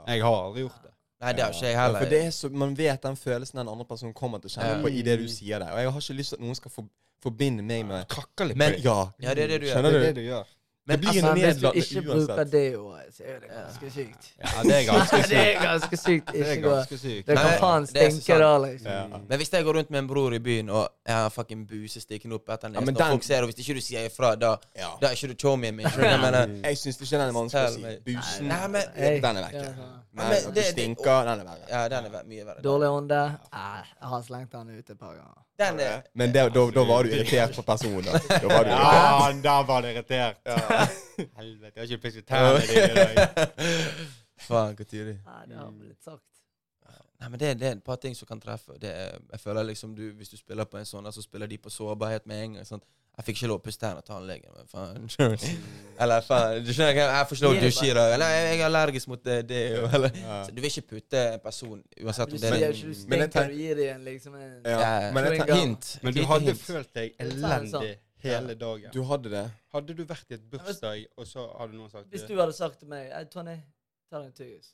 [0.08, 0.92] Jeg har aldri gjort det.
[1.20, 1.98] Nei, det har ikke jeg Ja, heller.
[2.04, 4.76] for det er så, Man vet den følelsen den andre personen kommer til å kjenne
[4.76, 4.82] Ja.
[4.84, 5.72] på i det du sier der.
[5.74, 6.84] Og jeg har ikke lyst til at noen skal for,
[7.22, 9.10] forbinde meg med Kakker litt Men- Ja.
[9.18, 9.74] Ja, det er det du gjør.
[9.74, 10.44] Skjønner Det er det du gjør.
[10.88, 14.28] Det blir Men noe hvis du ikke bruker deo, så er det ganske sykt.
[14.40, 16.30] Ja, det er ganske det er ganske sykt.
[16.32, 17.26] Det er ganske sykt.
[17.28, 18.88] Det kan faen stinke da, liksom.
[18.92, 19.02] Ja.
[19.28, 22.00] Men hvis jeg går rundt med en bror i byen, og jeg har fucking buse
[22.00, 24.30] stikkende opp etter Ja, nesen, men og folk ser og hvis ikke du sier ifra,
[24.40, 24.88] da, Ja.
[25.02, 25.86] da er ikke du chomien min.
[25.86, 26.60] Jeg?
[26.64, 27.98] Jeg syns ikke den er vanskelig å si.
[28.08, 29.58] Busen, Nei, men- den er vekk.
[29.60, 29.90] Ja.
[30.12, 31.68] Men Men du stinker, den er verre.
[31.68, 32.62] Ja, den er mye verre.
[32.64, 33.20] Dårlig ånde.
[33.52, 35.44] Jeg har slengt den ut et par ganger.
[35.58, 38.04] Den er Men det, da, da var du irritert på personen.
[38.06, 39.02] Da, da var du irritert.
[39.18, 40.36] Ja, da var det irritert.
[41.36, 43.54] Helvete, jeg har ikke pusset tennene dine i dag.
[44.48, 45.16] Faen, hvor tidlig.
[45.26, 46.22] Nei, det har blitt sagt.
[47.18, 48.76] Nei, men det, det er et par ting som kan treffe.
[48.78, 51.58] Det er, jeg føler liksom du, Hvis du spiller på en sånn, så spiller de
[51.58, 52.68] på sårbarhet med en gang.
[52.68, 52.86] Sant?
[53.18, 54.52] Jeg fikk ikke lov å pusse tennene til tannlegen.
[54.54, 55.08] men faen.
[56.02, 58.12] Eller faen, du skjønner ikke, jeg får ikke lov å dusje i dag.
[58.14, 59.38] Eller jeg er allergisk mot det.
[59.48, 59.62] det
[59.98, 60.18] eller.
[60.22, 60.36] Ja.
[60.46, 63.32] Så du vil ikke putte en person uansett om det er en Men jeg stinker,
[63.34, 65.88] tenk- du gir dem liksom en Ja, Ja, men jeg tenker- hint.
[66.06, 66.62] Men du hadde hint.
[66.68, 67.96] følt deg elendig
[68.28, 68.90] hele dagen.
[68.94, 69.44] Du hadde det?
[69.74, 72.78] Hadde du vært i et bursdag, og så hadde noen sagt Hvis du hadde sagt
[72.78, 73.58] til meg Tony,
[74.10, 74.70] ta deg en tyggis.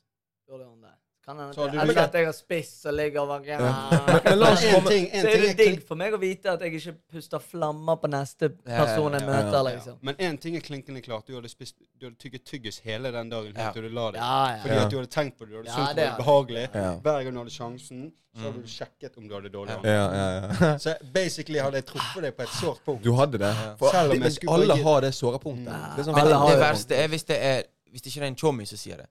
[0.47, 0.93] Dårlig ånde.
[1.25, 5.27] Kan hende jeg- eller at jeg har spiss og ligger oss En ting, en Så
[5.27, 8.49] er det er digg for meg å vite at jeg ikke puster flammer på neste
[8.65, 9.97] person jeg møter, liksom.
[10.05, 11.25] Men én ting er klinkende klart.
[11.27, 14.21] Du hadde, spist, du hadde tygget tyggis hele den dagen helt til du la deg.
[14.61, 16.67] Fordi at du hadde tenkt på det, du hadde syntes det det var behagelig.
[17.01, 18.05] Hver gang du hadde sjansen,
[18.35, 18.61] så hadde Mm.
[18.61, 19.89] du sjekket om du hadde dårlig ånde.
[19.89, 20.77] Ja, ja, ja.
[20.77, 23.03] Så basically hadde jeg truffet deg på et sårt punkt.
[23.03, 23.53] Du hadde det?
[23.79, 25.73] For det- alle har det såre punktet.
[25.97, 28.65] Det Men det, det verste er hvis det er Hvis det ikke er en tjommi
[28.67, 29.05] som sier det.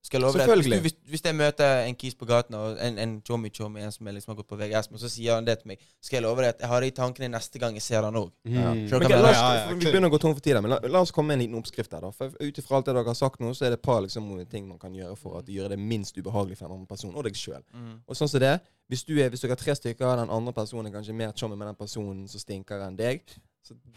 [0.00, 2.78] Skal jeg love deg, hvis, du, hvis, hvis jeg møter en kis på gaten, og
[2.80, 5.44] en, en chommy chommy, en som liksom har gått på VGS, og så sier han
[5.44, 7.76] det til meg, skal jeg love deg at jeg har det i tankene neste gang
[7.76, 8.30] jeg ser han òg.
[8.48, 8.56] Mm.
[8.56, 8.70] Ja.
[8.72, 9.42] Men oss,
[9.74, 11.60] Vi begynner å gå tom for tid, men la, la oss komme med en liten
[11.60, 12.06] oppskrift her.
[12.06, 14.00] da For Ut ifra alt det dere har sagt nå, så er det et par
[14.06, 17.12] liksom, ting man kan gjøre for å gjøre det minst ubehagelig for en annen person,
[17.12, 17.60] og deg sjøl.
[17.76, 18.00] Mm.
[18.08, 18.56] Og sånn som det,
[18.88, 21.36] hvis, du er, hvis dere er tre stykker, og den andre personen er kanskje mer
[21.36, 23.20] chommy med den personen som stinker enn deg,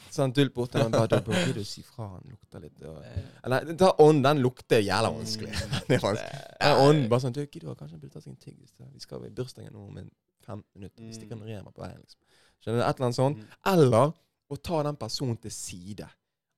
[0.10, 2.08] så sånn dult bort til han bare Bro, burde du si fra?
[2.16, 3.00] Han lukter litt og,
[3.46, 4.24] Eller ta ånd.
[4.24, 5.52] den lukter jævla vanskelig.
[5.90, 6.42] det er vanskelig.
[6.86, 8.74] Ånden bare sånn Du, gidder du kanskje burde tatt seg en tyggis?
[8.94, 10.10] Vi skal i bursdagen nå om en
[10.46, 11.04] fem minutter.
[11.08, 12.20] Hvis stikker kan ignorere meg på veien, liksom.
[12.64, 12.84] Skjønner du?
[12.88, 13.40] Et eller annet sånt.
[13.40, 13.56] Mm.
[13.74, 14.12] Eller
[14.54, 16.10] å ta den personen til side.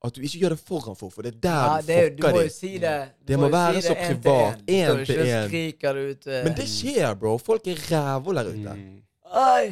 [0.05, 2.09] At du ikke gjør det foran for, for det er der Ja, du det, er
[2.09, 2.45] du fucker må dem.
[2.45, 2.95] jo si det.
[3.26, 4.76] Det må må være si så en privat, en.
[4.76, 6.36] En jo til en.
[6.36, 7.38] eh, Men det skjer, bro.
[7.41, 8.76] Folk er rævhål der ute.
[8.76, 8.99] Mm.
[9.41, 9.66] Oi!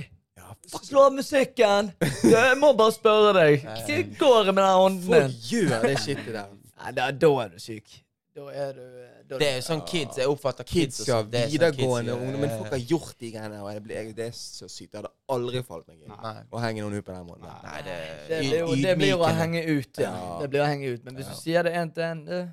[0.71, 0.85] Fuck.
[0.85, 1.91] Slå av musikken!
[2.23, 3.63] Jeg må bare spørre deg.
[3.65, 5.37] Hva går det med den ånden Folk din?
[5.49, 6.49] gjør det shitet der.
[6.83, 7.99] Nei, da, da er du syk.
[8.33, 10.17] Da er du eh, da Det er jo sånn kids.
[10.17, 10.97] Jeg oppfatter kids.
[10.97, 11.29] Kids og skal sånn.
[11.31, 13.61] Det er sånn videregående kids ungdom, men folk har gjort de greiene der.
[13.61, 14.91] og jeg blir- Det er så sykt.
[14.91, 16.33] Det hadde aldri falt meg inn Nei.
[16.51, 17.45] å henge noen ut på den måten.
[17.63, 17.97] Nei, det
[18.29, 20.09] det blir, jo, det blir jo å henge ut, ja.
[20.17, 20.39] Ja.
[20.41, 21.03] Det blir å henge ut.
[21.05, 21.31] Men hvis Ja.
[21.33, 22.51] du sier det én til én,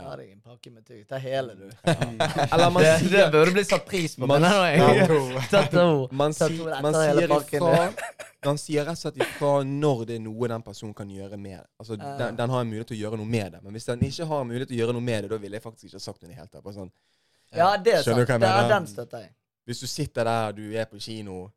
[0.00, 0.16] Ta Ja.
[0.16, 1.06] deg en pakke med tygg?
[1.08, 1.66] Ta hele, du.
[2.52, 4.26] Eller man sier det burde bli satt pris på.
[4.26, 4.80] Man- jeg.
[4.80, 6.80] Man, Ta to man, sier ifra,
[8.46, 11.58] man sier rett og slett ifra når det er noe den personen kan gjøre med
[11.58, 11.66] det.
[11.78, 13.60] Altså, den, den har en mulighet til å gjøre noe med det.
[13.64, 15.64] Men hvis den ikke har mulighet til å gjøre noe med det, da ville jeg
[15.66, 16.70] faktisk ikke ha sagt noe i det hele tatt.
[16.78, 16.90] Sånn,
[17.52, 18.16] Ja, det er sant.
[18.16, 19.32] jeg Det er den støtter jeg.
[19.66, 21.50] hvis du sitter der, du er på kino,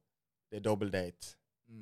[0.51, 1.35] det er double date.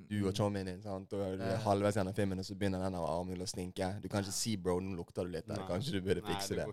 [0.10, 1.14] Du og chommien din, sant?
[1.14, 1.58] og du er Ja.
[1.58, 4.02] halvveis gjennom filmen, og så begynner den armhulen å stinke.
[4.02, 5.66] Du kan ikke si 'bro, nå lukter du litt', der.
[5.68, 6.66] Kanskje du burde fikse det.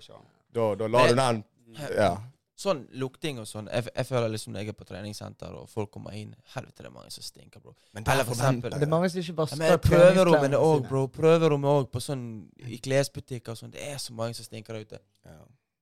[0.55, 1.95] Da, da lar du den Mm.
[1.97, 2.17] Ja.
[2.59, 3.69] Sånn lukting og sånn.
[3.71, 6.87] Jeg, jeg føler liksom når jeg er på treningssenter og folk kommer inn Helvete, det
[6.87, 7.75] er mange som stinker, bro.
[7.95, 10.89] Men Eller for eksempel- det er mange som ikke bare Ja, men spør prøverommene òg,
[10.89, 11.07] bro.
[11.07, 13.71] Prøverommet òg, på sånn i klesbutikker og sånn.
[13.71, 14.99] Det er så mange som stinker der ute.
[15.25, 15.39] Ja.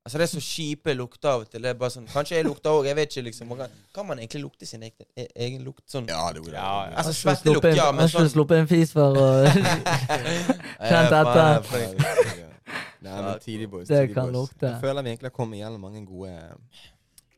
[0.07, 1.64] Altså Det er så kjipe lukter av og til.
[1.64, 3.48] Det er bare sånn Kanskje jeg lukter òg, jeg vet ikke, liksom.
[3.50, 6.07] Man Kan, kan man egentlig lukte sin egen, e- egen lukt sånn?
[6.07, 6.92] Ja, det går Ja, ja.
[6.92, 9.48] Altså Har svettelukt, ja, Har men ikke sånn sluppet en fis før og
[10.92, 12.46] Kjent etter.
[13.02, 13.88] Nei, men tidlig boys.
[13.90, 14.36] Det kan boys.
[14.36, 14.70] lukte.
[14.70, 16.32] Jeg føler vi egentlig har kommet gjennom mange gode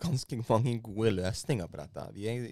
[0.04, 2.04] Ganske mange gode løsninger på dette.
[2.14, 2.44] Vi er,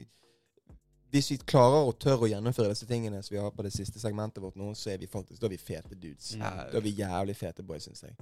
[1.13, 4.01] hvis vi klarer og tør å gjennomføre disse tingene som vi har på det siste
[4.03, 6.33] segmentet vårt nå, så er vi faktisk Da er vi fete dudes.
[6.35, 6.43] Mm.
[6.43, 8.17] Da er vi jævlig fete boys, syns jeg.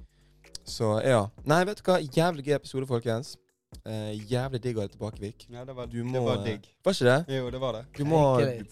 [0.64, 1.26] Så ja.
[1.44, 1.98] Nei, vet du hva.
[2.00, 3.34] Jævlig gøy episode, folkens.
[3.84, 5.46] Eh, jævlig digg å ha deg tilbake, Vik.
[5.50, 6.68] Ja, det var, Du må det var digg.
[6.86, 7.34] Var ikke det?
[7.36, 7.82] Jo, det var det.
[7.98, 8.20] Du må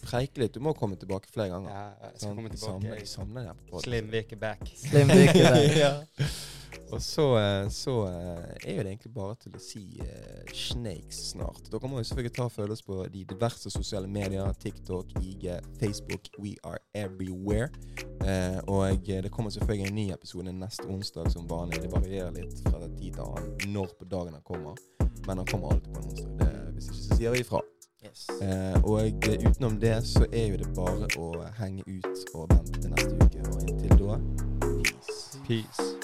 [0.05, 0.55] Preike litt.
[0.55, 1.71] du må komme tilbake flere ganger.
[1.75, 2.73] Ja, jeg skal Sånn, komme tilbake.
[2.79, 3.09] Samle, jeg.
[3.11, 3.83] savner deg.
[3.83, 4.63] Slim Vik er back.
[4.79, 5.77] Slim Vicky der.
[5.85, 5.93] ja.
[6.93, 11.21] Og så, eh, så eh, er jo det egentlig bare til å si uh, snakes
[11.33, 11.71] snart.
[11.73, 14.53] Dere må jo selvfølgelig ta oss på de diverse sosiale medier.
[14.61, 15.49] TikTok, IG,
[15.81, 16.29] Facebook.
[16.39, 17.71] We are everywhere.
[18.23, 21.83] Uh, og det kommer selvfølgelig en ny episode neste onsdag som vanlig.
[21.83, 24.77] Det varierer litt fra tid til annen når på dagen den kommer.
[25.27, 26.33] Men den kommer alltid på en onsdag.
[26.41, 27.65] Det, hvis ikke så sier vi ifra.
[28.03, 28.27] Yes.
[28.43, 32.97] Uh, og utenom det så er jo det bare å henge ut og vente til
[32.97, 33.45] neste uke.
[33.53, 34.19] Og inntil da
[34.83, 35.39] peace.
[35.47, 36.02] Peace.